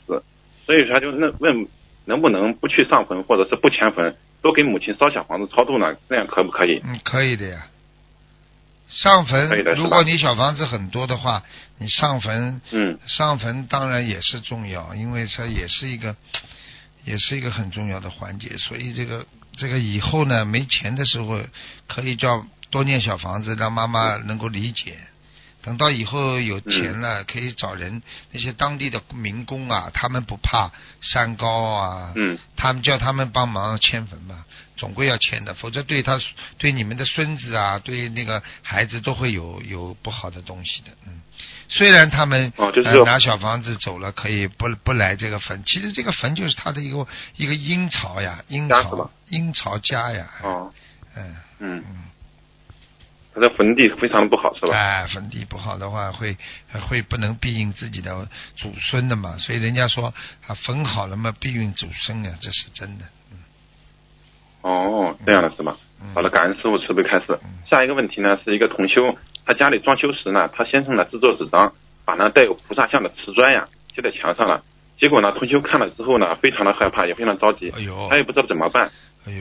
[0.65, 1.67] 所以说他就问问
[2.05, 5.95] 能不能不去上坟，或者是不迁坟，多给母亲烧小房子超度呢？
[6.09, 6.81] 这样可不可以？
[6.83, 7.59] 嗯，可以的呀。
[8.87, 11.43] 上坟如果你小房子很多的话，
[11.79, 16.15] 你上坟嗯上坟当然也是重要，因为它也是一个，
[17.03, 18.57] 也是一个很重要的环节。
[18.57, 19.25] 所以这个
[19.57, 21.41] 这个以后呢，没钱的时候
[21.87, 24.97] 可以叫多念小房子，让妈妈能够理解。
[25.65, 30.71] 等到以后有钱了，可以找人那些当地的民工啊，他们不怕
[31.01, 32.37] 山高啊，嗯。
[32.55, 34.45] 他们叫他们帮忙迁坟嘛，
[34.77, 36.19] 总归要迁的，否则对他
[36.59, 40.91] 对你们的孙子啊，对那个孩子都会有有不好的东西的。
[41.07, 41.21] 嗯，
[41.67, 50.27] 虽然他们、哦就是呃、拿小房子走了，可以不不来这个坟，其实这个坟就是他的一个一个阴曹呀，阴曹阴曹家呀。
[50.43, 50.71] 哦。
[51.15, 51.35] 嗯。
[51.59, 52.03] 嗯，嗯，
[53.35, 54.73] 他的坟地非常的不好是吧？
[54.73, 56.37] 哎，坟地不好的话，会
[56.87, 60.13] 会不能庇应自己的祖孙的嘛，所以人家说
[60.47, 63.03] 啊，坟好了嘛，庇应祖孙啊，这是真的。
[63.31, 63.37] 嗯
[64.61, 65.75] 哦，这样的是吗？
[66.01, 67.49] 嗯好的，感恩师傅慈悲开始嗯。
[67.69, 71.73] 下一个问题呢，是一个同修，他家里装修时呢，他先生呢制作纸张，
[72.05, 74.63] 把那带有菩萨像的瓷砖呀贴在墙上了。
[74.97, 78.89] 结果呢，同修看了之后呢，非常的害怕，也非常着急，哎呦，他也不知道怎么办，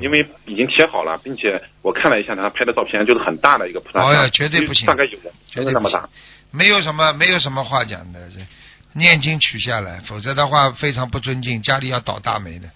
[0.01, 6.09] 因为已经贴好了，并且我看了一下他拍的照片，就是很大的一个菩萨像，哦呀绝对不行大概有绝对那么大。
[6.51, 8.37] 没有什么没有什么话讲的，这
[8.93, 12.71] 念经取下来，否则的话非常不尊敬，家里要倒大霉的。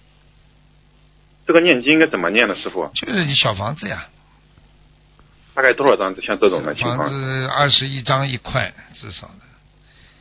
[1.47, 2.91] 这个念经应该怎么念呢，师傅？
[2.93, 4.07] 就是你小房子呀，
[5.55, 6.13] 大概多少张？
[6.21, 6.97] 像这种的情况？
[6.97, 9.27] 房子二十一张一块至少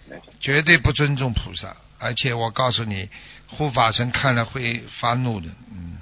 [0.08, 3.10] 的，绝对不尊重菩萨，而且我告诉你，
[3.48, 5.98] 护法神看了会发怒的，嗯，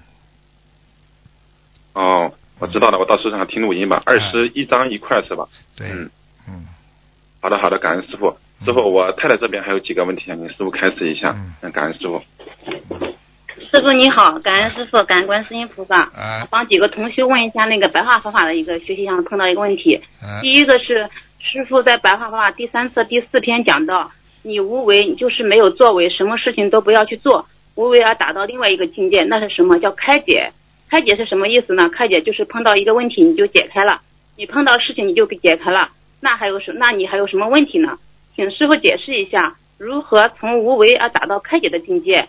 [1.97, 4.03] 哦，我知道了，我到书上听录音吧。
[4.05, 5.49] 二十一张一块是吧？
[5.75, 6.11] 对，嗯
[6.47, 6.67] 嗯
[7.41, 8.29] 好的，好的，感恩师傅。
[8.67, 11.31] 师傅，我太太这边还有几个问题想跟师傅开示一下。
[11.31, 12.23] 嗯嗯，感恩师傅。
[13.59, 16.03] 师傅你好，感恩师傅，感恩观世音菩萨。
[16.03, 19.99] 啊帮几个同学问一下那个白话佛法的一个学习上碰到一个问题。
[20.21, 21.09] 啊第一个是
[21.39, 24.11] 师傅在白话佛法第三册第四篇讲到，
[24.43, 29.79] 你无为，你就是没有作为，什么事情都不要去做，无为而达到另外一个境界，那是什么？
[29.79, 30.53] 叫开解。
[30.89, 31.89] 开解是什么意思呢？
[31.89, 34.01] 开解就是碰到一个问题你就解开了，
[34.37, 35.91] 你碰到事情你就给解开了，
[36.21, 36.73] 那还有什？
[36.73, 37.99] 那你还有什么问题呢？
[38.35, 42.29] 请师傅解释一下，如何从无为而达到开解的境界？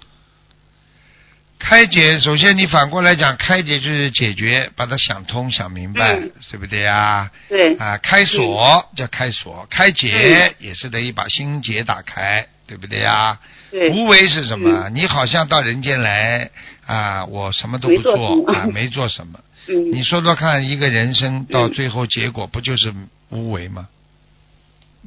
[1.60, 7.30] 开解，首先你反过来讲，开解就是解决，把它想通、想明白，嗯对不对呀？
[7.50, 13.40] 对，啊，开锁叫开锁，开解也是得把心结打开，对不对呀？
[13.72, 14.90] 对，无为是什么？
[14.94, 16.50] 你好像到人间来
[16.86, 19.40] 啊，我什么都不没做啊，没做什么。
[19.70, 22.94] 嗯，你说说看，一个人生到最后结果不就是
[23.30, 23.88] 无为吗？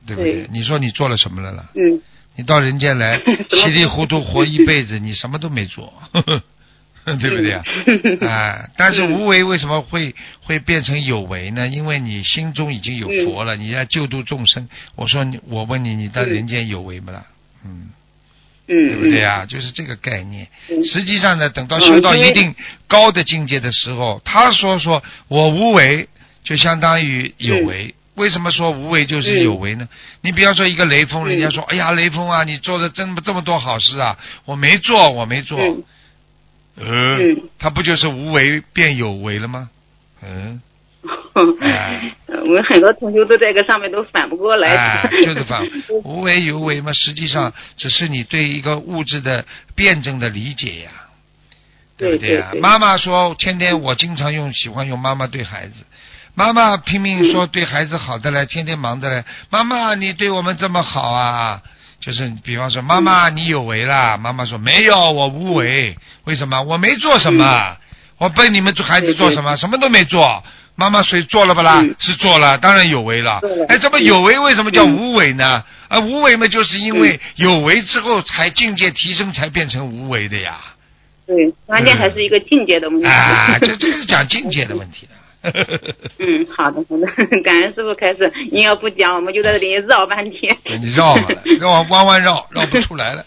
[0.06, 0.48] 对不对对？
[0.52, 1.70] 你说你做了什么了啦？
[1.74, 2.00] 嗯，
[2.36, 3.20] 你到人间来
[3.56, 6.42] 稀里糊涂活一辈子， 你什么都没做，呵呵
[7.16, 7.64] 对不对啊？
[8.28, 11.66] 啊，但是无为为什么会会变成有为呢？
[11.66, 14.68] 因为你心中已经有佛了，你要救度众生。
[14.96, 17.24] 我说你，我问你，你到人间有为不啦？
[17.64, 17.88] 嗯，
[18.72, 19.44] 嗯，对不对啊？
[19.46, 20.46] 就是这个概念。
[20.84, 22.54] 实际上呢，等到修到一定
[22.86, 26.08] 高的境界的时候，他说说我无为，
[26.44, 27.92] 就相当于有为。
[28.14, 29.88] 为什么说无为就是有为呢？
[30.20, 35.58] 你比方说一个雷锋，人家说，哎呀，雷锋啊，你做的这么这么多好事啊，我没做，我没做。
[36.76, 37.18] 呃，
[37.58, 39.68] 他不就是无为变有为了吗？
[40.22, 40.60] 嗯，
[41.34, 44.68] 我们很多同学都在这个上面都反不过来。
[44.68, 45.64] 哎，就是反
[46.04, 49.44] 无为有为嘛，实际上只是你对一个物质的
[49.74, 50.90] 辩证的理解呀，
[51.96, 52.52] 对不对呀？
[52.60, 55.74] 妈妈说，天天我经常用喜欢用妈妈对孩子，
[56.34, 61.62] 妈妈拼命说对孩子好的嘞，天天忙的嘞，妈妈你对我们这么好啊。
[62.00, 65.94] 就是比方说，妈妈你有为啦，妈妈说没有，我无为。
[66.24, 66.62] 为什么？
[66.62, 67.76] 我没做什么，
[68.16, 69.54] 我被你们做孩子做什么？
[69.58, 70.42] 什么都没做。
[70.76, 71.82] 妈妈水做了不啦？
[71.98, 73.40] 是做了，当然有为了。
[73.68, 75.62] 哎，这么有为，为什么叫无为呢？
[75.88, 80.58] 啊，无为嘛，就是因为有为之后才境界提升，才变成无为的呀。
[81.26, 83.06] 对，关键还是一个境界的问题。
[83.06, 85.14] 啊，这这是讲境界的问题的。
[86.18, 87.06] 嗯，好的好的，
[87.42, 88.32] 感恩师傅开始。
[88.50, 90.56] 你要不讲，我们就在这里绕半天。
[90.80, 91.28] 你绕嘛，
[91.58, 93.24] 绕弯弯绕，绕不出来了。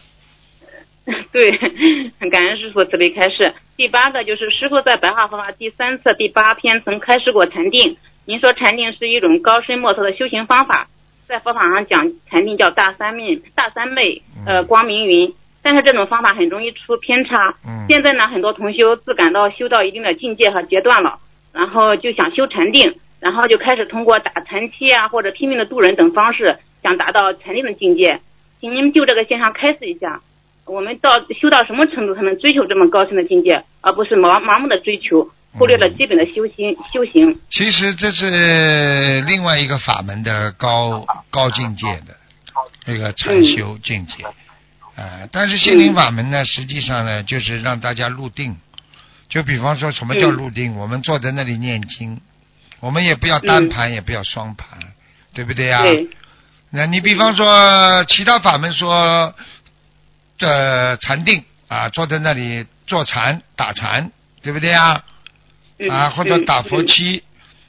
[1.32, 1.52] 对，
[2.30, 3.54] 感恩师傅慈悲开示。
[3.76, 7.98] 第八个就是师傅在白话佛法第三册第八篇曾开示过禅定。
[8.26, 10.88] 您说禅定是一种高深莫测的修行方法，
[11.28, 15.34] 在佛法上讲禅定叫大三昧，大三昧呃光明云。
[15.62, 17.54] 但是这种方法很容易出偏差。
[17.66, 17.86] 嗯。
[17.90, 21.20] 现在呢，很多同修自感到修到一定的境界和阶段了。
[21.52, 28.20] 然后就想修禅定，然后就开始通过打禅期啊，或者拼命的渡人等方式，想达到禅定的境界。
[28.60, 30.22] 请您就这个现象开示一下，
[30.66, 31.10] 我们到
[31.40, 37.40] 修到什么程度才能追求这么高深的境界，而不是盲盲目的追求，忽略了基本的修心修行。
[37.50, 42.16] 其实这是另外一个法门的高高境界的
[42.86, 44.24] 那个禅修境界，
[44.96, 48.56] 啊，但是心灵法门呢，实际上呢，就是让大家入定。
[49.30, 50.76] 就比方说，什么叫入定？
[50.76, 52.22] 我们坐在那里念经，
[52.80, 54.80] 我们也不要单盘，也不要双盘，
[55.34, 55.82] 对不对呀？
[56.70, 59.34] 那你比方说，其他法门说
[60.44, 64.12] 的禅定啊，坐在那里坐禅打禅，
[64.44, 65.04] 对不对啊？
[65.90, 67.24] 啊，或者打佛七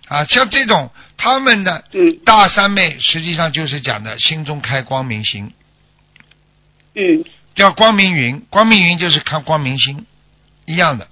[0.09, 1.85] 啊，像这种他们的
[2.25, 5.53] 大三昧，实际上就是讲的心中开光明心。
[6.95, 7.25] 嗯。
[7.55, 10.05] 叫光明云，光明云就是看光明心
[10.67, 11.07] 一样的。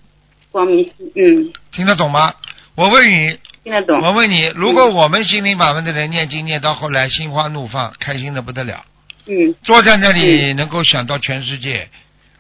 [0.51, 2.35] 光明心，嗯，听得懂吗？
[2.75, 4.01] 我问你，听得懂。
[4.03, 8.85] 我问你，如果我们心灵法门的人念经念到后来心花怒放，开心的不得了，
[9.27, 11.89] 嗯，坐在那里能够想到全世界，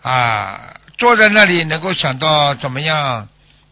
[0.02, 3.28] 啊，坐在那里能够想到怎么样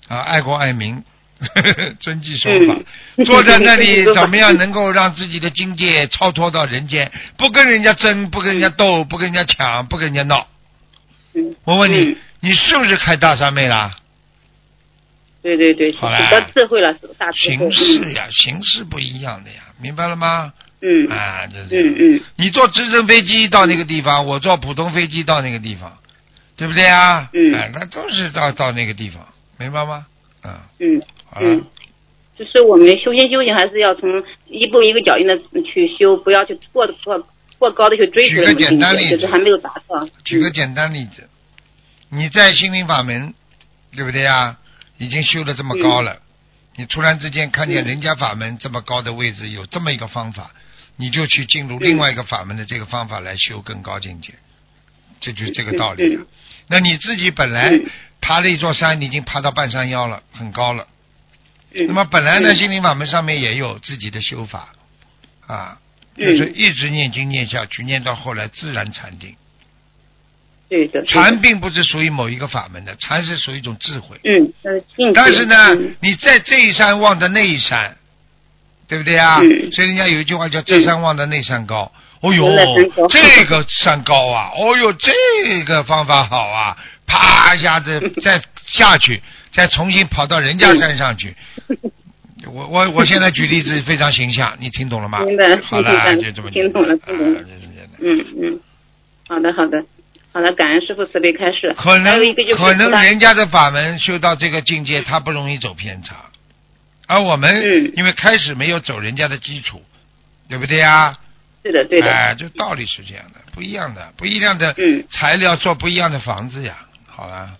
[0.09, 1.03] 啊，爱国爱民，
[1.99, 2.77] 遵纪守法，
[3.25, 10.47] 坐在那里怎么样能够让自己的境界超脱到人间，不跟人家争，不跟人家斗，不跟人家抢，不跟人家闹。
[11.35, 13.97] 嗯，我问你，你是不是开大三昧啦？
[15.43, 16.19] 对对对，好了，
[16.55, 17.71] 智慧了，大智慧。
[17.71, 20.53] 形式呀，形式不一样的呀，明白了吗？
[20.83, 21.07] 嗯。
[21.11, 21.69] 啊，这是。
[21.71, 22.21] 嗯嗯。
[22.37, 25.97] 你坐直升飞机到那个地方，我坐普通飞机到那个地方，
[26.57, 27.29] 对不对啊？
[27.33, 27.55] 嗯。
[27.55, 29.27] 哎，那都是到到那个地方，
[29.59, 30.07] 明白吗？
[30.45, 30.53] 嗯。
[30.79, 31.03] 嗯。
[31.31, 31.61] 好了。
[32.37, 34.09] 就是我们修心修行，还是要从
[34.47, 37.27] 一步一个脚印的去修，不要去过过
[37.59, 38.37] 过高的去追求。
[38.37, 40.09] 举个简单例子，就是还没有达到。
[40.25, 41.29] 举个简单例子，
[42.09, 43.35] 你在心灵法门，
[43.95, 44.57] 对不对呀？
[44.97, 46.19] 已经修的这么高了，
[46.77, 50.51] 你突然之间看见人家法门这么高的位置，有这么一个方法，
[51.01, 54.35] 你就去进入另外一个法门的这个方法来修更高境界，
[55.19, 56.27] 这就是这个道理了。
[56.69, 57.73] 那你自己本来
[58.21, 60.87] 爬了一座山，你已经爬到半山腰了，很高了。
[61.73, 64.69] 那么本来呢，心灵法门上面也有自己的修法。
[65.47, 65.79] 啊，
[66.17, 69.35] 就是一直念经念下去，念到后来自然禅定。
[70.69, 74.21] 对的，禅并不是属于某一个法门的，禅是属于一种智慧。
[74.23, 74.53] 嗯，
[75.13, 75.57] 但是呢，
[76.01, 77.97] 你在这一山望着那一山，
[78.91, 79.37] 对不对啊？
[79.73, 81.91] 所以人家有一句话叫“这山望着那山高”。
[82.21, 82.47] 哦呦，
[83.09, 84.51] 这个山高啊！
[84.55, 86.77] 哦呦，这个方法好啊！
[87.07, 89.23] 啪一下子 再下去，
[89.55, 91.35] 再重新跑到人家山上去。
[92.53, 95.21] 我我我现在举例子非常形象，你听懂了吗？
[95.63, 97.41] 好了，就这么听懂了，听懂了。
[98.01, 98.61] 嗯嗯，
[99.29, 99.83] 好的好的。
[100.33, 101.75] 好的，感恩师傅慈悲开示。
[101.77, 102.15] 可能
[102.57, 106.17] 可能人家的法门修到这个境界，他不容易走偏差，
[107.11, 109.83] 而我们因为开始没有走人家的基础，
[110.49, 111.19] 对不对呀？
[111.61, 112.07] 对的，对的。
[112.09, 114.73] 哎，这道理是这样的，不一样的，不一样的
[115.11, 116.87] 材料做不一样的房子呀。
[117.07, 117.51] 好啊。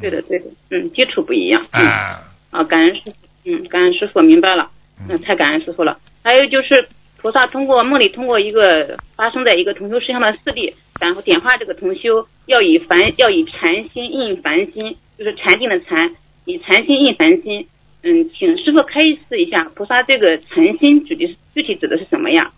[0.00, 1.66] 对的对的，嗯，基础不一样。
[1.72, 3.12] 嗯啊，啊，感恩师傅，
[3.44, 5.98] 嗯，感恩师傅，明白了，嗯嗯，太感恩师傅了。
[6.22, 16.14] 还有就是，菩萨通过梦里通过一个发生在一个同修身上的事例，然后点化这个同修要以凡要以禅心印凡心，就是禅定的禅，
[16.44, 17.66] 以禅心印凡心。
[18.06, 22.52] 嗯，请师傅开示一下，菩萨这个禅心具体具体指的是什么呀？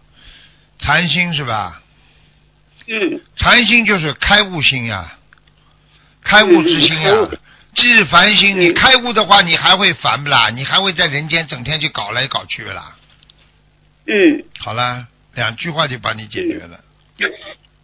[0.79, 1.83] 禅心是吧？
[2.87, 5.17] 嗯禅心就是开悟心呀，
[6.23, 7.39] 开悟之心呀嗯。
[7.75, 10.51] 既是凡心，嗯你开悟的话，你还会烦不啦？
[10.51, 12.97] 你还会在人间整天去搞来搞去啦？
[14.07, 14.45] 嗯。
[14.59, 16.81] 好啦，两句话就把你解决了。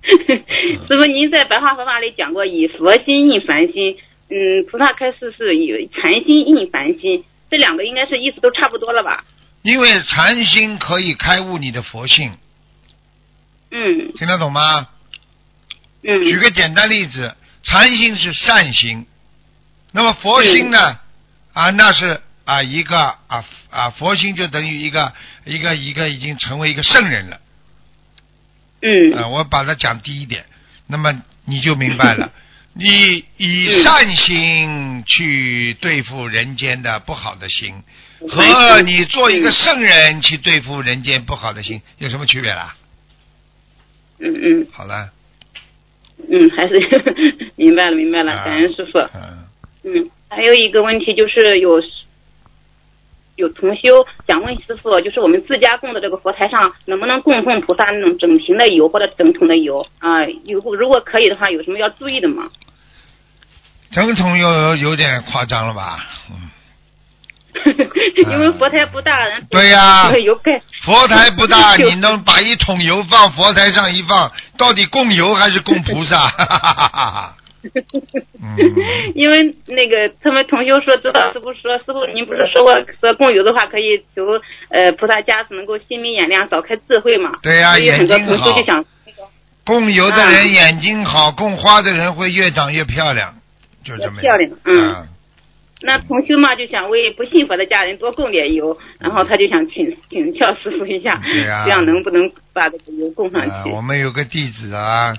[0.05, 3.97] 师傅，您在白话佛法里讲过，以佛心印凡心。
[4.31, 7.25] 嗯，菩萨开示是以禅心印凡心，
[7.55, 9.25] 这两个应该是意思都差不多了吧？
[9.63, 12.37] 因为禅心可以开悟你的佛性，
[13.71, 14.89] 嗯听得懂吗？
[16.03, 16.25] 嗯。
[16.25, 19.07] 举个简单例子，禅心是善心，
[19.93, 20.99] 那么佛心呢？
[21.53, 22.97] 啊，那是啊一个
[23.29, 25.13] 啊啊佛心就等于一个
[25.45, 27.41] 一个一个已经成为一个圣人了。
[28.83, 29.15] 嗯。
[29.17, 30.45] 啊，我把它讲低一点，
[30.89, 32.33] 那么你就明白了。
[32.77, 37.73] 你以善心去对付人间的不好的心，
[38.29, 42.75] 和你做一个圣人去对付人间不好的心，有什么区别啦？
[44.19, 45.11] 嗯嗯好了，
[46.31, 46.79] 嗯，还是
[47.57, 48.99] 明白了明白了，感恩师傅。
[48.99, 49.47] 嗯，
[49.85, 51.83] 嗯，还有一个问题就是有
[53.37, 60.25] 有同修想问师傅，就是我们自家供的这个佛台上能不能供奉菩萨那种整瓶的油或者整桶的油啊？
[60.45, 62.45] 有如果可以的话，有什么要注意的吗？
[63.91, 65.99] 整桶油有有点夸张了吧？
[66.31, 66.51] 嗯，
[68.33, 69.13] 因为佛台不大，
[69.51, 70.05] 对呀
[70.85, 76.17] 佛台不大， 你能把一桶油放佛台上一放，到底供油还是供菩萨？
[78.43, 78.57] 嗯，
[79.15, 84.23] 因为那个他们同修说，知道师傅说，师傅您不是说过说供油的话可以求
[84.69, 87.33] 呃菩萨加持能够心明眼亮，少开智慧嘛？
[87.43, 88.45] 对呀所以很多眼睛好。
[88.45, 88.85] 同修就想，
[89.65, 93.35] 供油的人眼睛好，供花的人会越长越漂亮，
[93.85, 94.91] 就这么漂亮嗯。
[94.91, 95.07] 啊。
[95.83, 101.65] 那同修嘛就想为不信佛的家人多供点油，然后他就想请请教师傅一下，对呀。
[101.65, 103.71] 这样能不能把这个油供上啊，去？
[103.71, 105.15] 我们有个弟子啊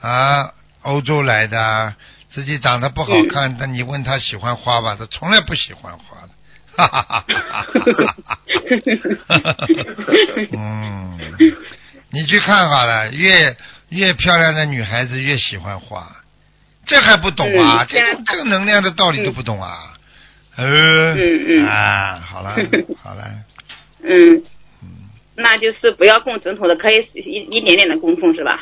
[0.00, 1.96] 啊，欧洲来的啊，
[2.30, 6.28] 自己长得不好看，但你问他喜欢花吧，他从来不喜欢花的。
[6.76, 7.64] 哈哈哈哈
[7.96, 8.38] 哈哈！
[10.52, 11.18] 嗯，
[12.10, 13.56] 你去看好了，越
[13.88, 16.06] 越漂亮的女孩子越喜欢花，
[16.86, 17.82] 这还不懂啊？
[17.82, 19.94] 嗯这种正能量的道理都不懂啊？
[20.56, 22.54] 呃，嗯嗯啊，好了
[23.02, 23.24] 好了，
[24.04, 24.40] 嗯，
[25.34, 28.60] 那就是不要供整桶的，可以一一点点的供奉是吧？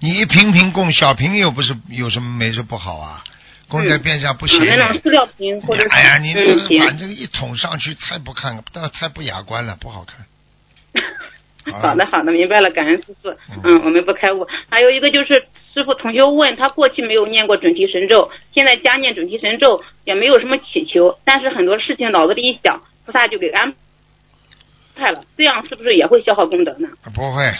[0.00, 3.22] 你一瓶瓶供，小瓶又不是有什么没什么不好啊，
[3.68, 4.66] 供在边上不行嗯，。
[4.66, 8.62] 那种塑料瓶或者是哎呀，你这个把这个一捅上去，太不看，
[8.92, 10.26] 太不雅观了，不好看。
[11.70, 13.28] 好的，好的，明白了，感恩师傅。
[13.62, 14.48] 嗯，我们不开悟。
[14.70, 15.44] 还有一个就是，
[15.74, 23.74] 师傅同学问他过去没有念过准提神咒，现在加念准提神咒，也没有什么祈求，但是很多事情脑子里一想，菩萨就给安
[24.96, 26.88] 排了，这样是不是也会消耗功德呢？
[27.14, 27.52] 不会，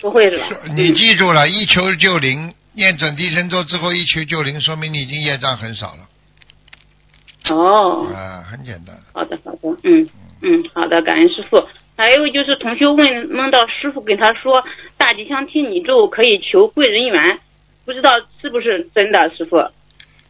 [0.00, 0.46] 不会是吧？
[0.74, 2.54] 你记住了，一求就灵。
[2.72, 7.54] 念准提神咒之后一求就灵，说明你已经业障很少了。
[7.54, 8.96] 哦，啊，很简单。
[9.12, 10.08] 好的，好的，嗯
[10.42, 11.66] 嗯，好的，感恩师傅。
[11.96, 14.62] 还有就是同学问梦到师傅跟他说
[14.96, 17.40] 大吉祥天女咒可以求贵人缘，
[17.84, 18.10] 不知道
[18.40, 19.56] 是不是真的，师傅？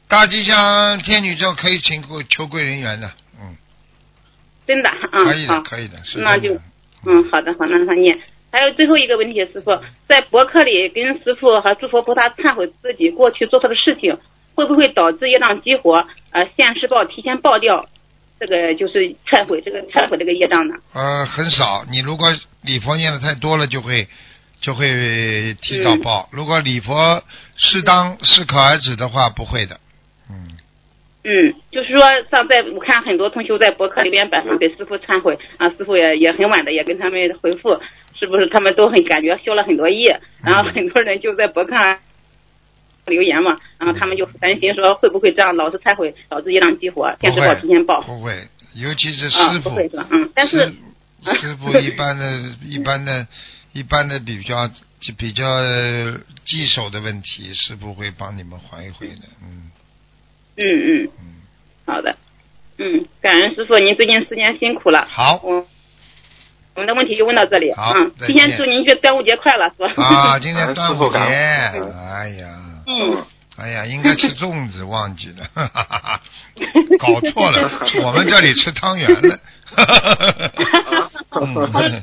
[0.09, 3.55] 大吉祥天女咒可以请贵求贵人缘的，嗯，
[4.66, 6.55] 真的，嗯，可以的，好，可以的，是那就。
[7.06, 8.18] 嗯，好的，好，那让他念。
[8.52, 9.70] 还有最后一个问题，师傅
[10.09, 14.16] 在博客里跟师傅和诸佛菩萨忏悔自己过去做错的事情，
[14.55, 15.94] 会不会导致业障激活？
[16.32, 17.86] 呃，现世报提前报掉，
[18.40, 20.74] 这个就是忏悔这个忏悔这个业障呢？
[20.94, 21.85] 呃，很少。
[21.90, 22.27] 你如果
[22.62, 24.09] 礼佛念的太多了，就会
[24.60, 26.28] 就会提早报。
[26.32, 27.22] 如果礼佛
[27.56, 29.78] 适当适可而止的话，不会的。
[31.22, 32.01] 嗯，就是说，
[32.31, 37.78] 上在我看很多同学在博客里边摆上给师傅忏悔啊，师傅也也很晚的也跟他们回复，
[38.20, 41.98] 是不是他们都很感觉修了很多业，然后很多人就在博客上
[43.06, 50.06] 留言嘛，然后他们就担心说会不会这样老是忏悔导致业障激活，现世报提前报，不会，尤其是啊师傅，不会是吧？
[50.10, 50.59] 嗯，但是
[51.24, 53.26] 师师傅一般的、 一般的、
[53.72, 54.70] 一般的比较
[55.16, 59.22] 比较呃棘手的问题，师傅会帮你们还一回的。
[59.42, 59.70] 嗯，
[60.56, 60.62] 嗯
[61.06, 61.09] 嗯，
[61.86, 62.14] 好的，
[62.78, 65.06] 嗯，感恩师傅，您最近时间辛苦了。
[65.09, 65.66] 好，我我
[66.81, 67.73] 们的问题就问到这里。
[67.74, 70.05] 好嗯，再见提前祝您这端午节快乐，是吧？
[70.05, 72.48] 啊， 今天端午节，哎呀，
[72.86, 73.23] 嗯，
[73.57, 75.47] 哎呀，应该吃粽子，忘记了，
[76.98, 77.70] 搞错了，
[78.02, 79.39] 我们这里吃汤圆了。
[81.31, 81.40] 他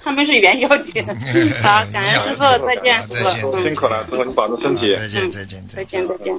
[0.06, 1.04] 他们是元宵节。
[1.62, 3.52] 好，感恩师傅，再见，师傅。
[3.62, 4.96] 辛苦了，师傅你保重身体。
[4.96, 6.34] 再见，再见，再见，再见。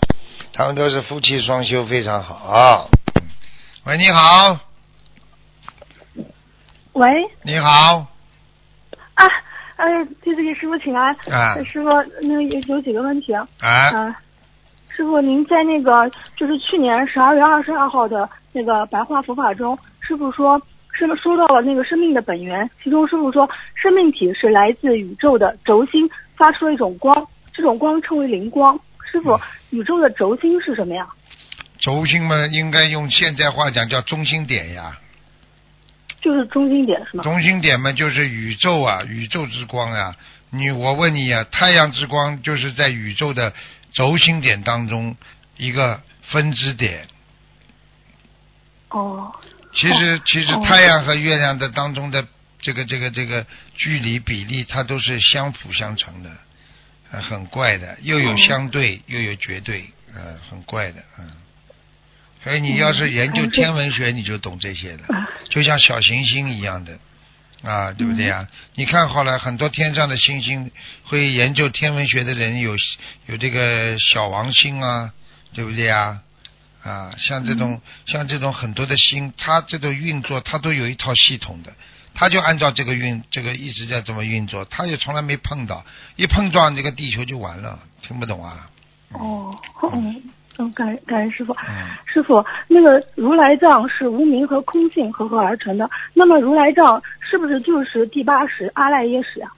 [0.54, 2.88] 他们都是夫妻双修，非常好。
[3.84, 4.58] 喂，你好，
[6.94, 7.08] 喂，
[7.42, 8.06] 你好，
[9.18, 9.26] 啊，
[9.76, 11.14] 哎，弟子给师傅请安。
[11.30, 11.88] 啊师傅，
[12.22, 13.46] 那个有有几个问题啊？
[13.58, 14.20] 啊，啊，
[14.94, 20.60] 师傅，您在那个就是去年十二月二十二号的那个白话佛法中，师傅说，
[20.92, 28.78] 师傅说到了那个生命的本源，其中师傅说，生命体是来自宇宙的轴心发出了一种光，这种光称为灵光。
[29.10, 29.38] 师傅，
[29.70, 31.06] 宇宙的轴心是什么呀？
[31.78, 34.96] 轴心嘛，应该用现在话讲叫中心点呀。
[36.20, 37.22] 就是中心点是吗？
[37.22, 40.14] 中心点嘛，就是宇宙啊，宇宙之光啊。
[40.50, 43.52] 你我问你啊，太阳之光就是在宇宙的
[43.92, 45.16] 轴心点当中
[45.56, 47.06] 一个分支点。
[48.88, 49.30] 哦，
[49.74, 52.26] 其实其实哦太阳和月亮的当中的
[52.60, 56.30] 这个这个这个距离比例，它都是相辅相成的，
[57.12, 59.84] 呃，很怪的，又有哦相对，又有绝对，
[60.14, 61.30] 呃，很怪的，嗯。
[62.48, 63.50] 所以你要是研究嗯。
[63.50, 65.28] 天文学，你就懂这些了，啊。
[65.50, 66.98] 就像小行星一样的，
[67.62, 70.70] 啊，对不对呀、你看好了，很多天上的星星，
[71.04, 72.74] 会研究天文学的人有
[73.26, 75.12] 有这个小王星啊，
[75.52, 76.20] 对不对呀？
[76.82, 81.74] 啊，像这种、像这种很多的星，它这种运作，它都有一套系统的，
[82.14, 85.84] 它就按照这个运，这个一直在这么运作，它也从来没碰到，
[86.16, 88.70] 一碰撞这个地球就完了，听不懂啊？
[89.12, 89.54] 哦，
[89.92, 90.22] 嗯，
[90.58, 91.52] 嗯，感恩感恩师傅。
[91.68, 99.50] 嗯，师傅，那个如来藏是无名和空性合合而成的，那么如来藏是不是就是第八识阿赖耶识啊？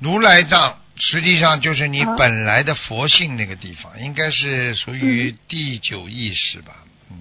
[0.00, 6.72] 如来藏实际上就是你啊本来的佛性那个地方，应该是属于第九意识吧？
[7.10, 7.16] 嗯，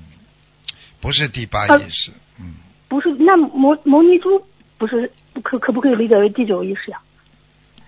[1.00, 2.12] 不是第八意识。
[2.40, 2.56] 嗯，
[2.88, 4.44] 不是，那摩摩尼珠
[4.78, 5.12] 不是
[5.44, 7.00] 可可不可以理解为第九意识呀？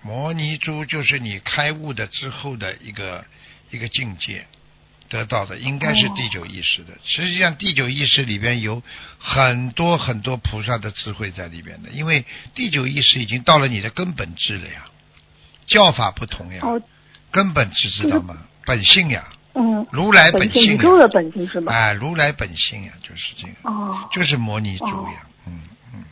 [0.04, 3.24] 摩尼珠就是你开悟的之后的一个
[3.72, 4.44] 一个境界
[5.08, 6.92] 得到的，应该是第九意识的。
[7.04, 8.82] 实际上，第九意识里边有
[9.18, 12.24] 很多很多菩萨的智慧在里边的，因为
[12.54, 14.84] 第九意识已经到了你的根本智了呀，
[15.66, 16.80] 教法不同呀，哦，
[17.30, 18.36] 根本智知道吗？
[18.64, 19.24] 本性呀，
[19.54, 20.72] 嗯，如来本性呀。
[20.72, 21.72] 宇宙的本性是吧？
[21.72, 25.60] 哎，如来本性呀，就是这个，哦，就是摩尼珠呀，嗯
[25.94, 26.04] 嗯。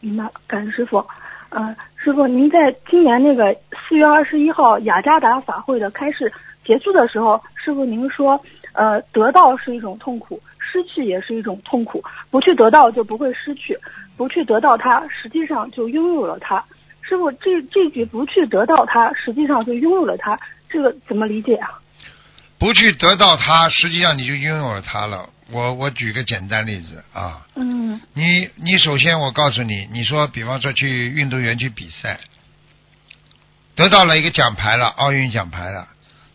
[0.00, 1.04] 明白，感恩师傅。
[1.48, 2.58] 呃，师傅，您在
[2.90, 3.54] 今年那个
[3.88, 6.30] 四月二十一号雅加达法会的开示
[6.66, 13.78] 结束的时候，师傅您说，呃，得到是一种痛苦，失去也是一种痛苦，不去得到就不会失去，
[14.16, 16.62] 不去得到它，实际上就拥有了它。
[17.02, 20.38] 师傅，这这句不去得到它，实际上就拥有了它，
[20.68, 21.70] 这个怎么理解啊？
[22.58, 25.28] 不去得到它，实际上你就拥有了它了。
[25.52, 32.18] 我我举个简单例子啊，嗯你你首先我告诉你，你说比方说去运动员去比赛，
[33.76, 35.86] 得到了一个奖牌了，奥运奖牌了，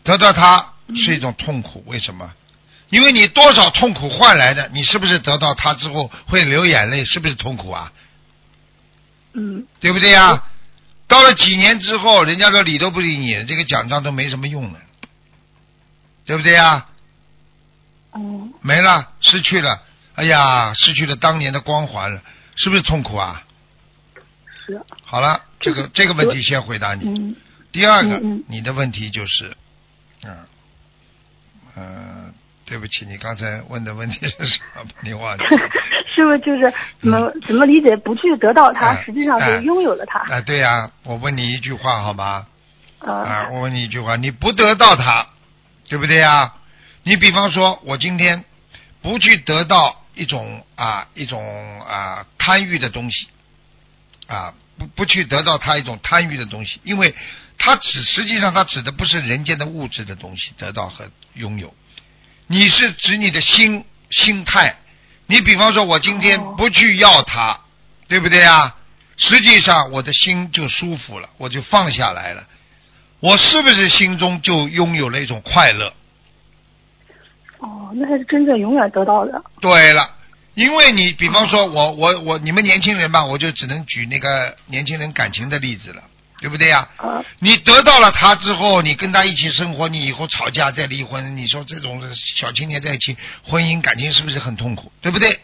[0.02, 2.32] 得到它是一种痛苦，为什么？
[2.90, 7.04] 因为你多少痛苦换来的，你是不是得到它之后会流眼泪？
[7.04, 7.92] 是不是痛苦啊？
[9.34, 10.44] 嗯对不对呀？
[11.08, 14.78] 到了几年之后，人家都理都不理你，这个奖章都没什么用了，
[16.26, 16.86] 对不对呀？
[18.10, 19.82] 哦没了，失去了，
[20.16, 22.20] 哎呀，失去了当年的光环了，
[22.56, 23.42] 是不是痛苦啊？
[24.66, 27.04] 是好了，这个这个问题先回答你。
[27.08, 27.36] 嗯
[27.72, 29.56] 第二个，嗯嗯你的问题就是，嗯，
[31.74, 32.32] 呃，
[32.64, 34.84] 对不起，你刚才问的问题是什么？
[35.02, 35.68] 你忘记了？
[36.14, 40.18] 师傅就是怎么、怎么理解不去得到它，哎实际上就哎拥有了它。
[40.20, 42.46] 啊，对呀、我问你一句话好吗？
[43.00, 45.26] 呃啊，我问你一句话，你不得到它，
[45.88, 46.52] 对不对呀？
[47.04, 48.44] 你比方说，我今天
[49.00, 53.26] 不去得到一种啊一种啊贪欲的东西，
[54.28, 57.12] 啊不不去得到它一种贪欲的东西，因为
[57.58, 61.72] 它指实际上它指的不是人间的物质的东西，得到和拥有，
[62.46, 64.76] 你是指你的心心态。
[65.26, 67.60] 你比方说，我今天哦不去要它，
[68.08, 68.76] 对不对啊？
[69.16, 72.44] 实际上我的心就舒服了，我就放下来了。
[73.20, 75.94] 我是不是心中就拥有了一种快乐？
[77.58, 79.40] 哦，那才是真正永远得到的。
[79.60, 80.16] 对了，
[80.54, 86.02] 因为你比方说我我我你们年轻人吧，我就只能举那个年轻人感情的例子了，
[86.42, 86.42] 对不对呀？
[86.42, 86.42] 呃，你得到了他之后，你跟他一起生活，你以后吵架再离婚，你说这种小青年在一起，婚姻感情是不是很痛苦？
[86.42, 86.42] 对不对？
[86.42, 86.42] 那么反过来讲，你不去得到他，你不是拥有他了吗？
[86.42, 86.42] 为什么？
[86.42, 86.42] 他永远留在你的心里，留下一个美好的记忆。
[86.42, 86.42] 哦，那是真正永远得到的。
[86.42, 86.88] 对了，因为你比方说，我我你们年轻人吧，我就只能举那个年轻人感情的例子了，对不对呀？
[87.38, 92.00] 你得到了他之后，你跟他一起生活，你以后吵架再离婚，你说这种
[92.36, 94.90] 小青年在一起，婚姻感情是不是很痛苦？
[95.00, 95.40] 对不对？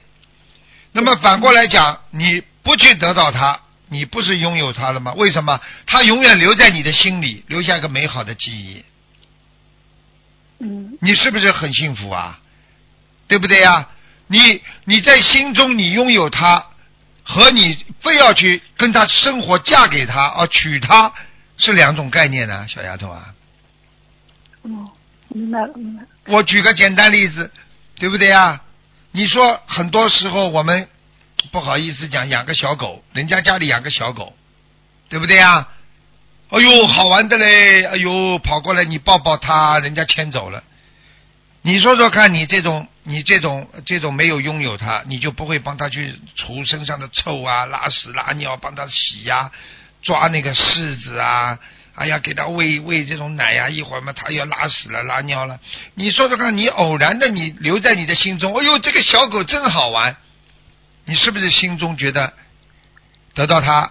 [0.93, 5.13] 那么反过来讲，你不去得到他，你不是拥有他了吗？
[5.15, 5.61] 为什么？
[5.87, 8.85] 他永远留在你的心里，留下一个美好的记忆。
[10.61, 12.41] 嗯你是不是很幸福啊？
[13.29, 13.89] 对不对呀？
[14.27, 16.67] 你你在心中你拥有他，
[17.31, 21.13] 和你非要去跟他生活、嫁给他啊、娶他
[21.59, 23.35] 是两种概念呢，小丫头啊。
[24.63, 24.91] 哦，
[25.29, 26.09] 明白了明白了。
[26.25, 27.53] 我举个简单例子，
[27.97, 28.63] 对不对啊？
[29.13, 30.89] 你说很多时候我们
[31.53, 34.35] 不好意思讲养个小狗，人家家里养个小狗，
[35.11, 35.69] 对不对呀？
[36.49, 37.85] 哎呦，好玩的嘞！
[37.85, 40.65] 哎呦，跑过来你抱抱它，人家牵走了。
[41.61, 49.51] 你说说看，你这种你这种这种没有拥有它，你就不会帮它去除身上的臭啊、拉屎拉尿，帮它洗呀、
[50.03, 51.59] 抓那个柿子啊，
[51.95, 55.59] 哎呀，给它喂喂这种奶呀、一会儿嘛它要拉屎了、拉尿了。
[55.95, 60.15] 你说说看，你偶然的你留在你的心中，哎呦，这个小狗真好玩，
[61.07, 62.35] 你是不是心中觉得
[63.33, 63.91] 得到它，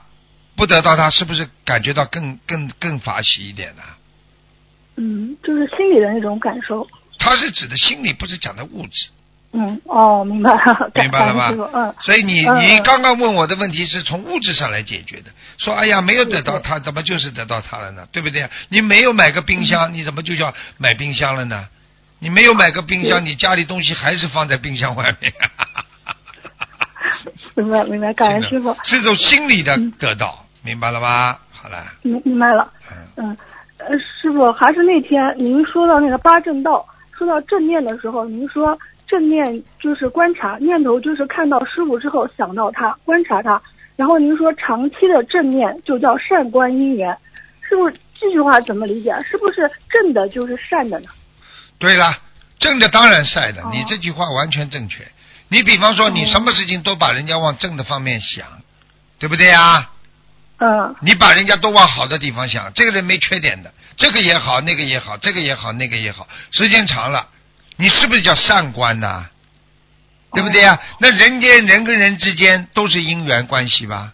[0.56, 3.81] 不得到它，是不是感觉到更更更法喜一点呢、
[4.98, 6.88] 嗯，就是心里的那种感受。
[7.27, 9.07] 它是指的心理，不是讲的物质，
[9.51, 11.51] 嗯，哦，明白了，明白了吧？
[11.73, 18.07] 嗯，所以你你刚刚问我的问题是从物质上来解决的，说哎呀没有得到它，怎么就是得到它了呢？
[18.11, 18.49] 对不对？
[18.69, 21.67] 你没有买个冰嗯箱，你怎么就叫买冰箱了呢？
[22.19, 25.31] 你没有买个冰箱，你家里东西还是放在冰箱外面。
[27.55, 28.75] 明白明白，感恩师傅。
[28.83, 31.39] 是种心理的嗯得到，明白了吧？
[31.51, 32.71] 好了，明明白了。
[32.91, 32.97] 嗯，
[33.29, 33.37] 嗯，
[33.77, 36.85] 呃，师傅，还是那天您说到那个八正道，
[37.18, 38.77] 说到正念的时候，您说
[39.07, 43.61] 正念就是观察念头，就是看到师傅之后想到他，观察他。
[43.95, 47.18] 然后您说长期的正念就叫善观因缘，
[47.68, 49.11] 是不是这句话怎么理解？
[49.23, 51.10] 是不是正的就是善的呢？
[51.80, 52.06] 对了，
[52.60, 55.03] 正的当然善的，哦你这句话完全正确。
[55.49, 58.45] 你比方说，你什么事情都把人家往正的方面想，
[59.18, 59.89] 对不对呀？
[60.59, 67.27] 嗯你把人家都往好的地方想，这个人没缺点的，这个也好，那个也好，这个也好，那个也好，时间长了，
[67.77, 69.25] 你是不是叫善观呐？
[70.34, 70.79] 对不对呀？
[70.99, 74.11] 那人间人跟人之间都是因缘关系吧？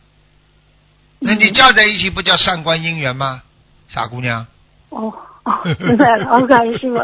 [1.19, 3.41] 那你嫁在一起不叫善观姻缘吗？
[3.87, 4.45] 傻姑娘，
[4.89, 5.13] 哦
[5.43, 6.97] 哦，明白了，我， 感恩师傅。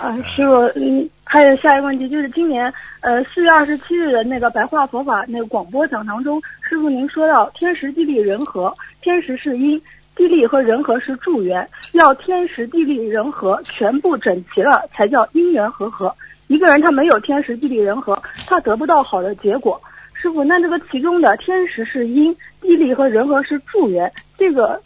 [0.00, 9.80] 呃，师傅，嗯，还有下一个问题，就是今年呃四月二十七日的那个白话佛法那个广播讲堂中，师傅您说到天时地利人和，天时是因，
[10.16, 16.14] 地利和人和是助缘，要天时地利人和全部整齐了，才叫因缘和合。
[16.48, 19.80] 一个人他没有天时地利人和，他得不到好的结果。
[20.14, 24.80] 师傅，那这个其中的天时是因，地利和人和是助缘，这个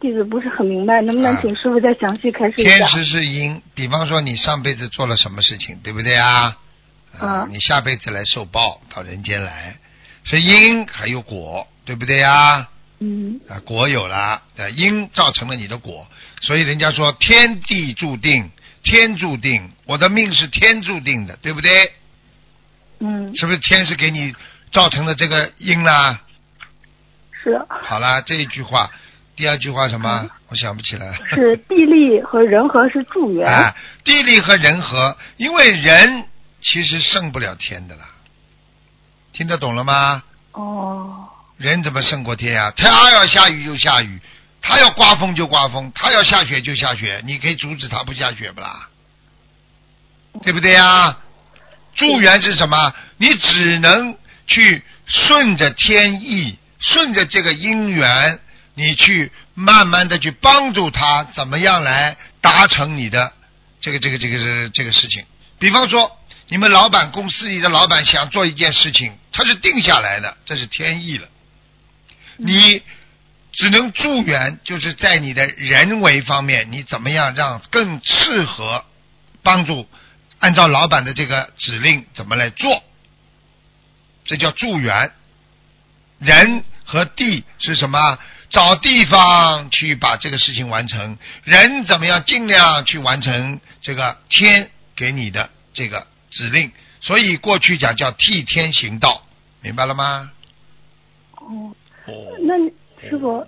[0.00, 2.76] 这个不是很明白，能不能请师傅再详细开示一下？
[2.76, 6.56] 天时是因，比方说你上辈子做了什么事情，对不对啊？
[7.18, 9.76] 啊你下辈子来受报，到人间来，
[10.24, 12.68] 是因还有果，对不对呀？
[13.00, 14.16] 嗯啊，果有了，
[14.56, 16.06] 啊，因造成了你的果，
[16.40, 18.50] 所以人家说天地注定，
[18.82, 21.70] 天注定，我的命是天注定的，对不对？
[23.00, 24.34] 嗯，是不是天是给你
[24.72, 26.20] 造成的这个因啦？
[27.42, 28.90] 是好了，这一句话，
[29.36, 30.30] 第二句话什么？
[30.48, 31.16] 我想不起来了。
[31.30, 33.46] 是地利和人和是助缘。
[33.46, 33.74] 啊，
[34.04, 36.24] 地利和人和，因为人
[36.60, 38.02] 其实胜不了天的啦。
[39.32, 40.22] 听得懂了吗？
[40.52, 44.20] 哦，人怎么胜过天呀、他要下雨就下雨，
[44.62, 48.88] 他要刮风就刮风，他要下雪就下雪，你可以阻止他不下雪不啦？
[50.44, 51.16] 对不对呀？
[51.96, 52.94] 助缘是什么？
[53.16, 54.16] 你只能
[54.46, 58.38] 去顺着天意，顺着这个因缘，
[58.74, 63.32] 你去慢慢的去帮助他，怎么样来达成你的
[63.80, 65.24] 这个这个这个这个这个事情？
[65.58, 66.18] 比方说，
[66.48, 71.28] 你们老板公司里的老板想做一件事情，他是定下来的，这是天意了。
[72.36, 72.82] 你
[73.52, 78.84] 只能助缘，就是在你的人为方面，你怎么样让更适合
[79.44, 79.88] 帮助，
[80.40, 82.82] 按照老板的这个指令怎么来做，
[84.24, 85.12] 这叫助缘。
[86.18, 88.18] 人和地是什么？
[88.54, 96.70] 找地方去把这个事情完成，人怎么样尽量去完成这个天给你的这个指令。
[97.00, 99.24] 所以过去讲叫替天行道，
[99.60, 100.30] 明白了吗？
[101.32, 101.74] 哦，
[102.06, 102.54] 哦，那
[103.10, 103.44] 师傅，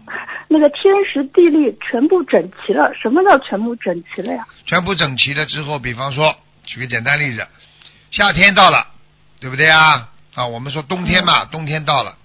[0.48, 4.44] 那个天时地利全部整齐了，什么叫全部整齐了呀？
[4.66, 6.34] 全部整齐了之后，比方说，
[6.64, 7.46] 举个简单例子，
[8.10, 8.88] 夏天到了，
[9.38, 10.10] 对不对啊？
[10.34, 12.18] 啊，我们说冬天嘛，冬天到了，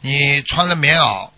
[0.00, 1.28] 你穿了棉袄，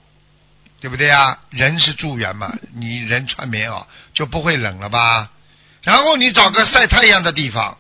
[0.83, 1.39] 对不对啊？
[1.51, 5.31] 人是助缘嘛，你人穿棉袄就不会冷了吧？
[5.83, 7.79] 然后你找个晒太阳的地方，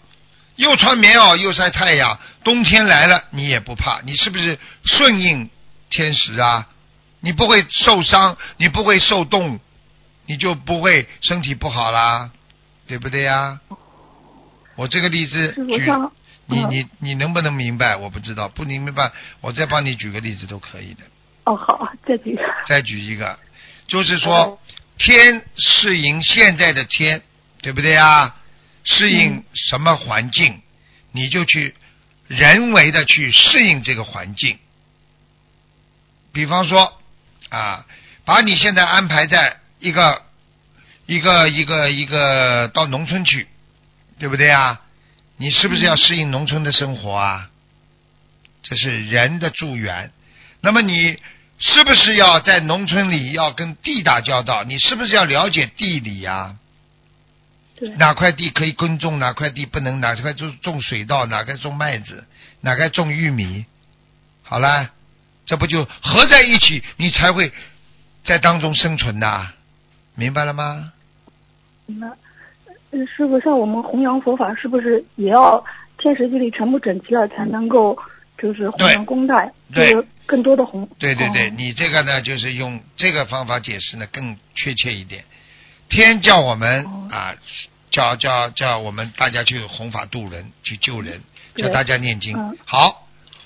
[0.54, 5.50] 又穿棉袄又晒太阳，冬天来了你也不怕，你是不是顺应
[5.90, 6.68] 天时啊？
[7.20, 9.58] 你不会受伤，你不会受冻，
[10.26, 12.30] 你就不会身体不好啦。
[12.86, 13.58] 对不对呀？
[14.76, 15.84] 我这个例子举，
[16.46, 17.96] 你你你能不能明白？
[17.96, 19.10] 我不知道，不明白，
[19.40, 21.02] 我再帮你举个例子都可以的。
[21.44, 22.42] 哦，好，再举一个。
[22.68, 23.38] 再举一个，
[23.88, 24.60] 就是说，
[24.96, 27.22] 天适应现在的天，
[27.60, 28.36] 对不对啊？
[28.84, 30.60] 适应什么环境，
[31.12, 31.74] 你就去
[32.28, 34.58] 人为的去适应这个环境。
[36.32, 37.00] 比方说，
[37.50, 37.86] 啊，
[38.24, 40.22] 把你现在安排在一个
[41.06, 43.48] 一个一个一个到农村去，
[44.18, 44.80] 对不对啊？
[45.36, 47.50] 你是不是要适应农村的生活啊？
[48.62, 50.12] 这是人的助缘。
[50.62, 51.18] 那么你
[51.58, 54.64] 是不是要在农村里要跟地打交道？
[54.64, 56.56] 你是不是要了解地理呀？
[57.98, 60.00] 哪块地可以耕种，哪块地不能？
[60.00, 62.24] 哪块种种水稻，哪块种麦子，
[62.62, 63.66] 哪块种玉米？
[64.42, 64.88] 好了。
[65.44, 67.52] 这不就合在一起，你才会
[68.24, 69.48] 在当中生存的，
[70.14, 70.92] 明白了吗？
[71.86, 72.08] 明白。
[73.16, 75.62] 师傅，像我们弘扬佛法，是不是也要
[75.98, 77.98] 天时地利全部整齐了，才能够
[78.38, 79.44] 就是弘扬功大，
[79.74, 80.88] 就是更多的红？
[80.98, 85.24] 对对对，你这个呢，就是用这个方法解释呢，更确切一点。
[85.88, 87.34] 天叫我们啊，
[87.90, 91.22] 叫叫叫我们大家去弘法度人，去救人，
[91.56, 92.36] 叫大家念经。
[92.64, 92.98] 好。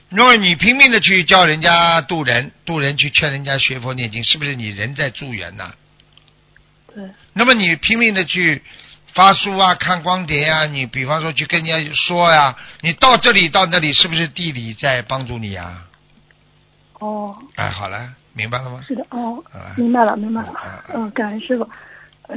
[0.08, 5.74] 如果你拼命的去教人家渡人，渡人去劝人家学佛念经，是不是你人在助缘呐？
[6.94, 7.10] 对。
[7.32, 8.62] 那么你拼命的去
[9.14, 15.85] 发书啊、看光碟啊，你比方说去跟人家说呀，你到这里到那里，是不是地理在帮助你啊？
[17.00, 17.36] 哦。
[17.56, 17.98] 哎，好了，
[18.34, 18.80] 明白了吗？
[18.86, 19.42] 是的，哦，
[19.76, 20.52] 明白了，明白了。
[20.94, 21.68] 嗯，感恩师傅。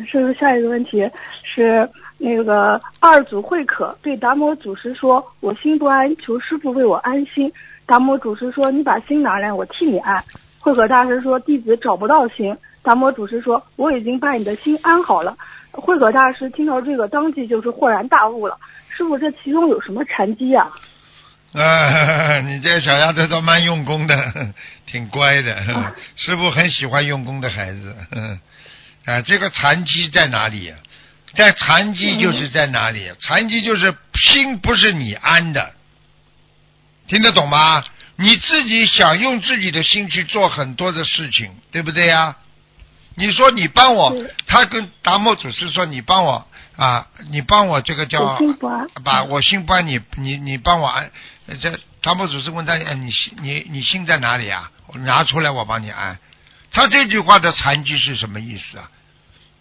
[0.05, 1.09] 师傅，下一个问题
[1.43, 1.89] 是。
[2.21, 7.49] 那个二祖慧可对达摩祖师说：“我心不安，求师傅为我安心。”
[7.87, 10.21] 达摩祖师说：“你把心拿来，我替你安。”
[10.59, 12.53] 慧可大师说：“弟子找不到心。”
[12.83, 15.33] 达摩祖师说：“我已经把你的心安好了。”
[15.71, 18.57] 慧可大师听到这个，当即就是豁然大悟了。
[18.89, 20.63] 师傅，这其中有什么禅机呀？
[20.63, 20.73] 啊，
[22.45, 24.53] 你这小丫头倒蛮用功的，
[24.85, 25.55] 挺乖的。
[26.15, 27.95] 师傅很喜欢用功的孩子。
[29.05, 30.77] 啊，这个残疾在哪里啊？
[31.35, 33.11] 在残疾就是在哪里？
[33.21, 35.73] 残疾就是心不是你安的，
[37.07, 37.83] 听得懂吗？
[38.15, 42.35] 你自己想用自己的心去做很多的事情，对不对呀？
[43.15, 44.15] 你说你帮我，
[44.45, 46.47] 他跟达摩祖师说你帮我
[46.79, 48.39] 啊，你帮我这个叫
[49.03, 51.11] 把我心不安，你你你帮我安。
[51.61, 54.71] 这达摩祖师问他，你心你你心在哪里啊？
[54.87, 56.17] 我拿出来我帮你安。
[56.71, 58.89] 他这句话的残疾是什么意思啊？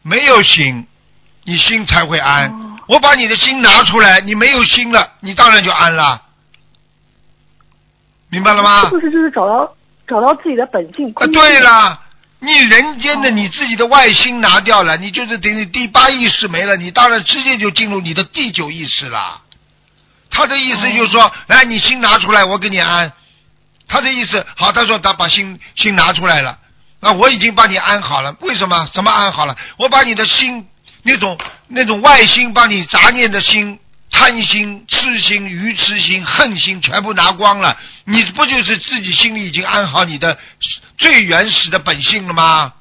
[0.02, 0.86] 没有心。
[1.44, 2.78] 你心才会安。
[2.88, 6.22] 我把你的心拿出来，你没有心了，你当然就安了。
[8.28, 8.82] 明白了吗？
[8.82, 9.74] 是不是就是找到
[10.06, 11.10] 找到自己的本性？
[11.16, 12.00] 啊，对了，
[12.40, 19.42] 你人间的你自己的外心拿掉了，你就是等于第八意识没了，你当然直接就进入你的第九意识了。
[20.30, 23.12] 他的意思就是说，来，你心拿出来，我给你安。
[23.88, 26.58] 他的意思，好，他说他把心心拿出来了，
[27.00, 28.36] 那我已经把你安好了。
[28.40, 28.88] 为什么？
[28.92, 29.56] 什么安好了？
[29.76, 30.66] 我把你的心。
[31.04, 31.38] 那种
[31.68, 33.78] 那种外心把你杂念的心、
[34.18, 40.36] 贪心、痴心、愚痴心、恨心全部拿光了，你不就是自己心里已经安好你的
[40.98, 42.72] 最原始的本性了吗？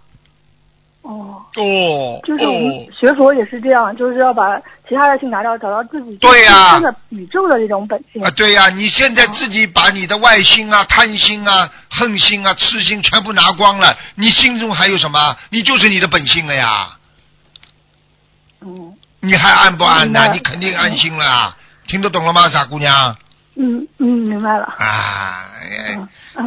[1.04, 4.58] 哦哦，就是我们学佛也是这样，就是要把
[4.90, 8.30] 其他的心拿掉，找到自己对呀真的宇宙的这种本性啊！
[8.32, 15.38] 对呀，你现在自己把你的外心啊、贪心啊、恨心啊、痴心全部拿光了，你心中还有什么？
[15.50, 16.97] 你就是你的本性了呀！
[19.22, 20.28] 嗯，你还安不安呢？
[20.34, 21.56] 你肯定安心了，
[21.88, 23.16] 听得懂了吗，傻姑娘？
[23.56, 24.66] 嗯嗯，明白了。
[24.78, 25.46] 啊，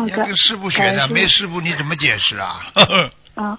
[0.04, 2.60] 你跟师傅学的，没师傅你怎么解释啊？
[3.34, 3.58] 啊，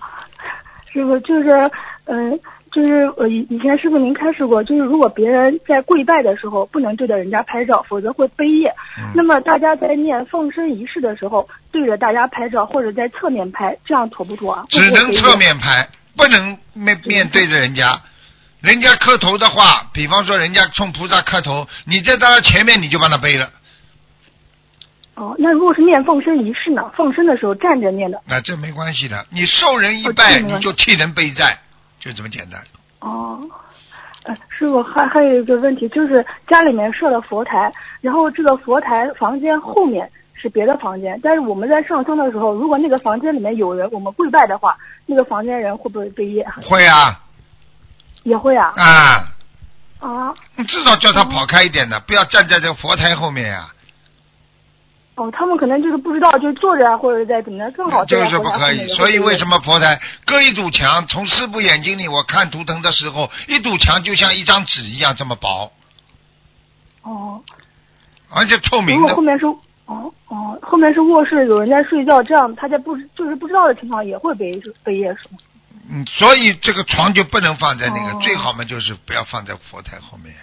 [0.91, 1.69] 师傅就是，
[2.05, 2.39] 嗯，
[2.71, 8.73] 就是呃以以前师傅您开示过，就是如果别人在跪拜的时候不能对着人家拍照，否则会背业。
[9.13, 14.63] 那么大家在念放生仪式的时候，对着大家拍照，或者在侧面拍，这样妥不妥啊？
[14.69, 17.91] 只能侧面拍，不能面面对着人家。
[18.61, 23.49] 人家磕头的话，比方说人家冲菩萨磕头，你在他前面你就帮他背了。
[25.15, 26.89] 哦，那如果是念放生仪式呢？
[26.95, 28.21] 放生的时候站着念的。
[28.27, 31.59] 那这没关系的，你受人一拜，你就替人背债，
[31.99, 32.63] 就这么简单。
[32.99, 33.41] 哦，
[34.23, 44.77] 呃，师傅还还有一个问题，就是家里面设了佛台，然后这个佛台房间后面是别的房间，但是我们在上香的时候，如果那个房间里面有人，我们跪拜的话，
[45.07, 46.47] 那个房间人会不会被业？
[46.63, 47.19] 会啊。
[48.23, 49.27] 也会啊啊
[49.99, 50.33] 啊！
[50.55, 53.67] 你至少叫他跑开一点的，不要站在这个佛台后面呀。
[55.15, 58.87] 哦，他们可能就是不知道，就是坐着啊，或者在怎么样，更好就是不可以。
[58.95, 59.55] 所以为什么？
[59.59, 61.05] 佛台隔一堵墙？
[61.07, 65.71] 从师傅眼睛里我看图腾的时候，一堵墙就像一张纸一样这么薄，
[67.03, 67.43] 哦，
[68.29, 69.21] 而且透明的如果后。
[69.21, 69.45] 面是
[69.85, 75.37] 哦哦，后面是卧室，有人在睡觉，这样他在不就是不知道的情况也会被被夜是吗？
[75.89, 80.33] 嗯，所以这个床就不能放在那个，哦最好嘛就是不要放在佛台后面。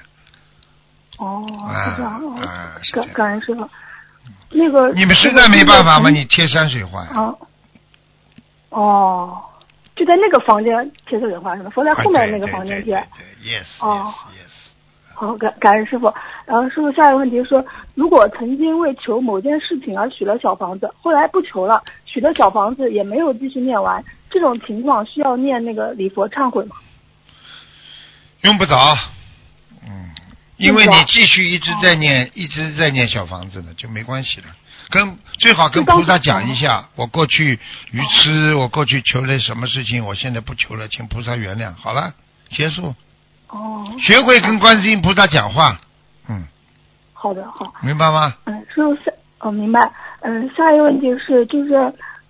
[1.19, 3.15] 哦，啊是这样，哦啊，感样。
[3.15, 3.69] 感恩师傅。
[4.51, 6.11] 那个你们实在没办法嘛？
[6.11, 7.11] 你贴山水画呀？
[7.15, 7.35] 啊，
[8.71, 9.43] 哦，
[9.97, 10.73] 就在那个房间
[11.07, 11.71] 贴山水画是吗？
[11.71, 12.95] 佛台后面那个房间贴。
[13.17, 14.49] 对，yes 哦 yes yes。
[15.15, 16.13] 好，感感恩师傅。
[16.47, 17.65] 然后师傅下一个问题说，
[17.95, 26.77] 如果曾经为求某件事情而许了小房子，后来不求了，许的小房子也没有继续念完，这种情况需要念那个礼佛忏悔吗？
[28.43, 28.77] 用不着，
[29.85, 30.11] 嗯，
[30.57, 34.47] 因为你继续一直在念，一直在念小房子呢，就没关系了。
[34.91, 37.59] 跟最好跟菩萨讲一下，我过去
[37.91, 41.75] 愚痴，我过去求了什么事情，我现在不求了，请菩萨原谅。
[41.75, 42.15] 好了，
[42.51, 42.95] 结束。
[43.49, 45.79] 哦，学会跟观世音菩萨讲话，
[46.29, 46.47] 嗯，
[47.13, 47.75] 好的，好。
[47.83, 48.35] 明白吗？
[48.45, 49.11] 嗯，师傅下，
[49.41, 49.81] 哦，明白。
[50.21, 51.75] 嗯，下一个问题是，就是，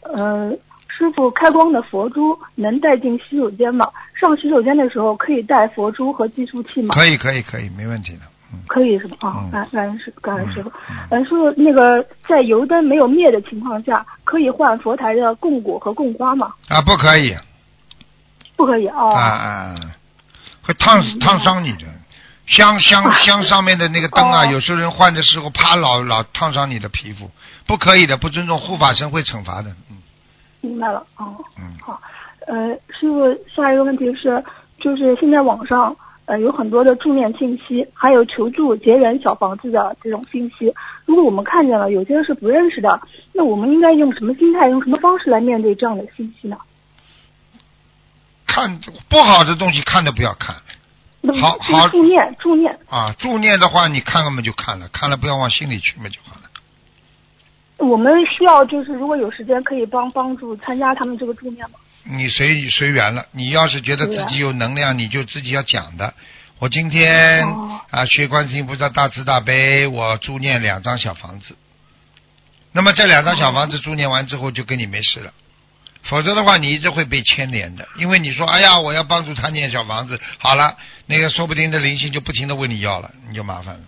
[0.02, 0.52] 呃，
[0.98, 3.88] 师傅开光的佛珠能带进洗手间吗？
[4.20, 6.92] 上洗手间的时候可以带佛珠和计数器吗？
[6.96, 8.22] 可以，可以，可以，没问题的。
[8.52, 9.16] 嗯，可以是吧？
[9.28, 10.96] 啊嗯，感感恩师感恩师傅嗯。
[11.10, 16.52] 嗯，师傅，那个在油灯没有灭的情况下，可以换佛台的供果和供花吗？
[16.66, 17.36] 啊，不可以，
[18.56, 19.14] 不可以哦。
[19.14, 19.74] 啊啊，
[20.62, 21.84] 会烫烫伤你的。
[22.46, 27.30] 香香 香上面的那个灯啊，哦有时候人换的时候，啪老老烫伤你的皮肤，
[27.66, 29.70] 不可以的，不尊重护法神会惩罚的。
[29.90, 29.97] 嗯
[30.60, 32.00] 明白了，哦，嗯，好，
[32.46, 33.24] 呃，师傅，
[33.54, 34.42] 下一个问题是，
[34.80, 40.74] 就是现在网上呃有很多的助念信息，还有求助结缘小房子的这种信息。
[41.06, 43.00] 如果我们看见了，有些是不认识的，
[43.32, 46.56] 那我们应该用什么心态，用什么方式来面对这样的信息呢？
[48.46, 50.56] 看不好的东西看都不要看
[51.40, 53.12] 好好就是助念，助念，啊。
[53.18, 56.47] 助念的话，你看了嘛就看了，看了不要往心里去嘛就好了。
[57.78, 61.78] 我们需要就是如果有时间可以帮帮助参加他们这个助念吗？
[62.04, 63.24] 你随随缘了。
[63.32, 66.14] 你要是觉得自己有能量，你就自己要讲的。
[66.58, 71.56] 我今天、哦啊，学观世音菩萨大慈大悲，我助念两张小房子。
[72.72, 75.32] 那么这两张小房子助念完之后，就跟你没事了。
[76.04, 80.76] 否则的话，你一直会被牵连的，因为你说，哎呀，我要帮助他念小房子，好了，
[81.06, 83.80] 那个说不定的灵性就不停的问你要了，你就麻烦了。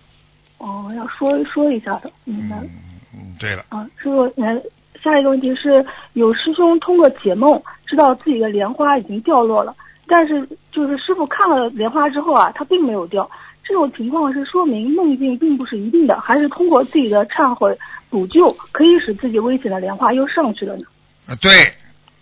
[0.59, 2.63] 哦，要说说一下的，明白了。
[2.63, 4.63] 嗯嗯，对了，啊，师傅，嗯，
[5.03, 9.75] 下一个问题是，有师兄通过解梦知道自己的莲花已经掉落了，
[10.07, 13.29] 但是就是师傅看了莲花之后啊，它并没有掉。
[13.63, 17.77] 这种情况是说明梦境并不是一定的，还是通过自己的忏悔
[18.09, 20.83] 补救，可以使自己危险的莲花又上去了呢？
[21.27, 21.51] 啊，对，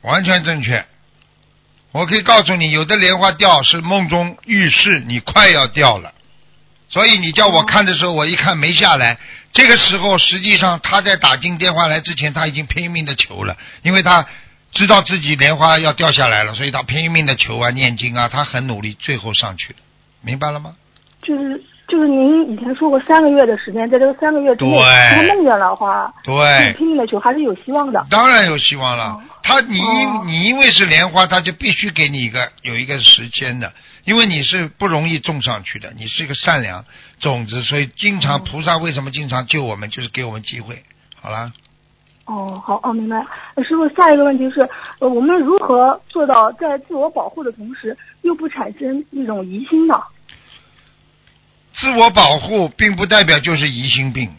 [0.02, 0.84] 完全正确。
[1.92, 6.14] 我可以告诉你，有的莲花掉是梦中预示你快要掉了，
[6.88, 9.18] 所以你叫我看的时候，我一看没下来。
[9.52, 14.26] 这个时候，实际上他在打进电话来之前，他已经拼命的求了，因为他
[14.72, 19.80] 知道自己莲花要掉下来了，所以他拼命的求啊、念经啊，他很努力，最后上去了，
[20.22, 20.76] 明白了吗？
[21.22, 28.06] 就是就是您以前说过三个月的时间，在这个三个月之内，对如果梦见了花，对，拼命的求还是有希望的。
[28.10, 29.22] 当然有希望了哦。
[29.42, 33.74] 他你因、哦你因为是莲花，他就必须给你一个有一个时间的，
[34.06, 36.86] 因为你是不容易种上去的，你是一个善良
[37.20, 40.84] 种子，所以经常、哦菩萨为什么经常救我们，就是给我们机会。
[41.16, 41.52] 好了，
[42.26, 43.18] 哦，好，哦，明白。
[43.56, 44.62] 呃师傅，下一个问题是，
[45.00, 50.02] 呃，我们如何做到在自我保护的同时，又不产生一种疑心呢？
[51.76, 54.32] 自我保护并不代表就是疑心病，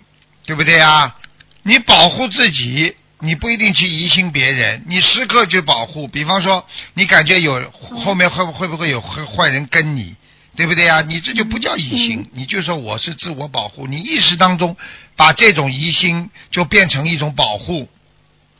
[0.44, 1.16] 对不对啊？
[1.62, 6.08] 你保护自己，你不一定去疑心别人，你时刻去保护。
[6.08, 6.64] 比方说，
[6.94, 7.70] 你感觉有
[8.04, 10.14] 后面会会不会有坏坏人跟你，
[10.56, 11.02] 对不对啊？
[11.02, 13.86] 你这就不叫疑心，你就说我是自我保护。
[13.86, 14.76] 你意识当中
[15.16, 17.88] 把这种疑心就变成一种保护，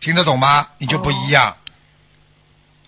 [0.00, 0.68] 听得懂吗？
[0.78, 1.56] 你就不一样。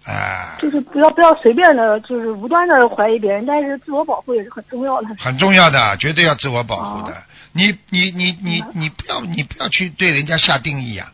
[0.04, 5.08] 啊、就是不要不要随便的，就是无端的怀疑别人，但是自我保护也是很重要的。
[5.16, 7.14] 很重要的，绝对要自我保护的。
[7.14, 7.22] 哦
[7.54, 11.12] 你你你你你不要你不要去对人家下定义呀、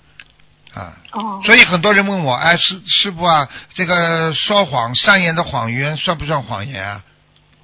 [0.74, 7.03] 啊，哦，所以很多人问我，哎，师师傅啊，这个说谎善言的谎言算不算谎言啊？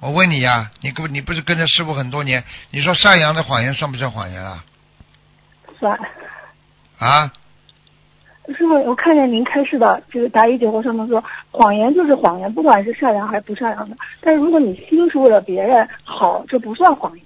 [0.01, 4.63] 我问你呀、你跟你不是跟着师傅很多年，你说善良的谎言算不算谎言啊？
[5.79, 5.97] 算。
[6.99, 7.31] 啊，
[8.47, 13.95] 师傅，我看见您开示的这个答疑解惑上面说，谎言就是谎言，不管是善良还是不善良的。
[14.21, 17.25] 但是如果你心是为了别人好，这不算谎言。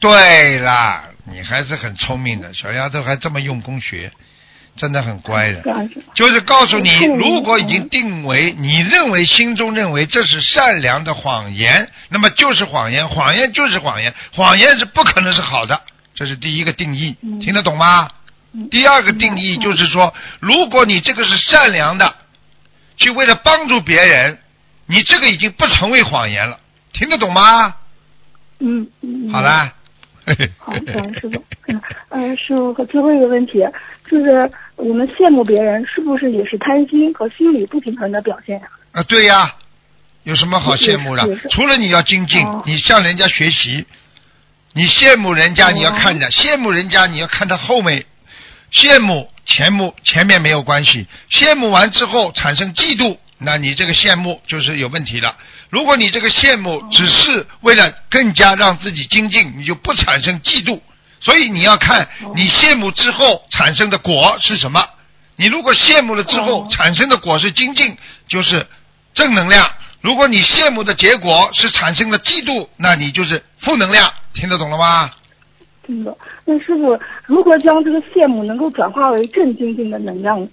[0.00, 4.10] 对啦，你你还是很聪明的，小丫头还这么用功学，
[4.76, 5.62] 真的很乖的。
[6.14, 15.80] 就是告诉你，嗯如果已经定为你认为心中认为这是善良的谎言，那么就是谎言，谎言就是谎言，谎言是不可能是好的，
[16.14, 18.10] 这是第一个定义，嗯听得懂吗？
[18.70, 22.14] 第二个定义就是说，如果你这个是善良的，
[22.96, 24.38] 去为了帮助别人，
[24.86, 26.58] 你这个已经不成为谎言了，
[26.92, 27.74] 听得懂吗？
[28.60, 29.30] 嗯嗯。
[29.30, 29.72] 好啦。
[30.58, 31.42] 好，感恩师傅。
[31.68, 33.64] 嗯，呃，师傅和最后一个问题
[34.08, 39.54] 就是，我们羡慕别人是不是也是贪心和心理不平衡的表现呀、啊，对呀，
[40.24, 41.22] 有什么好羡慕的？
[41.50, 43.86] 除了你要精进，哦你向人家学习，
[44.74, 48.04] 你羡慕人家，哦你要看着；羡慕人家，你要看他后面。
[48.72, 55.34] 羡慕前目前面没有关系，羡慕完之后产生嫉妒，那你这个羡慕就是有问题了。
[55.76, 60.80] 如果你这个羡慕只是为了更加让自己精进，你就不产生嫉妒。
[61.20, 64.82] 所以你要看你羡慕之后产生的果是什么。
[65.36, 67.94] 你如果羡慕了之后产生的果是精进，
[68.26, 68.66] 就是
[69.12, 69.66] 正能量；
[70.00, 74.10] 如果你羡慕的结果是产生了嫉妒，那你就是负能量。
[74.32, 75.10] 听得懂了吗？
[75.86, 76.18] 听得懂。
[76.46, 80.48] 那师傅如何将这个羡慕能够转化为正精进的能量呢？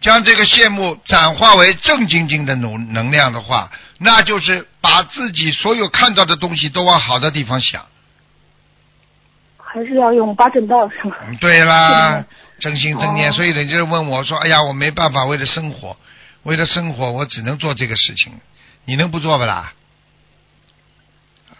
[0.00, 3.70] 将这个羡慕转化为正精进的能能量的话，
[4.04, 7.82] 那就是把自己所有看到的东西都往好的地方想。
[9.56, 11.16] 还是要用八正道是吗？
[11.26, 12.22] 嗯对啦，
[12.60, 13.30] 真心真念。
[13.30, 15.96] 哦所以人家问我说：“哎呀，我没办法，为了生活，
[16.42, 18.30] 为了生活，我只能做这个事情。
[18.84, 19.72] 你能不做不啦？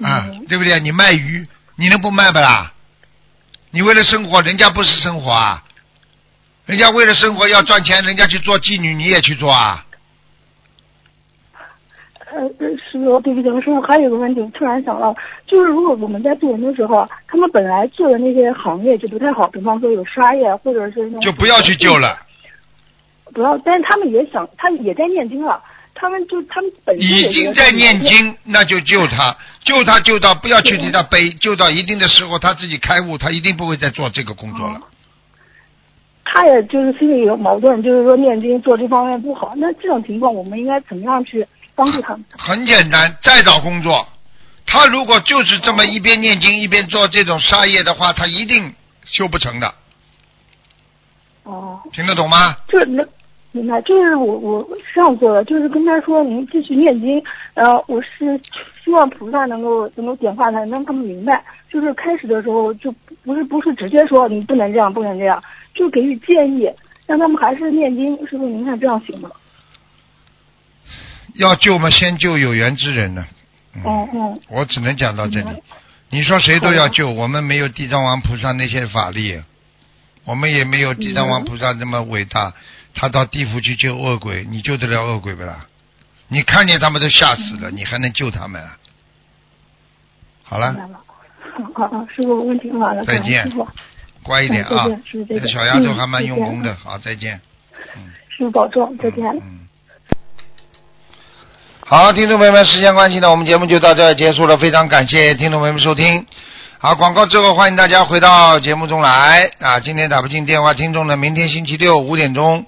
[0.03, 0.79] 啊，嗯对不对？
[0.81, 2.73] 你卖鱼，你能不卖不啦？
[3.71, 5.65] 你为了生活，人家不是生活啊，
[6.67, 9.87] 人家为了生活要赚钱，人家去做妓女，你也去做啊？
[12.35, 15.15] 呃，呃师傅，对不起，师傅还有一个问题，我突然想到，
[15.47, 22.19] 就是如果我们在救人的时候，他们本来做的那些行业就不太好，比方说有沙业或者是就不要去救了。
[23.33, 25.63] 不要，但是他们也想，他也在念经了，
[25.95, 34.81] 他们就他们本身已经在念经，那就救他，救他救到不要去替他背，救到一定的时候他自己开悟，他一定不会再做这个工作了。
[36.25, 39.53] 他也就是心里有矛盾，就是说念经做这方面不好。
[39.57, 42.25] 那这种情况，我们应该怎么样去帮助他们？
[42.39, 44.07] 很简单，再找工作。
[44.67, 48.73] 他如果就是这么一边念经一边做这种杀业的话，他一定
[49.05, 49.75] 修不成的。
[51.43, 52.57] 哦，听得懂吗？
[52.69, 53.05] 就是那
[53.53, 57.23] 明白，就是我我上次，就是跟他说您继续念经，
[57.53, 58.41] 然后我是
[58.83, 61.45] 希望菩萨能够能够点化他，让他们明白。
[61.71, 62.91] 就是开始的时候就
[63.25, 65.43] 不是不是直接说你不能这样不能这样，
[65.75, 66.71] 就给予建议，
[67.07, 68.17] 让他们还是念经。
[68.27, 69.31] 师傅，您看这样行吗？
[71.35, 73.27] 要救嘛，先救有缘之人呢。
[73.75, 74.41] 嗯嗯。
[74.49, 75.63] 我只能讲到这里。
[76.11, 79.43] 你说谁都要救，我们没有地藏王菩萨那些法力，
[80.25, 82.53] 我们也没有地藏王菩萨那么伟大。
[82.95, 85.67] 他到地府去救恶鬼，你救得了恶鬼不啦？
[86.29, 88.79] 你看见他们都吓死了，你还能救他们啊？
[90.45, 90.73] 好了，
[91.75, 93.69] 好好，师傅，问题问完了，再见师傅，
[94.23, 94.87] 乖一点啊
[95.29, 97.41] 这小丫头还蛮用功的，嗯好，再见。
[98.29, 99.25] 师傅保重，再见。
[101.87, 104.57] 好，听众朋友们，时间关系呢，我们节目就到这儿结束了。
[104.57, 106.27] 非常感谢听众朋友们收听。
[106.79, 109.79] 好，广告之后欢迎大家回到节目中来啊！
[109.81, 112.65] 今天打不进电话，听众呢，明天星期六五点钟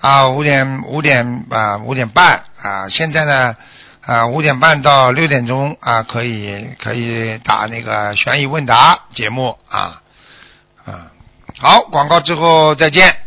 [0.00, 3.54] 啊，五点五点啊五点半啊，现在呢
[4.00, 10.00] 啊五点半到六点钟啊，可以可以打那个悬疑问答节目啊
[10.86, 11.12] 啊。
[11.60, 13.23] 好，广告之后再见。